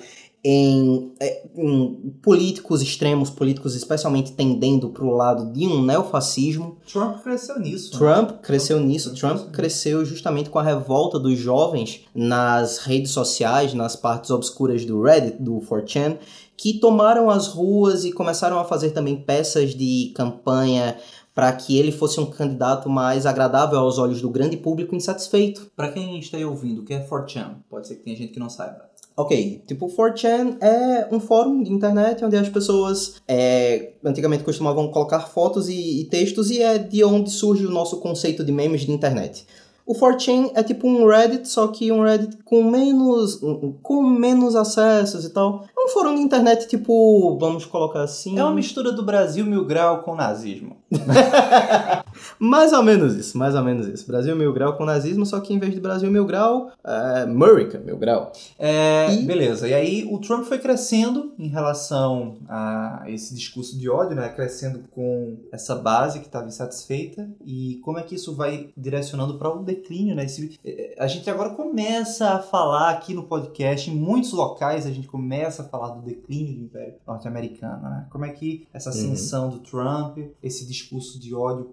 em, 0.47 1.11
é, 1.19 1.43
em, 1.57 2.15
políticos 2.21 2.83
extremos, 2.83 3.31
políticos 3.31 3.73
especialmente 3.73 4.33
tendendo 4.33 4.89
para 4.89 5.03
o 5.03 5.09
lado 5.09 5.51
de 5.51 5.65
um 5.65 5.81
neofascismo. 5.81 6.77
Trump 6.85 7.23
cresceu 7.23 7.59
nisso. 7.59 7.93
Né? 7.93 7.97
Trump 7.97 8.29
né? 8.29 8.37
cresceu 8.43 8.79
nisso. 8.79 9.15
Trump, 9.15 9.37
Trump 9.37 9.51
cresceu 9.51 10.05
justamente 10.05 10.51
com 10.51 10.59
a 10.59 10.63
revolta 10.63 11.17
dos 11.17 11.39
jovens 11.39 12.01
nas 12.13 12.77
redes 12.77 13.09
sociais, 13.09 13.73
nas 13.73 13.95
partes 13.95 14.29
obscuras 14.29 14.85
do 14.85 15.01
Reddit, 15.01 15.41
do 15.41 15.55
4chan, 15.61 16.19
que 16.55 16.73
tomaram 16.73 17.27
as 17.27 17.47
ruas 17.47 18.05
e 18.05 18.11
começaram 18.11 18.59
a 18.59 18.63
fazer 18.63 18.91
também 18.91 19.15
peças 19.15 19.73
de 19.73 20.13
campanha 20.15 20.95
para 21.33 21.51
que 21.51 21.77
ele 21.77 21.91
fosse 21.91 22.19
um 22.19 22.25
candidato 22.27 22.87
mais 22.87 23.25
agradável 23.25 23.79
aos 23.79 23.97
olhos 23.97 24.21
do 24.21 24.29
grande 24.29 24.55
público 24.55 24.95
insatisfeito. 24.95 25.69
Para 25.75 25.91
quem 25.91 26.17
está 26.19 26.37
aí 26.37 26.45
ouvindo, 26.45 26.81
o 26.81 26.85
que 26.85 26.93
é 26.93 27.05
4chan? 27.05 27.55
Pode 27.67 27.87
ser 27.87 27.95
que 27.95 28.03
tenha 28.03 28.15
gente 28.15 28.31
que 28.31 28.39
não 28.39 28.49
saiba. 28.49 28.94
Ok, 29.17 29.63
tipo, 29.65 29.87
4chan 29.87 30.57
é 30.61 31.07
um 31.09 31.21
fórum 31.21 31.63
de 31.63 31.71
internet 31.71 32.23
onde 32.25 32.35
as 32.35 32.49
pessoas 32.49 33.15
é, 33.25 33.93
antigamente 34.03 34.43
costumavam 34.43 34.89
colocar 34.89 35.21
fotos 35.21 35.69
e, 35.69 36.01
e 36.01 36.05
textos 36.05 36.51
e 36.51 36.61
é 36.61 36.77
de 36.77 37.01
onde 37.01 37.29
surge 37.29 37.65
o 37.65 37.71
nosso 37.71 38.01
conceito 38.01 38.43
de 38.43 38.51
memes 38.51 38.81
de 38.81 38.91
internet. 38.91 39.47
O 39.85 39.93
4chan 39.93 40.51
é 40.55 40.63
tipo 40.63 40.87
um 40.87 41.07
Reddit, 41.07 41.47
só 41.47 41.67
que 41.67 41.91
um 41.91 42.03
Reddit 42.03 42.37
com 42.43 42.63
menos, 42.63 43.39
com 43.83 44.01
menos 44.03 44.55
acessos 44.55 45.23
e 45.23 45.29
tal. 45.29 45.63
É 45.77 45.85
um 45.85 45.87
fórum 45.89 46.15
de 46.15 46.21
internet 46.21 46.67
tipo, 46.67 47.37
vamos 47.39 47.65
colocar 47.65 48.01
assim... 48.01 48.37
É 48.37 48.43
uma 48.43 48.51
mistura 48.51 48.91
do 48.91 49.03
Brasil 49.03 49.45
Mil 49.45 49.63
Grau 49.63 50.01
com 50.01 50.15
nazismo. 50.15 50.75
mais 52.39 52.73
ou 52.73 52.83
menos 52.83 53.15
isso, 53.15 53.37
mais 53.37 53.55
ou 53.55 53.63
menos 53.63 53.87
isso. 53.87 54.07
Brasil 54.07 54.35
Mil 54.35 54.53
Grau 54.53 54.77
com 54.77 54.85
nazismo, 54.85 55.25
só 55.25 55.39
que 55.39 55.53
em 55.53 55.59
vez 55.59 55.73
de 55.73 55.79
Brasil 55.79 56.09
Mil 56.11 56.25
Grau, 56.25 56.71
é 56.83 57.21
America 57.21 57.79
Mil 57.79 57.97
Grau. 57.97 58.31
É, 58.57 59.13
e... 59.13 59.23
Beleza, 59.23 59.67
e 59.67 59.73
aí 59.73 60.07
o 60.09 60.19
Trump 60.19 60.45
foi 60.45 60.59
crescendo 60.59 61.33
em 61.37 61.47
relação 61.47 62.37
a 62.47 63.03
esse 63.07 63.33
discurso 63.33 63.77
de 63.77 63.89
ódio, 63.89 64.15
né? 64.15 64.29
Crescendo 64.29 64.83
com 64.91 65.37
essa 65.51 65.75
base 65.75 66.19
que 66.19 66.25
estava 66.25 66.47
insatisfeita 66.47 67.29
e 67.45 67.79
como 67.83 67.99
é 67.99 68.03
que 68.03 68.15
isso 68.15 68.35
vai 68.35 68.69
direcionando 68.75 69.37
para 69.37 69.49
o 69.49 69.63
declínio, 69.63 70.15
né? 70.15 70.25
Esse, 70.25 70.59
é, 70.63 70.95
a 70.97 71.07
gente 71.07 71.29
agora 71.29 71.51
começa 71.51 72.29
a 72.29 72.39
falar 72.39 72.91
aqui 72.91 73.13
no 73.13 73.23
podcast, 73.23 73.89
em 73.89 73.95
muitos 73.95 74.31
locais 74.31 74.85
a 74.85 74.91
gente 74.91 75.07
começa 75.07 75.63
a 75.63 75.65
falar 75.65 75.89
do 75.89 76.01
declínio 76.01 76.55
do 76.55 76.63
Império 76.63 76.95
Norte-Americano, 77.05 77.83
né? 77.83 78.07
Como 78.09 78.25
é 78.25 78.29
que 78.29 78.67
essa 78.73 78.89
uhum. 78.89 78.95
ascensão 78.95 79.45
uhum. 79.45 79.49
do 79.51 79.59
Trump, 79.59 80.17
esse 80.41 80.65
discurso 80.65 81.19
de 81.19 81.33
ódio 81.33 81.65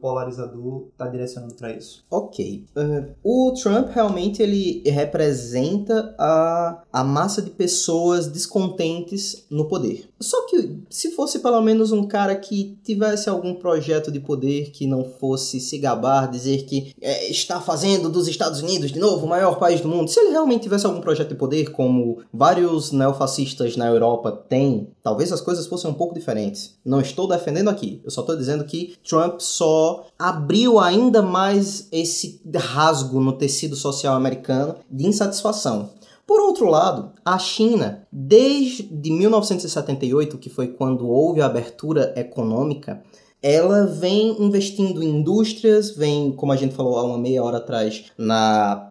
polarizador 0.42 0.88
está 0.92 1.06
direcionando 1.06 1.54
para 1.54 1.72
isso? 1.72 2.04
Ok. 2.10 2.64
Uh, 2.76 3.14
o 3.22 3.52
Trump 3.52 3.90
realmente 3.90 4.42
ele 4.42 4.82
representa 4.86 6.14
a, 6.18 6.82
a 6.92 7.04
massa 7.04 7.40
de 7.40 7.50
pessoas 7.50 8.26
descontentes 8.26 9.46
no 9.50 9.68
poder. 9.68 10.08
Só 10.22 10.46
que 10.46 10.78
se 10.88 11.10
fosse 11.12 11.40
pelo 11.40 11.60
menos 11.60 11.92
um 11.92 12.06
cara 12.06 12.34
que 12.36 12.78
tivesse 12.84 13.28
algum 13.28 13.54
projeto 13.54 14.10
de 14.10 14.20
poder 14.20 14.70
que 14.70 14.86
não 14.86 15.04
fosse 15.04 15.60
se 15.60 15.78
gabar, 15.78 16.30
dizer 16.30 16.64
que 16.64 16.94
é, 17.00 17.30
está 17.30 17.60
fazendo 17.60 18.08
dos 18.08 18.28
Estados 18.28 18.60
Unidos 18.60 18.92
de 18.92 18.98
novo 18.98 19.26
o 19.26 19.28
maior 19.28 19.58
país 19.58 19.80
do 19.80 19.88
mundo, 19.88 20.08
se 20.08 20.20
ele 20.20 20.30
realmente 20.30 20.62
tivesse 20.62 20.86
algum 20.86 21.00
projeto 21.00 21.30
de 21.30 21.34
poder, 21.34 21.70
como 21.72 22.18
vários 22.32 22.92
neofascistas 22.92 23.76
na 23.76 23.86
Europa 23.86 24.32
têm, 24.48 24.88
talvez 25.02 25.32
as 25.32 25.40
coisas 25.40 25.66
fossem 25.66 25.90
um 25.90 25.94
pouco 25.94 26.14
diferentes. 26.14 26.74
Não 26.84 27.00
estou 27.00 27.26
defendendo 27.26 27.68
aqui, 27.68 28.00
eu 28.04 28.10
só 28.10 28.20
estou 28.20 28.36
dizendo 28.36 28.64
que 28.64 28.94
Trump 29.06 29.40
só 29.40 30.06
abriu 30.18 30.78
ainda 30.78 31.22
mais 31.22 31.88
esse 31.90 32.40
rasgo 32.54 33.20
no 33.20 33.32
tecido 33.32 33.76
social 33.76 34.14
americano 34.14 34.76
de 34.90 35.06
insatisfação. 35.06 35.90
Por 36.32 36.40
outro 36.40 36.66
lado, 36.66 37.12
a 37.22 37.38
China, 37.38 38.06
desde 38.10 38.88
1978, 38.90 40.38
que 40.38 40.48
foi 40.48 40.68
quando 40.68 41.06
houve 41.06 41.42
a 41.42 41.46
abertura 41.46 42.10
econômica, 42.16 43.02
ela 43.42 43.84
vem 43.84 44.42
investindo 44.42 45.02
em 45.02 45.10
indústrias, 45.10 45.94
vem, 45.94 46.32
como 46.32 46.50
a 46.50 46.56
gente 46.56 46.74
falou 46.74 46.96
há 46.96 47.04
uma 47.04 47.18
meia 47.18 47.44
hora 47.44 47.58
atrás, 47.58 48.04
na 48.16 48.88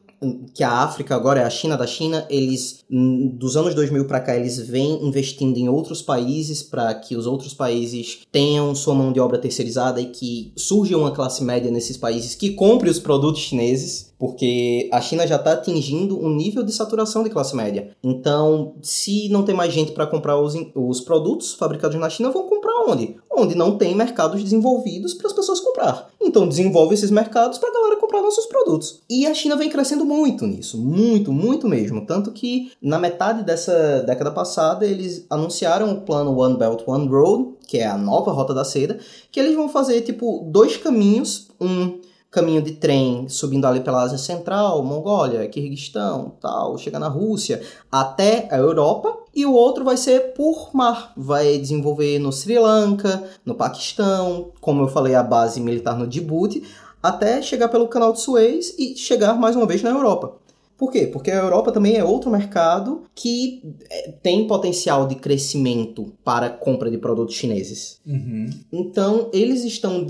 que 0.54 0.64
a 0.64 0.84
África 0.84 1.16
agora 1.16 1.40
é 1.40 1.44
a 1.44 1.50
China 1.50 1.76
da 1.76 1.88
China, 1.88 2.28
eles 2.30 2.86
dos 2.88 3.58
anos 3.58 3.74
2000 3.74 4.06
para 4.06 4.20
cá 4.20 4.36
eles 4.36 4.60
vêm 4.60 5.04
investindo 5.04 5.58
em 5.58 5.68
outros 5.68 6.04
países 6.04 6.62
para 6.62 6.94
que 6.94 7.16
os 7.16 7.26
outros 7.26 7.56
países 7.56 8.20
tenham 8.32 8.76
sua 8.76 8.94
mão 8.94 9.12
de 9.12 9.20
obra 9.20 9.40
terceirizada 9.40 10.00
e 10.00 10.06
que 10.12 10.54
surja 10.56 10.96
uma 10.96 11.12
classe 11.12 11.44
média 11.44 11.72
nesses 11.72 11.98
países 11.98 12.36
que 12.36 12.52
compre 12.52 12.88
os 12.88 13.00
produtos 13.00 13.42
chineses, 13.42 14.11
porque 14.22 14.88
a 14.92 15.02
China 15.02 15.26
já 15.26 15.38
está 15.38 15.54
atingindo 15.54 16.24
um 16.24 16.30
nível 16.30 16.62
de 16.62 16.72
saturação 16.72 17.24
de 17.24 17.32
classe 17.32 17.56
média. 17.56 17.90
Então, 18.04 18.76
se 18.80 19.28
não 19.30 19.42
tem 19.42 19.56
mais 19.56 19.74
gente 19.74 19.94
para 19.94 20.06
comprar 20.06 20.40
os, 20.40 20.54
os 20.76 21.02
produtos 21.02 21.56
fabricados 21.56 22.00
na 22.00 22.08
China, 22.08 22.30
vão 22.30 22.48
comprar 22.48 22.86
onde? 22.88 23.16
Onde 23.32 23.56
não 23.56 23.80
tem 23.80 23.96
mercados 23.96 24.44
desenvolvidos 24.44 25.16
para 25.16 25.26
as 25.26 25.34
pessoas 25.34 25.60
comprar. 25.60 26.08
Então, 26.22 26.48
desenvolve 26.48 26.94
esses 26.94 27.10
mercados 27.10 27.58
para 27.58 27.70
a 27.70 27.74
galera 27.74 27.96
comprar 28.00 28.22
nossos 28.22 28.46
produtos. 28.46 29.02
E 29.10 29.26
a 29.26 29.34
China 29.34 29.56
vem 29.56 29.72
crescendo 29.72 30.06
muito 30.06 30.46
nisso, 30.46 30.78
muito, 30.78 31.34
muito 31.34 31.68
mesmo. 31.68 32.06
Tanto 32.06 32.32
que 32.32 32.74
na 32.80 33.00
metade 33.00 33.44
dessa 33.44 34.04
década 34.04 34.30
passada 34.30 34.86
eles 34.86 35.26
anunciaram 35.32 35.94
o 35.94 36.02
plano 36.02 36.38
One 36.38 36.58
Belt 36.58 36.84
One 36.86 37.08
Road, 37.08 37.56
que 37.66 37.80
é 37.80 37.88
a 37.88 37.98
nova 37.98 38.32
rota 38.32 38.54
da 38.54 38.64
seda, 38.64 39.00
que 39.32 39.40
eles 39.40 39.56
vão 39.56 39.68
fazer 39.68 40.02
tipo 40.02 40.48
dois 40.52 40.78
caminhos, 40.78 41.48
um 41.60 42.00
caminho 42.32 42.62
de 42.62 42.72
trem 42.72 43.28
subindo 43.28 43.68
ali 43.68 43.82
pela 43.82 44.04
Ásia 44.04 44.18
Central, 44.18 44.82
Mongólia, 44.84 45.48
Kirguistão, 45.50 46.32
tal, 46.40 46.78
chega 46.78 46.98
na 46.98 47.10
Rússia, 47.10 47.62
até 47.92 48.48
a 48.50 48.58
Europa, 48.58 49.18
e 49.36 49.46
o 49.46 49.54
outro 49.54 49.84
vai 49.84 49.98
ser 49.98 50.34
por 50.34 50.70
mar. 50.74 51.12
Vai 51.16 51.58
desenvolver 51.58 52.20
no 52.20 52.32
Sri 52.32 52.58
Lanka, 52.58 53.22
no 53.46 53.54
Paquistão, 53.54 54.52
como 54.62 54.84
eu 54.84 54.88
falei, 54.88 55.14
a 55.14 55.22
base 55.22 55.60
militar 55.60 55.98
no 55.98 56.08
Djibouti, 56.08 56.64
até 57.04 57.42
chegar 57.42 57.68
pelo 57.68 57.88
canal 57.88 58.14
de 58.14 58.22
Suez 58.22 58.76
e 58.78 58.96
chegar 58.96 59.34
mais 59.34 59.56
uma 59.56 59.66
vez 59.66 59.82
na 59.82 59.90
Europa. 59.90 60.41
Por 60.82 60.92
quê? 60.92 61.06
Porque 61.06 61.30
a 61.30 61.36
Europa 61.36 61.72
também 61.72 61.96
é 61.96 62.04
outro 62.04 62.32
mercado 62.32 63.04
que 63.14 63.62
é, 63.88 64.14
tem 64.14 64.48
potencial 64.48 65.06
de 65.06 65.14
crescimento 65.14 66.12
para 66.24 66.50
compra 66.50 66.90
de 66.90 66.98
produtos 66.98 67.36
chineses. 67.36 68.02
Uhum. 68.04 68.50
Então, 68.74 69.30
eles 69.32 69.64
estão, 69.64 70.04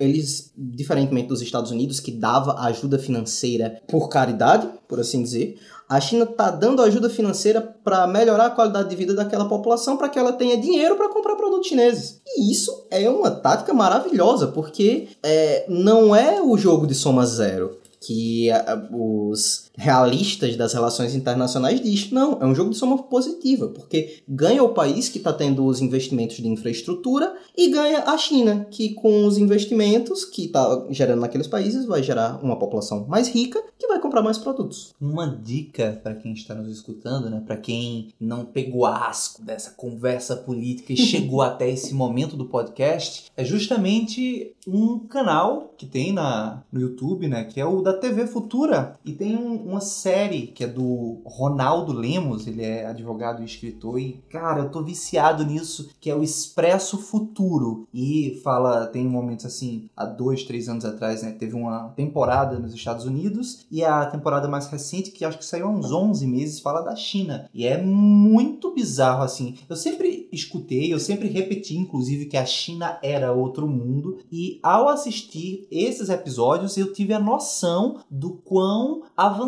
eles, 0.00 0.50
diferentemente 0.56 1.28
dos 1.28 1.42
Estados 1.42 1.70
Unidos, 1.70 2.00
que 2.00 2.10
dava 2.10 2.58
ajuda 2.60 2.98
financeira 2.98 3.82
por 3.86 4.08
caridade, 4.08 4.66
por 4.88 4.98
assim 4.98 5.22
dizer, 5.22 5.58
a 5.86 6.00
China 6.00 6.24
está 6.24 6.50
dando 6.50 6.80
ajuda 6.80 7.10
financeira 7.10 7.60
para 7.60 8.06
melhorar 8.06 8.46
a 8.46 8.50
qualidade 8.50 8.88
de 8.88 8.96
vida 8.96 9.12
daquela 9.12 9.44
população 9.44 9.98
para 9.98 10.08
que 10.08 10.18
ela 10.18 10.32
tenha 10.32 10.56
dinheiro 10.56 10.96
para 10.96 11.10
comprar 11.10 11.36
produtos 11.36 11.68
chineses. 11.68 12.22
E 12.26 12.50
isso 12.50 12.86
é 12.90 13.10
uma 13.10 13.30
tática 13.30 13.74
maravilhosa, 13.74 14.46
porque 14.46 15.06
é, 15.22 15.66
não 15.68 16.16
é 16.16 16.40
o 16.40 16.56
jogo 16.56 16.86
de 16.86 16.94
soma 16.94 17.26
zero 17.26 17.84
que 18.06 18.50
a, 18.50 18.86
os 18.92 19.70
realistas 19.76 20.56
das 20.56 20.72
relações 20.72 21.14
internacionais 21.14 21.80
diz 21.80 22.10
não, 22.10 22.38
é 22.40 22.46
um 22.46 22.54
jogo 22.54 22.70
de 22.70 22.76
soma 22.76 23.02
positiva, 23.02 23.68
porque 23.68 24.22
ganha 24.28 24.62
o 24.62 24.74
país 24.74 25.08
que 25.08 25.18
está 25.18 25.32
tendo 25.32 25.64
os 25.64 25.80
investimentos 25.80 26.36
de 26.36 26.48
infraestrutura 26.48 27.34
e 27.56 27.70
ganha 27.70 28.04
a 28.04 28.16
China, 28.16 28.66
que 28.70 28.94
com 28.94 29.26
os 29.26 29.38
investimentos 29.38 30.24
que 30.24 30.46
está 30.46 30.86
gerando 30.90 31.20
naqueles 31.20 31.46
países 31.46 31.86
vai 31.86 32.02
gerar 32.02 32.42
uma 32.42 32.58
população 32.58 33.06
mais 33.08 33.28
rica 33.28 33.62
que 33.78 33.86
vai 33.86 34.00
comprar 34.00 34.22
mais 34.22 34.38
produtos. 34.38 34.94
Uma 35.00 35.26
dica 35.26 36.00
para 36.02 36.14
quem 36.14 36.32
está 36.32 36.54
nos 36.54 36.70
escutando, 36.70 37.28
né, 37.28 37.42
para 37.44 37.56
quem 37.56 38.08
não 38.20 38.44
pegou 38.44 38.86
asco 38.86 39.42
dessa 39.42 39.70
conversa 39.72 40.36
política 40.36 40.92
e 40.92 40.96
chegou 40.96 41.42
até 41.42 41.68
esse 41.68 41.94
momento 41.94 42.36
do 42.36 42.46
podcast, 42.46 43.30
é 43.36 43.44
justamente 43.44 44.52
um 44.66 44.98
canal 44.98 45.74
que 45.76 45.86
tem 45.86 46.12
na, 46.12 46.62
no 46.72 46.80
YouTube, 46.80 47.28
né, 47.28 47.44
que 47.44 47.60
é 47.60 47.66
o 47.66 47.82
da 47.82 47.92
TV 47.92 48.26
Futura, 48.26 48.98
e 49.04 49.12
tem 49.12 49.36
um, 49.36 49.63
uma 49.64 49.80
série 49.80 50.48
que 50.48 50.64
é 50.64 50.66
do 50.66 51.22
Ronaldo 51.24 51.92
Lemos, 51.92 52.46
ele 52.46 52.62
é 52.62 52.86
advogado 52.86 53.42
e 53.42 53.44
escritor, 53.44 53.98
e 53.98 54.22
cara, 54.30 54.60
eu 54.60 54.70
tô 54.70 54.82
viciado 54.82 55.44
nisso, 55.44 55.90
que 56.00 56.10
é 56.10 56.14
o 56.14 56.22
Expresso 56.22 56.98
Futuro. 56.98 57.88
E 57.92 58.40
fala, 58.42 58.86
tem 58.86 59.06
momentos 59.06 59.46
assim, 59.46 59.88
há 59.96 60.04
dois, 60.04 60.44
três 60.44 60.68
anos 60.68 60.84
atrás, 60.84 61.22
né? 61.22 61.32
Teve 61.32 61.54
uma 61.54 61.88
temporada 61.90 62.58
nos 62.58 62.74
Estados 62.74 63.04
Unidos, 63.04 63.66
e 63.70 63.84
a 63.84 64.06
temporada 64.06 64.48
mais 64.48 64.66
recente, 64.66 65.10
que 65.10 65.24
acho 65.24 65.38
que 65.38 65.44
saiu 65.44 65.66
há 65.66 65.70
uns 65.70 65.90
11 65.90 66.26
meses, 66.26 66.60
fala 66.60 66.82
da 66.82 66.94
China. 66.94 67.48
E 67.54 67.66
é 67.66 67.80
muito 67.80 68.74
bizarro, 68.74 69.22
assim. 69.22 69.56
Eu 69.68 69.76
sempre 69.76 70.28
escutei, 70.32 70.92
eu 70.92 71.00
sempre 71.00 71.28
repeti, 71.28 71.76
inclusive, 71.76 72.26
que 72.26 72.36
a 72.36 72.46
China 72.46 72.98
era 73.02 73.32
outro 73.32 73.66
mundo. 73.66 74.18
E 74.30 74.58
ao 74.62 74.88
assistir 74.88 75.66
esses 75.70 76.08
episódios, 76.08 76.76
eu 76.76 76.92
tive 76.92 77.12
a 77.12 77.20
noção 77.20 78.00
do 78.10 78.30
quão 78.44 79.02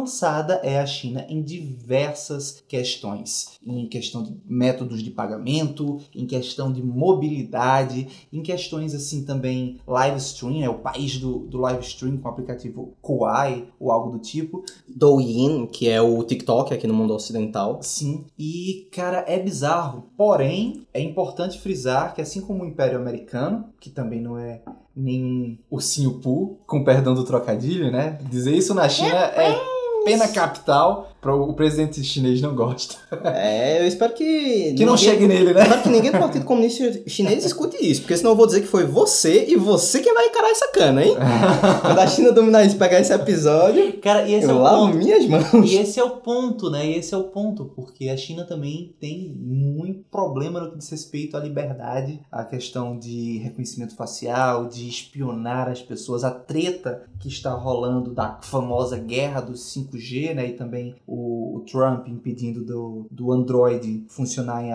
avançada 0.07 0.61
é 0.63 0.79
a 0.79 0.87
China 0.87 1.27
em 1.29 1.43
diversas 1.43 2.63
questões. 2.69 3.59
Em 3.67 3.87
questão 3.89 4.23
de 4.23 4.37
métodos 4.47 5.03
de 5.03 5.11
pagamento, 5.11 5.99
em 6.15 6.25
questão 6.25 6.73
de 6.73 6.81
mobilidade, 6.81 8.29
em 8.33 8.41
questões 8.41 8.95
assim 8.95 9.25
também 9.25 9.81
live 9.87 10.17
stream, 10.19 10.63
é 10.63 10.71
o 10.71 10.79
país 10.79 11.19
do, 11.19 11.41
do 11.41 11.59
live 11.59 11.83
stream 11.85 12.17
com 12.19 12.29
o 12.29 12.31
aplicativo 12.31 12.95
Kuai 13.03 13.67
ou 13.81 13.91
algo 13.91 14.13
do 14.13 14.19
tipo. 14.21 14.65
Douyin, 14.89 15.67
que 15.67 15.89
é 15.89 16.01
o 16.01 16.23
TikTok 16.23 16.73
aqui 16.73 16.87
no 16.87 16.95
mundo 16.95 17.13
ocidental. 17.13 17.81
Sim, 17.83 18.25
e 18.39 18.89
cara, 18.93 19.25
é 19.27 19.39
bizarro. 19.39 20.05
Porém, 20.17 20.87
é 20.95 21.01
importante 21.01 21.59
frisar 21.59 22.15
que 22.15 22.23
assim 22.23 22.41
como 22.41 22.63
o 22.63 22.67
Império 22.67 22.99
Americano, 22.99 23.67
que 23.81 23.91
também 23.91 24.21
não 24.21 24.39
é 24.39 24.63
nenhum 24.95 25.59
ursinho 25.69 26.21
Poo, 26.21 26.61
com 26.67 26.85
perdão 26.85 27.13
do 27.13 27.25
trocadilho, 27.25 27.91
né? 27.91 28.19
Dizer 28.31 28.55
isso 28.55 28.73
na 28.73 28.89
China 28.89 29.19
é 29.19 29.76
pena 30.07 30.29
capital, 30.29 31.09
o 31.35 31.53
presidente 31.55 32.03
chinês 32.03 32.41
não 32.41 32.55
gosta. 32.55 32.97
É, 33.25 33.81
eu 33.81 33.87
espero 33.87 34.13
que. 34.13 34.75
Que 34.75 34.85
não 34.85 34.97
chegue 34.97 35.27
nele, 35.27 35.53
né? 35.53 35.63
Espero 35.63 35.83
que 35.83 35.89
ninguém 35.89 36.11
do 36.11 36.19
Partido 36.19 36.45
Comunista 36.45 37.03
Chinês 37.07 37.45
escute 37.45 37.77
isso, 37.81 38.03
porque 38.03 38.17
senão 38.17 38.33
eu 38.33 38.37
vou 38.37 38.47
dizer 38.47 38.61
que 38.61 38.67
foi 38.67 38.85
você 38.85 39.47
e 39.49 39.57
você 39.57 40.01
quem 40.01 40.15
vai 40.15 40.27
encarar 40.27 40.51
essa 40.51 40.69
cana, 40.69 41.05
hein? 41.05 41.15
Quando 41.83 41.99
a 41.99 42.07
China 42.07 42.33
dominar 42.33 42.65
isso, 42.65 42.77
pegar 42.77 43.01
esse 43.01 43.13
episódio. 43.13 43.99
Cara, 44.01 44.29
e 44.29 44.35
esse 44.35 44.47
eu 44.47 44.51
é 44.51 44.55
o 44.55 44.63
lavo 44.63 44.87
ponto. 44.87 44.99
minhas 44.99 45.27
mãos. 45.27 45.71
E 45.71 45.77
esse 45.77 45.99
é 45.99 46.05
o 46.05 46.11
ponto, 46.11 46.71
né? 46.71 46.87
E 46.87 46.97
esse 46.97 47.15
é 47.15 47.17
o 47.17 47.25
ponto, 47.25 47.67
porque 47.77 48.09
a 48.09 48.17
China 48.17 48.45
também 48.45 48.95
tem 49.01 49.35
muito 49.37 50.05
problema 50.11 50.61
no 50.61 50.71
que 50.71 50.79
diz 50.79 50.89
respeito 50.89 51.37
à 51.37 51.41
liberdade, 51.41 52.21
à 52.31 52.45
questão 52.45 52.99
de 52.99 53.39
reconhecimento 53.39 53.95
facial, 53.95 54.67
de 54.67 54.89
espionar 54.89 55.69
as 55.69 55.83
pessoas, 55.83 56.25
a 56.25 56.31
treta 56.31 57.05
que 57.19 57.29
está 57.29 57.53
rolando 57.53 58.13
da 58.13 58.39
famosa 58.43 58.99
guerra 58.99 59.41
dos 59.41 59.61
5G, 59.75 60.35
né? 60.35 60.49
E 60.49 60.53
também 60.53 60.95
o, 61.07 61.16
o 61.17 61.61
Trump 61.61 62.09
impedindo 62.09 62.65
do, 62.65 63.07
do 63.11 63.33
Android 63.33 64.05
funcionar 64.09 64.63
em, 64.63 64.73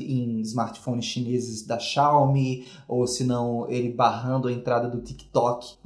em 0.00 0.40
smartphones 0.40 1.04
chineses 1.04 1.64
da 1.64 1.78
Xiaomi, 1.78 2.66
ou 2.88 3.06
se 3.06 3.24
não, 3.24 3.68
ele 3.70 3.92
barrando 3.92 4.48
a 4.48 4.52
entrada 4.52 4.88
do 4.88 5.00
TikTok 5.00 5.76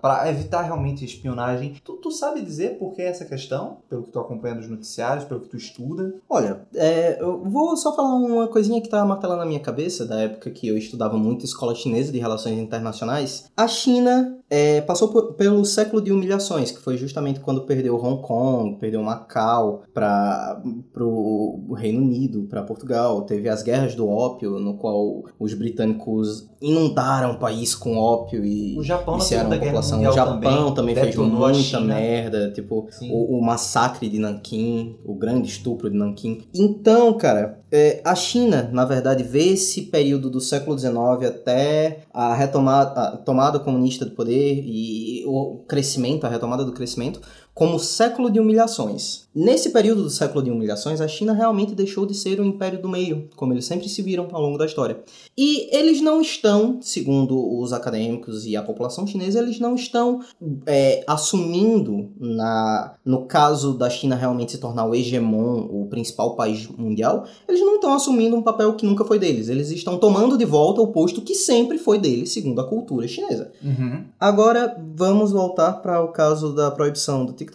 para 0.00 0.28
evitar 0.28 0.62
realmente 0.62 1.04
espionagem. 1.04 1.76
Tu, 1.84 1.94
tu 1.94 2.10
sabe 2.10 2.42
dizer 2.42 2.78
por 2.78 2.92
que 2.92 3.02
essa 3.02 3.24
questão? 3.24 3.78
Pelo 3.88 4.02
que 4.02 4.10
tu 4.10 4.18
acompanha 4.18 4.56
nos 4.56 4.68
noticiários, 4.68 5.24
pelo 5.24 5.40
que 5.40 5.48
tu 5.48 5.56
estuda? 5.56 6.14
Olha, 6.28 6.66
é, 6.74 7.20
eu 7.20 7.42
vou 7.44 7.76
só 7.76 7.94
falar 7.94 8.14
uma 8.14 8.48
coisinha 8.48 8.80
que 8.80 8.88
tá 8.88 9.04
martelando 9.04 9.40
na 9.40 9.46
minha 9.46 9.60
cabeça, 9.60 10.04
da 10.04 10.20
época 10.20 10.50
que 10.50 10.68
eu 10.68 10.76
estudava 10.76 11.16
muito 11.16 11.44
escola 11.44 11.74
chinesa 11.74 12.12
de 12.12 12.18
relações 12.18 12.58
internacionais. 12.58 13.50
A 13.56 13.66
China 13.66 14.39
é, 14.50 14.80
passou 14.80 15.08
por- 15.08 15.34
pelo 15.34 15.64
século 15.64 16.02
de 16.02 16.10
humilhações, 16.12 16.72
que 16.72 16.80
foi 16.80 16.96
justamente 16.96 17.38
quando 17.40 17.62
perdeu 17.62 17.94
Hong 17.96 18.20
Kong, 18.20 18.76
perdeu 18.80 19.00
Macau 19.02 19.82
para 19.94 20.60
o 20.98 21.72
Reino 21.74 22.00
Unido, 22.00 22.46
para 22.50 22.62
Portugal. 22.62 23.22
Teve 23.22 23.48
as 23.48 23.62
guerras 23.62 23.94
do 23.94 24.08
ópio, 24.08 24.58
no 24.58 24.74
qual 24.74 25.22
os 25.38 25.54
britânicos 25.54 26.48
inundaram 26.60 27.32
o 27.32 27.38
país 27.38 27.74
com 27.74 27.96
ópio 27.96 28.44
e 28.44 28.76
O 28.78 28.82
Japão 28.82 29.20
Segunda 29.20 29.54
a 29.56 29.58
população. 29.60 30.00
O 30.00 30.12
Japão 30.12 30.74
também, 30.74 30.94
fez 30.94 31.06
detonou 31.08 31.46
a 31.46 31.52
muita 31.52 31.80
merda, 31.80 32.50
tipo 32.52 32.88
o, 33.10 33.38
o 33.38 33.42
massacre 33.44 34.08
de 34.08 34.18
Nanquim, 34.18 34.96
o 35.04 35.14
grande 35.14 35.48
estupro 35.48 35.88
de 35.88 35.96
Nanquim. 35.96 36.42
Então, 36.54 37.12
cara, 37.16 37.59
é, 37.72 38.00
a 38.04 38.14
China, 38.14 38.68
na 38.72 38.84
verdade, 38.84 39.22
vê 39.22 39.52
esse 39.52 39.82
período 39.82 40.28
do 40.28 40.40
século 40.40 40.76
XIX 40.76 40.92
até 41.26 42.04
a 42.12 42.34
retomada, 42.34 43.00
a 43.00 43.16
tomada 43.16 43.60
comunista 43.60 44.04
do 44.04 44.10
poder 44.10 44.62
e 44.64 45.24
o 45.26 45.64
crescimento, 45.68 46.26
a 46.26 46.28
retomada 46.28 46.64
do 46.64 46.72
crescimento, 46.72 47.20
como 47.60 47.78
século 47.78 48.30
de 48.30 48.40
humilhações. 48.40 49.28
Nesse 49.34 49.68
período 49.68 50.02
do 50.02 50.08
século 50.08 50.42
de 50.42 50.50
humilhações, 50.50 50.98
a 50.98 51.06
China 51.06 51.34
realmente 51.34 51.74
deixou 51.74 52.06
de 52.06 52.14
ser 52.14 52.40
o 52.40 52.44
império 52.44 52.80
do 52.80 52.88
meio, 52.88 53.28
como 53.36 53.52
eles 53.52 53.66
sempre 53.66 53.86
se 53.86 54.00
viram 54.00 54.26
ao 54.32 54.40
longo 54.40 54.56
da 54.56 54.64
história. 54.64 54.98
E 55.36 55.68
eles 55.76 56.00
não 56.00 56.22
estão, 56.22 56.78
segundo 56.80 57.38
os 57.60 57.74
acadêmicos 57.74 58.46
e 58.46 58.56
a 58.56 58.62
população 58.62 59.06
chinesa, 59.06 59.40
eles 59.40 59.60
não 59.60 59.74
estão 59.74 60.20
é, 60.66 61.04
assumindo, 61.06 62.08
na, 62.18 62.94
no 63.04 63.26
caso 63.26 63.74
da 63.74 63.90
China 63.90 64.16
realmente 64.16 64.52
se 64.52 64.58
tornar 64.58 64.86
o 64.86 64.94
hegemon, 64.94 65.68
o 65.70 65.86
principal 65.90 66.36
país 66.36 66.66
mundial, 66.66 67.26
eles 67.46 67.60
não 67.60 67.74
estão 67.74 67.92
assumindo 67.92 68.34
um 68.34 68.42
papel 68.42 68.72
que 68.72 68.86
nunca 68.86 69.04
foi 69.04 69.18
deles. 69.18 69.50
Eles 69.50 69.70
estão 69.70 69.98
tomando 69.98 70.38
de 70.38 70.46
volta 70.46 70.80
o 70.80 70.88
posto 70.88 71.20
que 71.20 71.34
sempre 71.34 71.76
foi 71.76 71.98
deles, 71.98 72.32
segundo 72.32 72.60
a 72.62 72.66
cultura 72.66 73.06
chinesa. 73.06 73.52
Uhum. 73.62 74.06
Agora, 74.18 74.82
vamos 74.94 75.30
voltar 75.30 75.74
para 75.74 76.02
o 76.02 76.08
caso 76.08 76.54
da 76.54 76.70
proibição 76.70 77.26
do 77.26 77.34
TikTok 77.34 77.49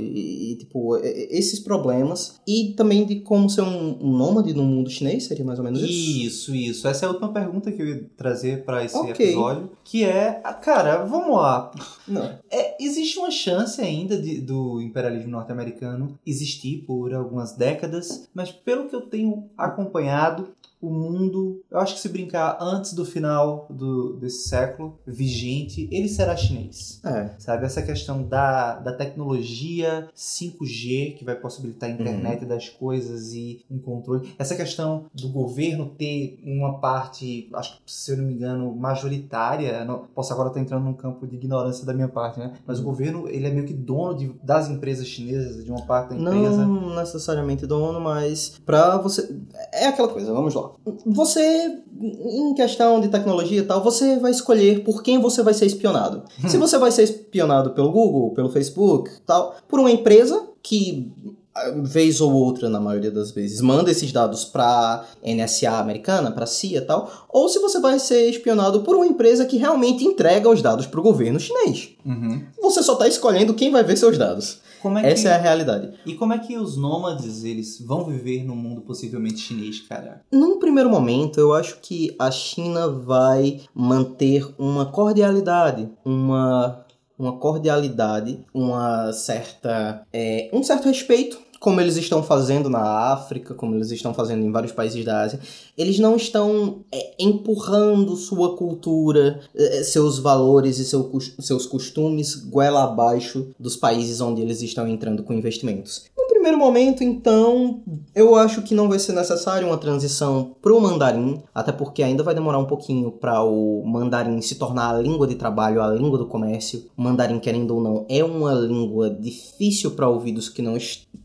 e, 0.00 0.52
e, 0.52 0.56
tipo, 0.56 0.96
e- 0.98 1.00
e- 1.06 1.28
esses 1.38 1.60
problemas. 1.60 2.40
E 2.46 2.74
também 2.76 3.04
de 3.04 3.20
como 3.20 3.48
ser 3.48 3.62
um, 3.62 3.98
um 4.00 4.16
nômade 4.16 4.52
no 4.54 4.64
mundo 4.64 4.90
chinês, 4.90 5.24
seria 5.24 5.44
mais 5.44 5.58
ou 5.58 5.64
menos 5.64 5.80
isso? 5.80 5.90
Isso, 6.26 6.54
isso. 6.54 6.88
Essa 6.88 7.04
é 7.04 7.08
a 7.08 7.10
última 7.10 7.32
pergunta 7.32 7.70
que 7.72 7.80
eu 7.82 7.86
ia 7.88 8.10
trazer 8.16 8.64
pra 8.64 8.84
esse 8.84 8.96
Ok. 8.96 9.10
episódio, 9.26 9.70
que 9.84 10.04
é, 10.04 10.40
ah, 10.44 10.54
cara, 10.54 11.04
vamos 11.04 11.36
lá. 11.36 11.70
Não. 12.06 12.38
É, 12.50 12.76
existe 12.82 13.18
uma 13.18 13.30
chance 13.30 13.80
ainda 13.80 14.16
de- 14.20 14.40
do 14.40 14.80
imperialismo 14.80 15.30
norte-americano 15.30 16.18
existir 16.26 16.84
por 16.86 17.12
algumas 17.14 17.52
décadas, 17.56 18.28
mas 18.34 18.50
pelo 18.50 18.88
que 18.88 18.94
eu 18.96 19.02
tenho 19.02 19.44
acompanhado, 19.56 20.48
o 20.82 20.90
mundo, 20.90 21.62
eu 21.70 21.78
acho 21.78 21.94
que 21.94 22.00
se 22.00 22.08
brincar 22.08 22.58
antes 22.60 22.92
do 22.92 23.04
final 23.04 23.66
do, 23.70 24.14
desse 24.18 24.48
século 24.48 24.98
vigente, 25.06 25.88
ele 25.92 26.08
será 26.08 26.36
chinês. 26.36 27.00
É. 27.04 27.30
Sabe, 27.38 27.64
essa 27.64 27.80
questão 27.82 28.22
da, 28.24 28.80
da 28.80 28.92
tecnologia 28.92 30.08
5G, 30.14 31.14
que 31.16 31.24
vai 31.24 31.36
possibilitar 31.36 31.88
a 31.88 31.92
Uhum. 31.92 32.00
internet 32.00 32.44
das 32.44 32.68
coisas 32.68 33.32
e 33.32 33.64
um 33.70 33.78
controle. 33.78 34.34
Essa 34.38 34.54
questão 34.56 35.04
do 35.14 35.28
governo 35.28 35.86
ter 35.96 36.40
uma 36.44 36.78
parte, 36.80 37.48
acho 37.54 37.76
que 37.76 37.92
se 37.92 38.10
eu 38.10 38.16
não 38.16 38.24
me 38.24 38.34
engano, 38.34 38.74
majoritária. 38.74 39.84
Não, 39.84 40.06
posso 40.14 40.32
agora 40.32 40.48
estar 40.48 40.60
entrando 40.60 40.84
num 40.84 40.94
campo 40.94 41.26
de 41.26 41.36
ignorância 41.36 41.84
da 41.86 41.92
minha 41.94 42.08
parte, 42.08 42.38
né? 42.38 42.54
Mas 42.66 42.78
Uhum. 42.78 42.84
o 42.84 42.86
governo, 42.88 43.28
ele 43.28 43.46
é 43.46 43.50
meio 43.50 43.66
que 43.66 43.72
dono 43.74 44.14
de, 44.16 44.32
das 44.42 44.68
empresas 44.68 45.06
chinesas, 45.06 45.64
de 45.64 45.70
uma 45.70 45.82
parte 45.86 46.10
da 46.10 46.16
empresa. 46.16 46.66
Não 46.66 46.94
necessariamente 46.96 47.66
dono, 47.66 48.00
mas 48.00 48.60
pra 48.64 48.96
você. 48.98 49.34
É 49.72 49.86
aquela 49.86 50.08
coisa, 50.08 50.32
vamos 50.32 50.54
lá. 50.54 50.71
Você, 51.06 51.78
em 52.00 52.54
questão 52.54 53.00
de 53.00 53.08
tecnologia 53.08 53.60
e 53.60 53.64
tal, 53.64 53.82
você 53.82 54.18
vai 54.18 54.30
escolher 54.30 54.82
por 54.82 55.02
quem 55.02 55.20
você 55.20 55.42
vai 55.42 55.54
ser 55.54 55.66
espionado. 55.66 56.22
Se 56.48 56.56
você 56.56 56.78
vai 56.78 56.90
ser 56.90 57.04
espionado 57.04 57.70
pelo 57.70 57.90
Google, 57.92 58.30
pelo 58.30 58.50
Facebook 58.50 59.10
tal, 59.26 59.56
por 59.68 59.78
uma 59.78 59.90
empresa 59.90 60.42
que. 60.62 61.10
ah, 61.54 61.72
Vez 61.82 62.20
ou 62.20 62.32
outra, 62.32 62.68
na 62.68 62.80
maioria 62.80 63.10
das 63.10 63.30
vezes, 63.30 63.60
manda 63.60 63.90
esses 63.90 64.10
dados 64.10 64.44
pra 64.44 65.04
NSA 65.22 65.78
americana, 65.78 66.30
pra 66.30 66.46
CIA 66.46 66.78
e 66.78 66.80
tal, 66.80 67.10
ou 67.28 67.48
se 67.48 67.58
você 67.58 67.78
vai 67.78 67.98
ser 67.98 68.28
espionado 68.30 68.80
por 68.82 68.96
uma 68.96 69.06
empresa 69.06 69.44
que 69.44 69.56
realmente 69.58 70.04
entrega 70.04 70.48
os 70.48 70.62
dados 70.62 70.86
pro 70.86 71.02
governo 71.02 71.38
chinês. 71.38 71.90
Uhum. 72.04 72.42
Você 72.62 72.82
só 72.82 72.94
tá 72.94 73.06
escolhendo 73.06 73.54
quem 73.54 73.70
vai 73.70 73.84
ver 73.84 73.96
seus 73.96 74.16
dados. 74.16 74.60
É 75.00 75.12
Essa 75.12 75.22
que, 75.22 75.28
é 75.28 75.34
a 75.34 75.38
realidade. 75.38 75.92
E 76.06 76.14
como 76.14 76.32
é 76.32 76.38
que 76.38 76.56
os 76.56 76.76
nômades, 76.76 77.44
eles 77.44 77.80
vão 77.80 78.04
viver 78.04 78.44
num 78.44 78.56
mundo 78.56 78.80
possivelmente 78.82 79.38
chinês, 79.38 79.80
cara? 79.80 80.22
Num 80.32 80.58
primeiro 80.58 80.90
momento, 80.90 81.38
eu 81.38 81.52
acho 81.52 81.78
que 81.80 82.14
a 82.18 82.30
China 82.30 82.88
vai 82.88 83.60
manter 83.74 84.46
uma 84.58 84.86
cordialidade, 84.86 85.88
uma, 86.04 86.84
uma 87.18 87.38
cordialidade, 87.38 88.44
uma 88.52 89.12
certa, 89.12 90.06
é, 90.12 90.50
um 90.52 90.62
certo 90.62 90.88
respeito, 90.88 91.38
como 91.62 91.80
eles 91.80 91.96
estão 91.96 92.24
fazendo 92.24 92.68
na 92.68 93.12
África, 93.12 93.54
como 93.54 93.76
eles 93.76 93.92
estão 93.92 94.12
fazendo 94.12 94.44
em 94.44 94.50
vários 94.50 94.72
países 94.72 95.04
da 95.04 95.22
Ásia. 95.22 95.38
Eles 95.78 95.96
não 96.00 96.16
estão 96.16 96.80
é, 96.90 97.14
empurrando 97.20 98.16
sua 98.16 98.56
cultura, 98.56 99.40
é, 99.54 99.84
seus 99.84 100.18
valores 100.18 100.78
e 100.78 100.84
seu, 100.84 101.08
seus 101.38 101.64
costumes 101.64 102.34
goela 102.34 102.82
abaixo 102.82 103.46
dos 103.60 103.76
países 103.76 104.20
onde 104.20 104.42
eles 104.42 104.60
estão 104.60 104.88
entrando 104.88 105.22
com 105.22 105.32
investimentos. 105.32 106.06
No 106.18 106.26
primeiro 106.26 106.58
momento, 106.58 107.04
então, 107.04 107.80
eu 108.12 108.34
acho 108.34 108.62
que 108.62 108.74
não 108.74 108.88
vai 108.88 108.98
ser 108.98 109.12
necessário 109.12 109.68
uma 109.68 109.78
transição 109.78 110.56
pro 110.60 110.80
mandarim, 110.80 111.40
até 111.54 111.70
porque 111.70 112.02
ainda 112.02 112.24
vai 112.24 112.34
demorar 112.34 112.58
um 112.58 112.66
pouquinho 112.66 113.12
para 113.12 113.40
o 113.44 113.84
mandarim 113.86 114.40
se 114.40 114.56
tornar 114.56 114.96
a 114.96 114.98
língua 114.98 115.28
de 115.28 115.36
trabalho, 115.36 115.80
a 115.80 115.94
língua 115.94 116.18
do 116.18 116.26
comércio. 116.26 116.86
O 116.96 117.02
mandarim, 117.02 117.38
querendo 117.38 117.76
ou 117.76 117.80
não, 117.80 118.04
é 118.08 118.24
uma 118.24 118.52
língua 118.52 119.08
difícil 119.08 119.92
para 119.92 120.08
ouvidos 120.08 120.48
que 120.48 120.60
não 120.60 120.76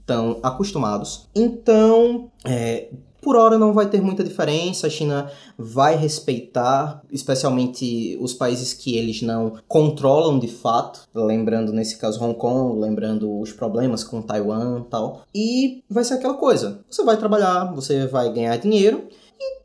estão 0.07 0.39
acostumados. 0.41 1.27
Então, 1.35 2.31
é, 2.45 2.87
por 3.21 3.35
hora 3.35 3.57
não 3.57 3.73
vai 3.73 3.89
ter 3.89 4.01
muita 4.01 4.23
diferença. 4.23 4.87
A 4.87 4.89
China 4.89 5.29
vai 5.57 5.97
respeitar, 5.97 7.01
especialmente 7.11 8.17
os 8.21 8.33
países 8.33 8.73
que 8.73 8.97
eles 8.97 9.21
não 9.21 9.55
controlam 9.67 10.39
de 10.39 10.47
fato. 10.47 11.01
Lembrando, 11.13 11.73
nesse 11.73 11.97
caso, 11.97 12.23
Hong 12.23 12.35
Kong, 12.35 12.79
lembrando 12.79 13.39
os 13.39 13.51
problemas 13.51 14.01
com 14.01 14.21
Taiwan 14.21 14.79
e 14.79 14.89
tal. 14.89 15.23
E 15.35 15.83
vai 15.89 16.05
ser 16.05 16.13
aquela 16.13 16.35
coisa: 16.35 16.79
você 16.89 17.03
vai 17.03 17.17
trabalhar, 17.17 17.73
você 17.75 18.07
vai 18.07 18.31
ganhar 18.31 18.55
dinheiro. 18.57 19.09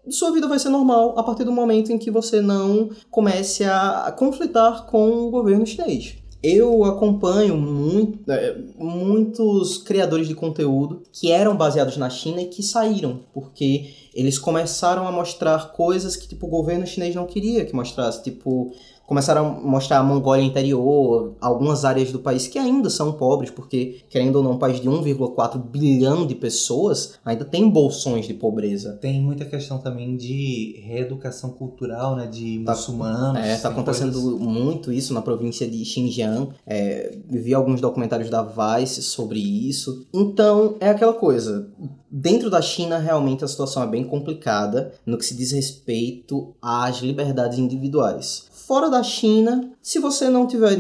e 0.04 0.12
sua 0.12 0.32
vida 0.32 0.48
vai 0.48 0.58
ser 0.58 0.68
normal 0.68 1.16
a 1.16 1.22
partir 1.22 1.44
do 1.44 1.52
momento 1.52 1.92
em 1.92 1.98
que 1.98 2.10
você 2.10 2.40
não 2.40 2.90
comece 3.10 3.62
a 3.64 4.12
conflitar 4.18 4.86
com 4.86 5.28
o 5.28 5.30
governo 5.30 5.64
chinês. 5.64 6.21
Eu 6.42 6.84
acompanho 6.84 7.56
muito, 7.56 8.30
é, 8.30 8.56
muitos 8.76 9.78
criadores 9.78 10.26
de 10.26 10.34
conteúdo 10.34 11.02
que 11.12 11.30
eram 11.30 11.56
baseados 11.56 11.96
na 11.96 12.10
China 12.10 12.42
e 12.42 12.46
que 12.46 12.64
saíram, 12.64 13.20
porque 13.32 13.90
eles 14.12 14.38
começaram 14.38 15.06
a 15.06 15.12
mostrar 15.12 15.72
coisas 15.72 16.16
que 16.16 16.26
tipo, 16.26 16.46
o 16.46 16.50
governo 16.50 16.84
chinês 16.84 17.14
não 17.14 17.26
queria 17.26 17.64
que 17.64 17.74
mostrasse, 17.74 18.24
tipo 18.24 18.72
começaram 19.12 19.46
a 19.46 19.60
mostrar 19.60 19.98
a 19.98 20.02
Mongólia 20.02 20.42
interior, 20.42 21.36
algumas 21.38 21.84
áreas 21.84 22.10
do 22.10 22.18
país 22.18 22.48
que 22.48 22.58
ainda 22.58 22.88
são 22.88 23.12
pobres, 23.12 23.50
porque, 23.50 24.00
querendo 24.08 24.36
ou 24.36 24.42
não, 24.42 24.52
um 24.52 24.58
país 24.58 24.80
de 24.80 24.88
1,4 24.88 25.58
bilhão 25.58 26.26
de 26.26 26.34
pessoas 26.34 27.18
ainda 27.22 27.44
tem 27.44 27.68
bolsões 27.68 28.26
de 28.26 28.32
pobreza. 28.32 28.96
Tem 29.02 29.20
muita 29.20 29.44
questão 29.44 29.76
também 29.76 30.16
de 30.16 30.80
reeducação 30.82 31.50
cultural, 31.50 32.16
né, 32.16 32.26
de 32.26 32.64
tá, 32.64 32.72
muçulmanos. 32.72 33.44
É, 33.44 33.58
tá 33.58 33.68
acontecendo 33.68 34.14
coisas... 34.14 34.40
muito 34.40 34.90
isso 34.90 35.12
na 35.12 35.20
província 35.20 35.68
de 35.68 35.84
Xinjiang. 35.84 36.48
É, 36.66 37.14
vi 37.28 37.52
alguns 37.52 37.82
documentários 37.82 38.30
da 38.30 38.42
Vice 38.42 39.02
sobre 39.02 39.38
isso. 39.38 40.06
Então, 40.10 40.76
é 40.80 40.88
aquela 40.88 41.12
coisa. 41.12 41.70
Dentro 42.10 42.48
da 42.48 42.62
China, 42.62 42.96
realmente 42.98 43.44
a 43.44 43.48
situação 43.48 43.82
é 43.82 43.86
bem 43.86 44.04
complicada 44.04 44.94
no 45.04 45.18
que 45.18 45.26
se 45.26 45.36
diz 45.36 45.52
respeito 45.52 46.54
às 46.62 47.02
liberdades 47.02 47.58
individuais 47.58 48.50
fora 48.72 48.88
da 48.88 49.02
China, 49.02 49.70
se 49.82 49.98
você 49.98 50.30
não 50.30 50.46
tiver 50.46 50.78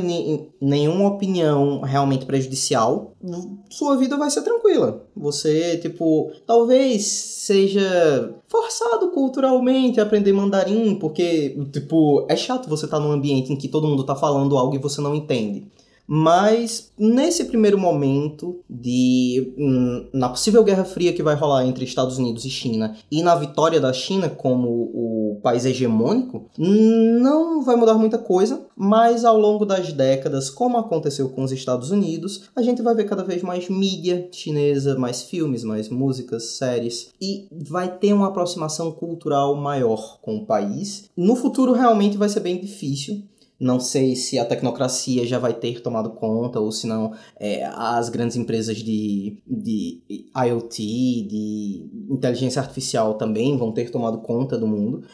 nenhuma 0.58 1.08
opinião 1.08 1.82
realmente 1.82 2.24
prejudicial, 2.24 3.12
sua 3.68 3.98
vida 3.98 4.16
vai 4.16 4.30
ser 4.30 4.40
tranquila. 4.40 5.04
Você, 5.14 5.76
tipo, 5.76 6.32
talvez 6.46 7.04
seja 7.04 8.34
forçado 8.48 9.10
culturalmente 9.10 10.00
a 10.00 10.04
aprender 10.04 10.32
mandarim, 10.32 10.94
porque, 10.94 11.50
tipo, 11.70 12.24
é 12.30 12.34
chato 12.34 12.66
você 12.66 12.86
estar 12.86 12.96
tá 12.96 13.02
num 13.02 13.12
ambiente 13.12 13.52
em 13.52 13.56
que 13.56 13.68
todo 13.68 13.86
mundo 13.86 14.04
tá 14.04 14.16
falando 14.16 14.56
algo 14.56 14.74
e 14.74 14.78
você 14.78 15.02
não 15.02 15.14
entende. 15.14 15.70
Mas 16.06 16.90
nesse 16.98 17.44
primeiro 17.44 17.78
momento 17.78 18.60
de 18.68 19.54
hum, 19.56 20.08
na 20.12 20.28
possível 20.28 20.62
guerra 20.64 20.84
fria 20.84 21.12
que 21.12 21.22
vai 21.22 21.34
rolar 21.34 21.66
entre 21.66 21.84
Estados 21.84 22.18
Unidos 22.18 22.44
e 22.44 22.50
China 22.50 22.96
e 23.10 23.22
na 23.22 23.34
vitória 23.34 23.80
da 23.80 23.92
China 23.92 24.28
como 24.28 24.68
o 24.68 25.40
país 25.42 25.64
hegemônico, 25.64 26.50
não 26.58 27.62
vai 27.62 27.76
mudar 27.76 27.94
muita 27.94 28.18
coisa, 28.18 28.64
mas 28.76 29.24
ao 29.24 29.38
longo 29.38 29.64
das 29.64 29.92
décadas, 29.92 30.50
como 30.50 30.78
aconteceu 30.78 31.28
com 31.30 31.42
os 31.42 31.52
Estados 31.52 31.90
Unidos, 31.90 32.48
a 32.54 32.62
gente 32.62 32.82
vai 32.82 32.94
ver 32.94 33.04
cada 33.04 33.24
vez 33.24 33.42
mais 33.42 33.68
mídia 33.68 34.28
chinesa, 34.30 34.98
mais 34.98 35.22
filmes, 35.22 35.64
mais 35.64 35.88
músicas, 35.88 36.56
séries 36.56 37.10
e 37.20 37.48
vai 37.50 37.96
ter 37.96 38.12
uma 38.12 38.28
aproximação 38.28 38.92
cultural 38.92 39.56
maior 39.56 40.20
com 40.20 40.36
o 40.36 40.46
país. 40.46 41.10
No 41.16 41.36
futuro 41.36 41.72
realmente 41.72 42.16
vai 42.16 42.28
ser 42.28 42.40
bem 42.40 42.60
difícil, 42.60 43.22
não 43.62 43.78
sei 43.78 44.16
se 44.16 44.38
a 44.40 44.44
tecnocracia 44.44 45.24
já 45.24 45.38
vai 45.38 45.54
ter 45.54 45.80
tomado 45.80 46.10
conta 46.10 46.58
ou 46.58 46.72
se 46.72 46.86
não 46.86 47.12
é, 47.38 47.64
as 47.64 48.08
grandes 48.08 48.36
empresas 48.36 48.76
de, 48.78 49.38
de 49.46 50.00
IoT, 50.36 50.82
de 51.22 51.88
inteligência 52.10 52.60
artificial 52.60 53.14
também 53.14 53.56
vão 53.56 53.70
ter 53.70 53.90
tomado 53.90 54.18
conta 54.18 54.58
do 54.58 54.66
mundo 54.66 55.04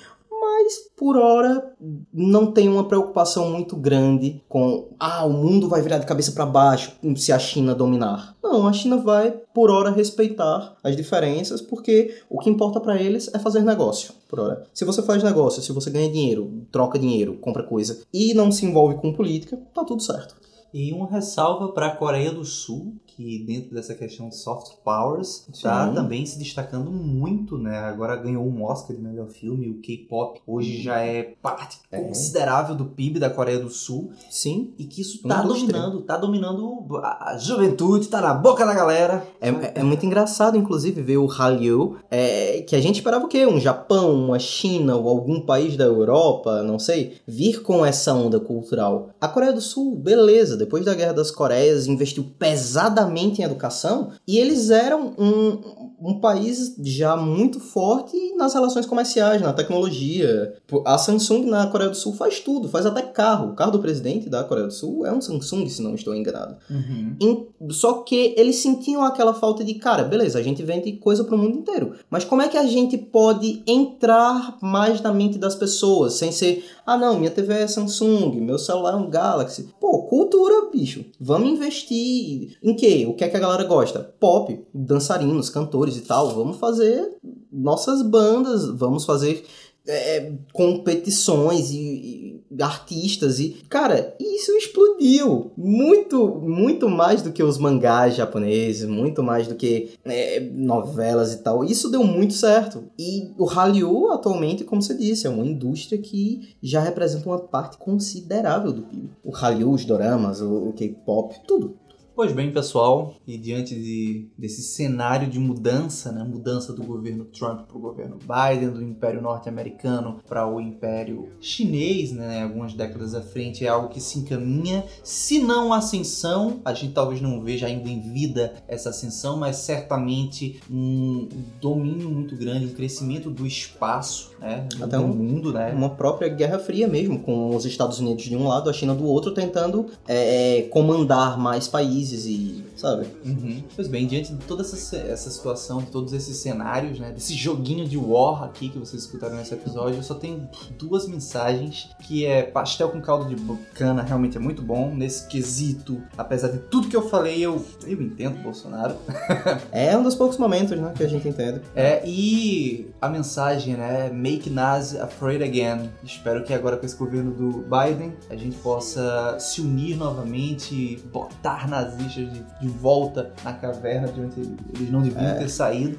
mas 0.69 0.75
por 0.95 1.17
hora 1.17 1.73
não 2.13 2.53
tem 2.53 2.69
uma 2.69 2.85
preocupação 2.85 3.49
muito 3.51 3.75
grande 3.75 4.43
com 4.47 4.91
ah, 5.01 5.25
o 5.25 5.33
mundo 5.33 5.67
vai 5.67 5.81
virar 5.81 5.97
de 5.97 6.05
cabeça 6.05 6.33
para 6.33 6.45
baixo 6.45 6.93
se 7.17 7.33
a 7.33 7.39
China 7.39 7.75
dominar. 7.75 8.37
Não, 8.43 8.69
a 8.69 8.73
China 8.75 8.99
vai 8.99 9.31
por 9.55 9.71
hora 9.71 9.91
respeitar 9.91 10.77
as 10.85 10.95
diferenças, 10.95 11.63
porque 11.63 12.21
o 12.29 12.39
que 12.39 12.51
importa 12.51 12.81
para 12.81 13.01
eles 13.01 13.31
é 13.33 13.39
fazer 13.39 13.63
negócio. 13.63 14.13
Por 14.29 14.41
hora. 14.41 14.63
Se 14.75 14.85
você 14.85 15.03
faz 15.03 15.23
negócio, 15.23 15.63
se 15.63 15.73
você 15.73 15.89
ganha 15.89 16.13
dinheiro, 16.13 16.67
troca 16.71 16.99
dinheiro, 16.99 17.39
compra 17.39 17.63
coisa 17.63 18.03
e 18.13 18.35
não 18.35 18.53
se 18.53 18.67
envolve 18.67 18.97
com 18.97 19.15
política, 19.15 19.59
tá 19.73 19.83
tudo 19.85 20.03
certo. 20.03 20.37
E 20.75 20.93
uma 20.93 21.09
ressalva 21.09 21.69
para 21.69 21.87
a 21.87 21.97
Coreia 21.97 22.31
do 22.31 22.45
Sul, 22.45 22.95
que 23.19 23.41
dentro 23.41 23.75
dessa 23.75 23.97
questão 23.97 24.29
de 24.29 24.37
soft 24.37 24.77
powers 24.85 25.45
está 25.53 25.93
também 25.93 26.25
se 26.25 26.39
destacando 26.39 26.89
muito, 26.89 27.59
né? 27.59 27.77
Agora 27.81 28.15
ganhou 28.15 28.47
um 28.47 28.63
Oscar 28.63 28.95
de 28.95 29.03
melhor 29.03 29.27
filme, 29.29 29.69
o 29.69 29.81
K-pop 29.81 30.41
hoje 30.47 30.81
já 30.81 31.01
é 31.01 31.35
parte 31.43 31.81
é. 31.91 32.01
considerável 32.01 32.77
do 32.77 32.85
PIB 32.85 33.19
da 33.19 33.29
Coreia 33.29 33.59
do 33.59 33.71
Sul. 33.71 34.13
Sim. 34.31 34.73
E 34.79 34.85
que 34.85 35.01
isso 35.01 35.17
está 35.17 35.43
dominando, 35.43 35.99
está 35.99 36.17
dominando 36.17 36.79
a 37.03 37.37
juventude, 37.41 38.05
está 38.05 38.21
na 38.21 38.33
boca 38.35 38.65
da 38.65 38.73
galera. 38.73 39.27
É, 39.41 39.81
é, 39.81 39.83
muito 39.83 40.07
engraçado, 40.07 40.57
inclusive, 40.57 41.03
ver 41.03 41.17
o 41.17 41.27
Hallyu, 41.27 41.97
é, 42.09 42.63
que 42.69 42.77
a 42.77 42.81
gente 42.81 42.97
esperava 42.97 43.25
o 43.25 43.29
quê? 43.29 43.45
Um 43.47 43.59
Japão, 43.59 44.15
uma 44.15 44.39
China 44.39 44.95
ou 44.95 45.09
algum 45.09 45.41
país 45.41 45.77
da 45.77 45.85
Europa, 45.85 46.63
não 46.63 46.79
sei, 46.79 47.17
vir 47.27 47.63
com 47.63 47.85
essa 47.85 48.15
onda 48.15 48.39
cultural. 48.39 49.11
A 49.21 49.27
Coreia 49.27 49.53
do 49.53 49.61
Sul, 49.61 49.97
beleza, 49.97 50.57
depois 50.57 50.85
da 50.85 50.95
Guerra 50.95 51.15
das 51.15 51.33
Coreias, 51.33 51.89
investiu 51.89 52.25
pesadamente 52.39 53.08
em 53.41 53.45
educação 53.45 54.13
e 54.27 54.39
eles 54.39 54.71
eram 54.71 55.15
um, 55.19 55.88
um 56.01 56.21
país 56.21 56.77
já 56.83 57.17
muito 57.17 57.59
forte 57.61 58.17
nas 58.37 58.55
relações 58.55 58.87
comerciais, 58.87 59.43
na 59.43 59.53
tecnologia. 59.53 60.55
A 60.85 60.97
Samsung 60.97 61.47
na 61.47 61.67
Coreia 61.67 61.91
do 61.91 61.97
Sul 61.97 62.15
faz 62.15 62.41
tudo, 62.41 62.69
faz 62.69 62.87
até 62.87 63.03
carro. 63.03 63.51
O 63.51 63.55
carro 63.55 63.73
do 63.73 63.81
presidente 63.81 64.29
da 64.29 64.45
Coreia 64.45 64.67
do 64.67 64.73
Sul 64.73 65.05
é 65.05 65.13
um 65.13 65.21
Samsung, 65.21 65.69
se 65.69 65.83
não 65.83 65.95
estou 65.95 66.15
enganado. 66.15 66.57
Uhum. 66.71 67.47
só 67.71 68.03
que 68.03 68.35
eles 68.37 68.57
sentiam 68.57 69.03
aquela 69.03 69.35
falta 69.35 69.65
de, 69.65 69.75
cara, 69.75 70.05
beleza, 70.05 70.39
a 70.39 70.43
gente 70.43 70.63
vende 70.63 70.93
coisa 70.93 71.25
para 71.25 71.35
o 71.35 71.39
mundo 71.39 71.59
inteiro. 71.59 71.95
Mas 72.09 72.25
como 72.25 72.43
é 72.43 72.49
que 72.49 72.57
a 72.57 72.67
gente 72.67 72.97
pode 72.97 73.63
entrar 73.67 74.57
mais 74.63 75.01
na 75.01 75.13
mente 75.13 75.39
das 75.39 75.55
pessoas 75.55 76.15
sem 76.15 76.31
ser, 76.31 76.65
ah 76.87 76.97
não, 76.97 77.19
minha 77.19 77.31
TV 77.31 77.55
é 77.55 77.67
Samsung, 77.67 78.41
meu 78.41 78.59
celular 78.59 78.93
é 78.93 78.97
um 78.97 79.11
Galaxy. 79.11 79.69
Pô, 79.81 80.03
cultura, 80.03 80.71
bicho. 80.73 81.05
Vamos 81.21 81.51
investir 81.51 82.57
em 82.63 82.75
quê? 82.75 83.07
O 83.09 83.15
que 83.15 83.25
é 83.25 83.29
que 83.29 83.37
a 83.37 83.41
galera 83.41 83.65
gosta? 83.65 84.15
Pop, 84.21 84.65
dançarinos, 84.73 85.51
cantores 85.51 85.88
e 85.97 86.03
tal. 86.03 86.35
Vamos 86.35 86.59
fazer 86.59 87.17
nossas 87.51 88.03
bandas, 88.03 88.67
vamos 88.67 89.05
fazer 89.05 89.45
é, 89.89 90.33
competições 90.53 91.71
e, 91.71 92.43
e, 92.51 92.63
artistas 92.63 93.41
e 93.41 93.57
cara 93.69 94.15
isso 94.21 94.53
explodiu. 94.53 95.51
Muito 95.57 96.29
muito 96.43 96.89
mais 96.89 97.23
do 97.23 97.33
que 97.33 97.43
os 97.43 97.57
mangás 97.59 98.15
japoneses 98.15 98.87
muito 98.87 99.23
mais 99.23 99.49
do 99.49 99.55
que 99.55 99.91
é, 100.05 100.41
novelas 100.41 101.33
e 101.33 101.39
tal. 101.39 101.65
Isso 101.65 101.89
deu 101.89 102.05
muito 102.05 102.35
certo. 102.35 102.85
E 102.99 103.31
o 103.39 103.45
Hallyu 103.45 104.13
atualmente 104.13 104.63
como 104.63 104.83
você 104.83 104.95
disse 104.95 105.27
é 105.27 105.31
uma 105.31 105.47
indústria 105.47 105.99
que 105.99 106.55
já 106.63 106.81
representa 106.81 107.27
uma 107.27 107.39
parte 107.39 107.79
considerável 107.79 108.73
do 108.73 108.83
PIB 108.83 109.11
o 109.25 109.31
Hallyu 109.31 109.71
os 109.71 109.85
doramas 109.85 110.41
o, 110.41 110.69
o 110.69 110.73
K-pop 110.75 111.35
tudo 111.47 111.77
Pois 112.19 112.33
bem, 112.33 112.51
pessoal, 112.51 113.15
e 113.25 113.39
diante 113.39 113.77
de, 113.77 114.29
desse 114.37 114.61
cenário 114.61 115.31
de 115.31 115.39
mudança, 115.39 116.11
né, 116.11 116.25
mudança 116.25 116.73
do 116.73 116.83
governo 116.83 117.27
Trump 117.27 117.69
para 117.69 117.77
o 117.77 117.81
governo 117.81 118.19
Biden, 118.19 118.71
do 118.71 118.83
Império 118.83 119.23
Norte-Americano 119.23 120.19
para 120.29 120.45
o 120.45 120.61
Império 120.61 121.29
Chinês, 121.41 122.11
né, 122.11 122.43
algumas 122.43 122.75
décadas 122.75 123.15
à 123.15 123.23
frente, 123.23 123.65
é 123.65 123.69
algo 123.69 123.89
que 123.89 124.01
se 124.01 124.19
encaminha, 124.19 124.85
se 125.05 125.39
não 125.39 125.73
ascensão, 125.73 126.61
a 126.65 126.75
gente 126.75 126.93
talvez 126.93 127.21
não 127.21 127.41
veja 127.41 127.69
ainda 127.69 127.89
em 127.89 128.01
vida 128.13 128.53
essa 128.67 128.91
ascensão, 128.91 129.37
mas 129.37 129.55
certamente 129.59 130.61
um 130.69 131.29
domínio 131.61 132.11
muito 132.11 132.35
grande, 132.35 132.67
um 132.67 132.75
crescimento 132.75 133.31
do 133.31 133.47
espaço, 133.47 134.33
né, 134.41 134.67
Até 134.81 134.99
um, 134.99 135.07
mundo, 135.07 135.53
né, 135.53 135.73
uma 135.73 135.91
própria 135.91 136.29
Guerra 136.29 136.59
Fria 136.59 136.89
mesmo, 136.89 137.21
com 137.21 137.55
os 137.55 137.65
Estados 137.65 138.01
Unidos 138.01 138.25
de 138.25 138.35
um 138.35 138.49
lado, 138.49 138.69
a 138.69 138.73
China 138.73 138.93
do 138.93 139.05
outro, 139.05 139.31
tentando 139.31 139.87
é, 140.09 140.63
comandar 140.73 141.39
mais 141.39 141.69
países 141.69 142.08
países 142.09 142.27
e, 142.27 142.65
sabe? 142.79 143.07
Uhum. 143.25 143.63
Pois 143.75 143.89
bem, 143.89 144.07
diante 144.07 144.33
de 144.33 144.45
toda 144.45 144.63
essa, 144.63 144.97
essa 144.97 145.31
situação, 145.31 145.79
de 145.79 145.87
todos 145.87 146.13
esses 146.13 146.37
cenários, 146.39 146.99
né, 146.99 147.11
desse 147.11 147.35
joguinho 147.35 147.87
de 147.87 147.97
war 147.97 148.45
aqui 148.45 148.69
que 148.69 148.79
vocês 148.79 149.03
escutaram 149.03 149.37
nesse 149.37 149.53
episódio, 149.53 149.99
eu 149.99 150.03
só 150.03 150.15
tenho 150.15 150.49
duas 150.79 151.07
mensagens, 151.07 151.91
que 152.07 152.25
é 152.25 152.43
pastel 152.43 152.91
com 152.91 153.01
caldo 153.01 153.35
de 153.35 153.37
cana 153.75 154.03
realmente 154.03 154.37
é 154.37 154.41
muito 154.41 154.63
bom, 154.63 154.95
nesse 154.95 155.27
quesito, 155.27 156.01
apesar 156.17 156.49
de 156.49 156.59
tudo 156.59 156.89
que 156.89 156.97
eu 156.97 157.09
falei, 157.09 157.41
eu, 157.41 157.65
eu 157.87 158.01
entendo 158.01 158.43
Bolsonaro. 158.43 158.97
é 159.73 159.97
um 159.97 160.03
dos 160.03 160.15
poucos 160.15 160.39
momentos, 160.39 160.79
né, 160.79 160.93
que 160.97 161.03
a 161.03 161.09
gente 161.09 161.29
entende. 161.29 161.61
É, 161.75 162.03
e 162.07 162.91
a 163.01 163.09
mensagem, 163.09 163.77
né, 163.77 164.11
make 164.11 164.49
Nazi 164.49 164.99
afraid 164.99 165.43
again. 165.43 165.91
Espero 166.03 166.45
que 166.45 166.55
agora 166.55 166.77
com 166.77 166.87
esse 166.87 166.97
governo 166.97 167.33
do 167.33 167.65
Biden, 167.65 168.15
a 168.31 168.37
gente 168.37 168.57
possa 168.59 169.37
se 169.39 169.61
unir 169.61 169.97
novamente, 169.97 171.03
botar 171.13 171.69
nazistas 171.69 171.89
nazistas 171.89 172.33
de, 172.61 172.68
de 172.69 172.79
volta 172.79 173.33
na 173.43 173.53
caverna 173.53 174.09
de 174.09 174.21
onde 174.21 174.41
eles 174.75 174.91
não 174.91 175.03
deviam 175.03 175.23
é. 175.23 175.35
ter 175.35 175.49
saído. 175.49 175.99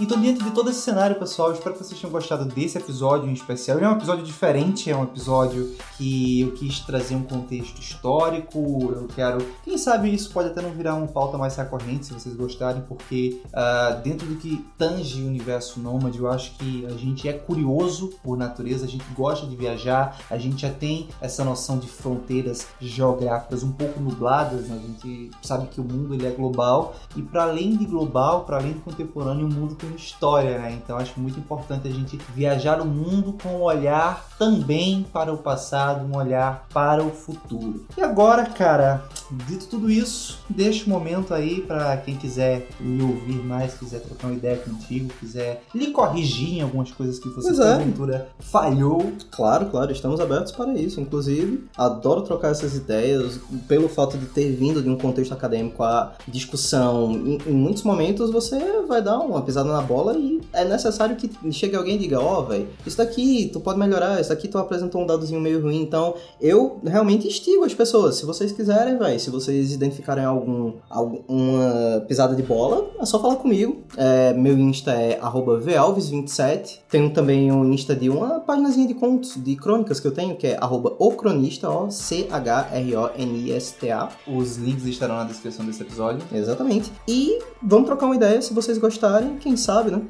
Então, 0.00 0.20
diante 0.20 0.42
de 0.42 0.50
todo 0.50 0.70
esse 0.70 0.80
cenário, 0.80 1.14
pessoal, 1.14 1.52
espero 1.52 1.72
que 1.72 1.84
vocês 1.84 2.00
tenham 2.00 2.10
gostado 2.10 2.44
desse 2.46 2.76
episódio 2.76 3.30
em 3.30 3.32
especial. 3.32 3.78
Ele 3.78 3.86
é 3.86 3.88
um 3.88 3.92
episódio 3.92 4.24
diferente, 4.24 4.90
é 4.90 4.96
um 4.96 5.04
episódio 5.04 5.72
que 5.96 6.40
eu 6.40 6.50
quis 6.50 6.80
trazer 6.80 7.14
um 7.14 7.22
contexto 7.22 7.80
histórico. 7.80 8.58
Eu 8.92 9.06
quero. 9.14 9.38
Quem 9.62 9.78
sabe 9.78 10.12
isso 10.12 10.32
pode 10.32 10.48
até 10.48 10.60
não 10.60 10.72
virar 10.72 10.96
uma 10.96 11.06
pauta 11.06 11.38
mais 11.38 11.54
recorrente, 11.54 12.06
se 12.06 12.12
vocês 12.12 12.34
gostarem, 12.34 12.82
porque 12.88 13.40
uh, 13.46 14.02
dentro 14.02 14.26
do 14.26 14.34
que 14.34 14.66
tange 14.76 15.22
o 15.22 15.28
universo 15.28 15.78
nômade, 15.78 16.18
eu 16.18 16.28
acho 16.28 16.56
que 16.56 16.84
a 16.86 16.96
gente 16.96 17.28
é 17.28 17.32
curioso 17.32 18.14
por 18.20 18.36
natureza, 18.36 18.86
a 18.86 18.88
gente 18.88 19.04
gosta 19.14 19.46
de 19.46 19.54
viajar, 19.54 20.18
a 20.28 20.36
gente 20.36 20.62
já 20.62 20.70
tem 20.70 21.08
essa 21.20 21.44
noção 21.44 21.78
de 21.78 21.86
fronteiras 21.86 22.66
geográficas 22.80 23.62
um 23.62 23.70
pouco 23.70 24.00
nubladas, 24.00 24.66
né? 24.66 24.76
a 24.76 24.86
gente 24.86 25.30
sabe 25.40 25.68
que 25.68 25.80
o 25.80 25.84
mundo 25.84 26.14
ele 26.14 26.26
é 26.26 26.30
global 26.30 26.96
e 27.14 27.22
para 27.22 27.44
além 27.44 27.76
de 27.76 27.84
global, 27.84 28.44
para 28.44 28.56
além 28.56 28.72
de 28.72 28.80
contemporâneo, 28.80 29.46
o 29.46 29.52
mundo 29.52 29.76
tem 29.84 29.96
história, 29.96 30.58
né? 30.58 30.72
Então 30.72 30.96
acho 30.96 31.18
muito 31.20 31.38
importante 31.38 31.86
a 31.86 31.90
gente 31.90 32.16
viajar 32.34 32.80
o 32.80 32.84
mundo 32.84 33.36
com 33.42 33.50
um 33.50 33.62
olhar 33.62 34.26
também 34.38 35.04
para 35.12 35.32
o 35.32 35.38
passado, 35.38 36.04
um 36.04 36.16
olhar 36.16 36.66
para 36.72 37.02
o 37.02 37.10
futuro. 37.10 37.86
E 37.96 38.02
agora, 38.02 38.46
cara, 38.46 39.04
dito 39.46 39.66
tudo 39.66 39.90
isso, 39.90 40.38
deixa 40.48 40.86
um 40.86 40.90
momento 40.90 41.32
aí 41.34 41.60
para 41.60 41.96
quem 41.98 42.16
quiser 42.16 42.68
me 42.80 43.02
ouvir 43.02 43.42
mais, 43.44 43.74
quiser 43.74 44.00
trocar 44.00 44.28
uma 44.28 44.36
ideia 44.36 44.56
contigo, 44.56 45.10
quiser 45.20 45.62
lhe 45.74 45.88
corrigir 45.88 46.58
em 46.58 46.60
algumas 46.62 46.90
coisas 46.92 47.18
que 47.18 47.28
você, 47.28 47.48
Pois 47.48 47.58
é. 47.58 47.76
porventura, 47.76 48.28
falhou. 48.38 49.12
Claro, 49.30 49.66
claro, 49.66 49.92
estamos 49.92 50.20
abertos 50.20 50.52
para 50.52 50.74
isso. 50.74 51.00
Inclusive, 51.00 51.64
adoro 51.76 52.22
trocar 52.22 52.50
essas 52.50 52.74
ideias 52.76 53.38
pelo 53.68 53.88
fato 53.88 54.16
de 54.18 54.26
ter 54.26 54.52
vindo 54.52 54.82
de 54.82 54.88
um 54.88 54.96
contexto 54.96 55.32
acadêmico 55.32 55.82
a 55.82 56.12
discussão. 56.28 57.12
Em, 57.12 57.38
em 57.46 57.52
muitos 57.54 57.82
momentos 57.82 58.30
você 58.30 58.58
vai 58.86 59.02
dar 59.02 59.18
uma 59.18 59.42
pisada 59.42 59.70
na 59.70 59.82
bola 59.82 60.16
e 60.16 60.40
é 60.52 60.64
necessário 60.64 61.16
que 61.16 61.30
chegue 61.52 61.76
alguém 61.76 61.96
e 61.96 61.98
diga: 61.98 62.20
Ó, 62.20 62.42
velho, 62.42 62.68
isso 62.86 62.96
daqui 62.96 63.50
tu 63.52 63.60
pode 63.60 63.78
melhorar, 63.78 64.20
isso 64.20 64.30
daqui 64.30 64.48
tu 64.48 64.58
apresentou 64.58 65.02
um 65.02 65.06
dadozinho 65.06 65.40
meio 65.40 65.60
ruim. 65.62 65.80
Então, 65.82 66.14
eu 66.40 66.80
realmente 66.84 67.26
instigo 67.26 67.64
as 67.64 67.74
pessoas. 67.74 68.16
Se 68.16 68.26
vocês 68.26 68.52
quiserem, 68.52 68.98
velho, 68.98 69.18
se 69.24 69.30
vocês 69.30 69.72
identificarem 69.72 70.24
algum, 70.24 70.74
alguma 70.88 72.04
pisada 72.06 72.36
de 72.36 72.42
bola, 72.42 72.90
é 73.00 73.06
só 73.06 73.20
falar 73.20 73.36
comigo. 73.36 73.82
É, 73.96 74.32
meu 74.34 74.58
Insta 74.58 74.92
é 74.92 75.18
arroba 75.20 75.60
valves27. 75.60 76.80
Tenho 76.88 77.10
também 77.10 77.50
um 77.50 77.64
Insta 77.72 77.96
de 77.96 78.08
uma 78.10 78.40
paginazinha 78.40 78.86
de 78.86 78.94
contos, 78.94 79.42
de 79.42 79.56
crônicas 79.56 79.98
que 80.00 80.06
eu 80.06 80.12
tenho, 80.12 80.36
que 80.36 80.46
é 80.46 80.58
arroba 80.60 80.94
o 80.98 81.12
cronista, 81.12 81.68
ó, 81.68 81.90
C-H-R-O-N-I-S-T-A. 81.90 84.08
Os 84.26 84.56
links 84.56 84.86
estarão 84.86 85.16
na 85.16 85.24
descrição 85.24 85.64
desse 85.64 85.82
episódio. 85.82 86.22
Exatamente. 86.32 86.92
E 87.08 87.38
vamos 87.62 87.86
trocar 87.86 88.04
uma 88.06 88.16
ideia, 88.16 88.42
se 88.42 88.52
vocês 88.52 88.76
gostarem, 88.78 89.36
quem 89.38 89.56
sabe, 89.56 89.90
né? 89.90 90.02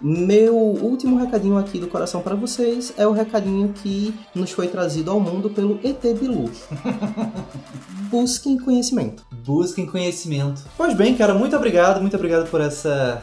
Meu 0.00 0.56
último 0.56 1.18
recadinho 1.18 1.58
aqui 1.58 1.78
do 1.78 1.86
coração 1.86 2.22
para 2.22 2.34
vocês 2.34 2.94
é 2.96 3.06
o 3.06 3.12
recadinho 3.12 3.72
que 3.72 4.14
nos 4.34 4.50
foi 4.50 4.66
trazido 4.68 5.10
ao 5.10 5.20
mundo 5.20 5.50
pelo 5.50 5.78
ET 5.84 6.02
Bilu. 6.18 6.50
Busquem 8.10 8.56
conhecimento. 8.56 9.24
Busquem 9.44 9.84
conhecimento. 9.86 10.64
Pois 10.76 10.94
bem, 10.94 11.14
cara, 11.14 11.34
muito 11.34 11.54
obrigado, 11.54 12.00
muito 12.00 12.16
obrigado 12.16 12.50
por 12.50 12.60
essa 12.60 13.22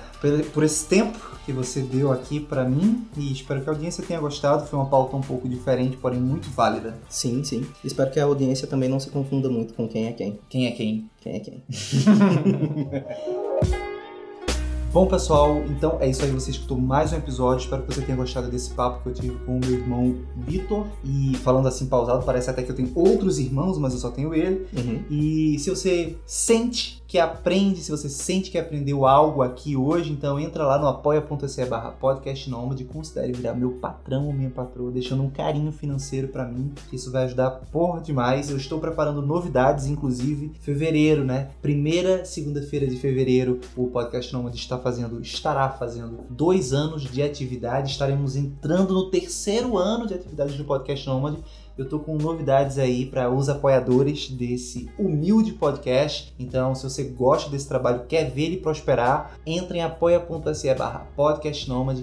por, 0.53 0.63
esse 0.63 0.86
tempo 0.86 1.17
que 1.45 1.51
você 1.51 1.82
deu 1.82 2.11
aqui 2.11 2.39
pra 2.39 2.63
mim 2.63 3.05
e 3.15 3.32
espero 3.32 3.61
que 3.61 3.69
a 3.69 3.73
audiência 3.73 4.03
tenha 4.03 4.19
gostado. 4.19 4.67
Foi 4.67 4.78
uma 4.78 4.88
pauta 4.88 5.15
um 5.15 5.21
pouco 5.21 5.49
diferente, 5.49 5.97
porém 5.97 6.19
muito 6.19 6.49
válida. 6.49 6.95
Sim, 7.09 7.43
sim. 7.43 7.65
Espero 7.84 8.11
que 8.11 8.19
a 8.19 8.25
audiência 8.25 8.67
também 8.67 8.88
não 8.88 8.99
se 8.99 9.09
confunda 9.09 9.49
muito 9.49 9.73
com 9.73 9.88
quem 9.88 10.07
é 10.07 10.11
quem. 10.11 10.39
Quem 10.49 10.67
é 10.67 10.71
quem? 10.71 11.09
Quem 11.21 11.36
é 11.36 11.39
quem. 11.39 11.63
Bom, 14.97 15.05
pessoal, 15.05 15.61
então 15.69 15.99
é 16.01 16.09
isso 16.09 16.23
aí. 16.23 16.31
Você 16.31 16.49
escutou 16.49 16.75
mais 16.75 17.13
um 17.13 17.17
episódio. 17.17 17.65
Espero 17.65 17.83
que 17.83 17.93
você 17.93 18.01
tenha 18.01 18.17
gostado 18.17 18.49
desse 18.49 18.71
papo 18.71 19.03
que 19.03 19.09
eu 19.09 19.13
tive 19.13 19.35
com 19.45 19.57
o 19.57 19.59
meu 19.59 19.73
irmão 19.73 20.15
Vitor. 20.35 20.87
E 21.05 21.37
falando 21.43 21.67
assim 21.67 21.85
pausado, 21.85 22.25
parece 22.25 22.49
até 22.49 22.63
que 22.63 22.71
eu 22.71 22.75
tenho 22.75 22.91
outros 22.95 23.37
irmãos, 23.37 23.77
mas 23.77 23.93
eu 23.93 23.99
só 23.99 24.09
tenho 24.09 24.33
ele. 24.33 24.65
Uhum. 24.75 25.03
E 25.07 25.59
se 25.59 25.69
você 25.69 26.17
sente 26.25 27.03
que 27.07 27.17
aprende, 27.17 27.79
se 27.79 27.89
você 27.89 28.09
sente 28.09 28.51
que 28.51 28.57
aprendeu 28.57 29.05
algo 29.05 29.41
aqui 29.41 29.77
hoje, 29.77 30.11
então 30.11 30.37
entra 30.37 30.65
lá 30.65 30.77
no 30.77 30.87
apoia.se 30.87 31.65
barra 31.65 31.91
podcast 31.91 32.49
nômade 32.49 32.83
considere 32.83 33.31
virar 33.31 33.53
meu 33.53 33.71
patrão 33.71 34.27
ou 34.27 34.33
minha 34.33 34.49
patroa, 34.49 34.91
deixando 34.91 35.23
um 35.23 35.29
carinho 35.29 35.71
financeiro 35.71 36.27
pra 36.27 36.45
mim, 36.45 36.73
que 36.89 36.97
isso 36.97 37.09
vai 37.09 37.23
ajudar 37.23 37.49
porra 37.71 38.01
demais. 38.01 38.49
Eu 38.49 38.57
estou 38.57 38.79
preparando 38.79 39.21
novidades, 39.21 39.87
inclusive 39.87 40.51
fevereiro, 40.59 41.23
né? 41.23 41.51
Primeira 41.61 42.25
segunda-feira 42.25 42.85
de 42.85 42.97
fevereiro, 42.97 43.61
o 43.77 43.87
podcast 43.87 44.33
nômade 44.33 44.57
está 44.57 44.77
fazendo, 44.77 45.21
estará 45.21 45.69
fazendo 45.69 46.25
dois 46.29 46.73
anos 46.73 47.03
de 47.03 47.23
atividade. 47.23 47.91
Estaremos 47.91 48.35
entrando 48.35 48.93
no 48.93 49.09
terceiro 49.09 49.77
ano 49.77 50.07
de 50.07 50.13
atividade 50.13 50.57
do 50.57 50.65
podcast 50.65 51.07
nômade 51.07 51.37
eu 51.78 51.88
tô 51.88 51.99
com 51.99 52.17
novidades 52.17 52.78
aí 52.78 53.05
para 53.05 53.30
os 53.30 53.47
apoiadores 53.49 54.30
desse 54.30 54.89
humilde 54.97 55.53
podcast. 55.53 56.34
Então, 56.39 56.73
se 56.73 56.84
você 56.84 57.03
gosta 57.03 57.49
desse 57.49 57.67
trabalho, 57.67 58.05
quer 58.07 58.32
ver 58.32 58.45
ele 58.45 58.57
prosperar, 58.57 59.38
entre 59.45 59.78
em 59.78 59.84
apoia.se 59.84 60.73
barra 60.73 61.07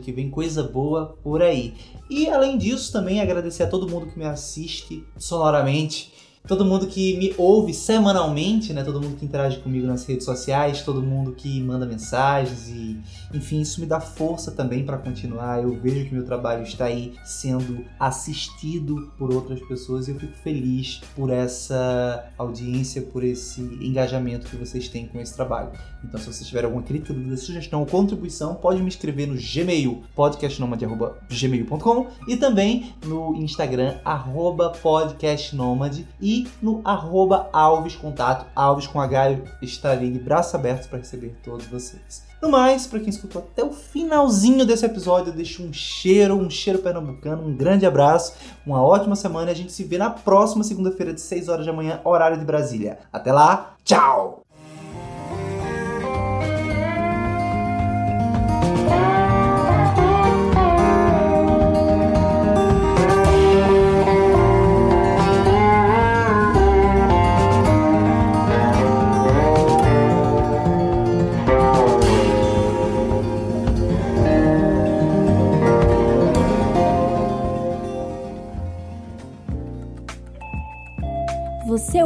que 0.02 0.12
vem 0.12 0.30
coisa 0.30 0.62
boa 0.62 1.16
por 1.22 1.42
aí. 1.42 1.74
E 2.08 2.28
além 2.28 2.56
disso, 2.56 2.92
também 2.92 3.20
agradecer 3.20 3.64
a 3.64 3.68
todo 3.68 3.88
mundo 3.88 4.06
que 4.06 4.18
me 4.18 4.24
assiste 4.24 5.04
sonoramente. 5.16 6.13
Todo 6.46 6.62
mundo 6.62 6.86
que 6.86 7.16
me 7.16 7.34
ouve 7.38 7.72
semanalmente, 7.72 8.74
né? 8.74 8.84
Todo 8.84 9.00
mundo 9.00 9.16
que 9.16 9.24
interage 9.24 9.60
comigo 9.60 9.86
nas 9.86 10.04
redes 10.04 10.26
sociais, 10.26 10.82
todo 10.82 11.00
mundo 11.00 11.32
que 11.32 11.58
manda 11.58 11.86
mensagens 11.86 12.68
e, 12.68 13.00
enfim, 13.32 13.62
isso 13.62 13.80
me 13.80 13.86
dá 13.86 13.98
força 13.98 14.50
também 14.50 14.84
para 14.84 14.98
continuar. 14.98 15.62
Eu 15.62 15.74
vejo 15.80 16.04
que 16.04 16.12
meu 16.12 16.22
trabalho 16.22 16.62
está 16.62 16.84
aí 16.84 17.14
sendo 17.24 17.82
assistido 17.98 19.10
por 19.16 19.32
outras 19.32 19.58
pessoas 19.62 20.06
e 20.06 20.10
eu 20.10 20.20
fico 20.20 20.36
feliz 20.42 21.00
por 21.16 21.30
essa 21.30 22.26
audiência, 22.36 23.00
por 23.00 23.24
esse 23.24 23.62
engajamento 23.80 24.46
que 24.46 24.56
vocês 24.56 24.86
têm 24.86 25.06
com 25.06 25.18
esse 25.18 25.34
trabalho. 25.34 25.70
Então, 26.04 26.20
se 26.20 26.26
vocês 26.26 26.46
tiverem 26.46 26.66
alguma 26.66 26.82
crítica, 26.82 27.14
dúvida, 27.14 27.38
sugestão 27.38 27.80
ou 27.80 27.86
contribuição, 27.86 28.54
pode 28.54 28.82
me 28.82 28.90
escrever 28.90 29.26
no 29.26 29.34
Gmail, 29.34 30.02
podcastnomade.gmail.com 30.14 32.06
e 32.28 32.36
também 32.36 32.92
no 33.06 33.34
Instagram, 33.34 33.94
arroba 34.04 34.68
podcastnomade 34.82 36.06
e 36.20 36.33
no 36.62 36.80
arroba 36.84 37.48
Alves 37.52 37.96
Contato, 37.96 38.46
Alves 38.54 38.86
com 38.86 39.00
H, 39.00 39.38
estarei 39.62 40.10
de 40.10 40.18
braços 40.18 40.54
abertos 40.54 40.86
para 40.86 40.98
receber 40.98 41.34
todos 41.44 41.66
vocês. 41.66 42.24
No 42.40 42.50
mais, 42.50 42.86
para 42.86 43.00
quem 43.00 43.08
escutou 43.08 43.40
até 43.40 43.64
o 43.64 43.72
finalzinho 43.72 44.66
desse 44.66 44.84
episódio, 44.84 45.30
eu 45.30 45.36
deixo 45.36 45.62
um 45.62 45.72
cheiro, 45.72 46.34
um 46.34 46.50
cheiro 46.50 46.78
pernambucano, 46.78 47.46
um 47.46 47.56
grande 47.56 47.86
abraço, 47.86 48.34
uma 48.66 48.82
ótima 48.82 49.16
semana 49.16 49.50
e 49.50 49.52
a 49.52 49.56
gente 49.56 49.72
se 49.72 49.82
vê 49.82 49.96
na 49.96 50.10
próxima 50.10 50.62
segunda-feira 50.62 51.14
de 51.14 51.22
6 51.22 51.48
horas 51.48 51.64
da 51.64 51.72
manhã, 51.72 52.00
horário 52.04 52.38
de 52.38 52.44
Brasília. 52.44 52.98
Até 53.10 53.32
lá, 53.32 53.76
tchau! 53.82 54.43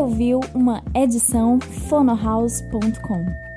Ouviu 0.08 0.40
uma 0.54 0.82
edição 0.94 1.60
fonohouse.com. 1.60 3.47